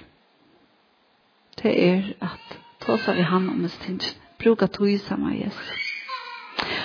Det 1.63 1.75
er 1.75 2.15
at 2.21 2.59
ta 2.81 2.97
seg 3.03 3.19
i 3.19 3.27
hand 3.27 3.51
om 3.51 3.63
det 3.63 3.75
tingene 3.83 4.26
bruka 4.47 4.67
tog 4.67 5.01
saman, 5.01 5.39
Jesus. 5.39 5.71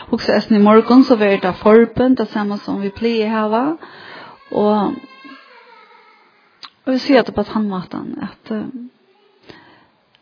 Og 0.09 0.21
så 0.21 0.31
är 0.31 0.53
i 0.53 0.59
morgen 0.59 1.03
så 1.03 1.15
var 1.15 1.25
det 1.25 1.53
forbund, 1.53 2.17
det 2.17 2.25
samme 2.25 2.57
som 2.57 2.81
vi 2.81 2.89
pleier 2.89 3.29
hava. 3.29 3.77
Og, 4.51 4.95
og 6.85 6.93
vi 6.93 6.97
sier 6.99 7.23
det 7.23 7.35
på 7.35 7.43
tannmaten, 7.43 8.17
at 8.21 8.51
uh, 8.51 8.65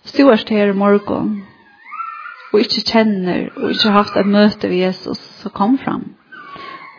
stjørst 0.05 0.49
her 0.49 0.69
i 0.69 0.77
morgen, 0.77 1.45
og 2.51 2.59
ikke 2.59 2.83
kjenner, 2.91 3.49
og 3.55 3.71
ikke 3.71 3.87
har 3.87 3.97
haft 4.03 4.17
et 4.17 4.27
møte 4.27 4.69
med 4.69 4.77
Jesus, 4.77 5.17
så 5.17 5.49
kom 5.49 5.77
fram. 5.77 6.15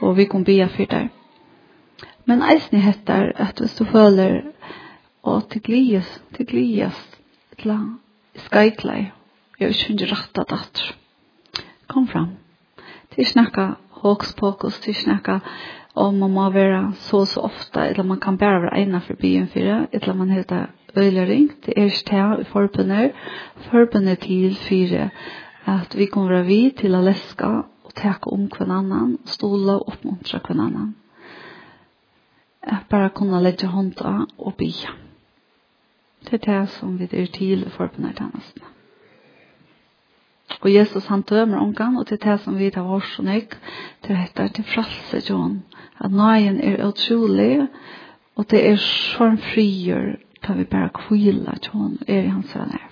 Og 0.03 0.17
vi 0.17 0.25
kom 0.25 0.45
bia 0.45 0.67
for 0.67 0.89
det. 0.91 1.09
Men 2.25 2.43
eisen 2.43 2.79
i 2.79 2.81
hettar, 2.81 3.33
at 3.37 3.61
hvis 3.61 3.75
du 3.77 3.85
føler, 3.85 4.41
og 5.23 5.51
til 5.51 5.63
glies, 5.63 6.23
til 6.37 6.47
glies, 6.47 7.09
til 7.51 7.59
glies, 7.63 9.20
Jeg 9.61 9.67
har 9.69 9.75
ikke 9.77 9.87
funnet 9.87 10.13
rettet 10.13 10.51
datter. 10.51 10.93
Kom 11.89 12.07
fram. 12.09 12.31
Det 13.11 13.19
er 13.19 13.27
ikke 13.29 13.43
noe 13.43 13.65
hokus 14.01 14.33
pokus, 14.39 14.79
det 14.81 14.95
er 14.95 15.19
ikke 15.19 15.41
om 16.01 16.15
man 16.15 16.31
må 16.33 16.47
være 16.51 16.93
så 16.95 17.25
så 17.27 17.41
ofte, 17.45 17.81
eller 17.81 18.03
man 18.03 18.21
kan 18.21 18.39
bare 18.39 18.63
være 18.63 18.81
ene 18.81 19.01
for 19.01 19.15
byen 19.21 19.49
for 19.49 19.61
det, 19.61 19.89
eller 19.93 20.15
man 20.15 20.31
heter 20.31 20.67
øylering. 20.97 21.51
Det 21.67 21.75
er 21.77 21.85
ikke 21.85 22.11
det 22.11 22.41
i 22.41 22.45
forbundet. 22.45 23.13
Forbundet 23.57 24.19
til 24.19 24.57
fire 24.57 25.11
at 25.67 25.99
vi 25.99 26.07
kommer 26.07 26.33
være 26.33 26.47
vi 26.47 26.71
til 26.79 26.95
å 26.95 27.03
leske 27.05 27.47
og 27.85 27.93
teke 27.95 28.33
om 28.33 28.49
hver 28.49 28.71
annen, 28.71 29.19
stole 29.27 29.77
og 29.77 29.93
oppmuntre 29.93 30.41
hver 30.41 30.57
annen. 30.57 30.95
At 32.63 32.89
bare 32.89 33.11
kunne 33.11 33.43
legge 33.43 33.67
hånda 33.67 34.25
og 34.39 34.55
bya. 34.57 34.97
Det 36.25 36.41
er 36.41 36.47
det 36.49 36.69
som 36.71 36.99
vi 36.99 37.09
er 37.13 37.27
til 37.27 37.67
i 37.67 37.71
forbundet 37.77 38.17
til 38.17 38.80
Og 40.61 40.75
Jesus 40.75 41.07
han 41.07 41.23
dømer 41.23 41.63
ångan, 41.63 41.97
og 41.97 42.07
til 42.07 42.19
det 42.23 42.41
som 42.41 42.59
vi 42.59 42.71
tar 42.71 42.85
vår 42.85 43.07
og 43.19 43.25
nek, 43.25 43.57
til 44.05 44.17
dette 44.17 44.43
er 44.43 44.53
til 44.55 44.65
fralse, 44.65 45.23
John. 45.31 45.63
At 46.01 46.13
nøyen 46.13 46.61
er 46.61 46.85
utrolig, 46.89 47.69
og 48.37 48.51
det 48.51 48.61
er 48.69 48.77
sånn 48.85 49.41
frigjør, 49.51 50.15
kan 50.45 50.59
vi 50.61 50.69
bare 50.69 50.93
kvile, 50.97 51.57
John, 51.67 51.99
er 52.07 52.27
i 52.27 52.33
hans 52.33 52.55
venner. 52.57 52.90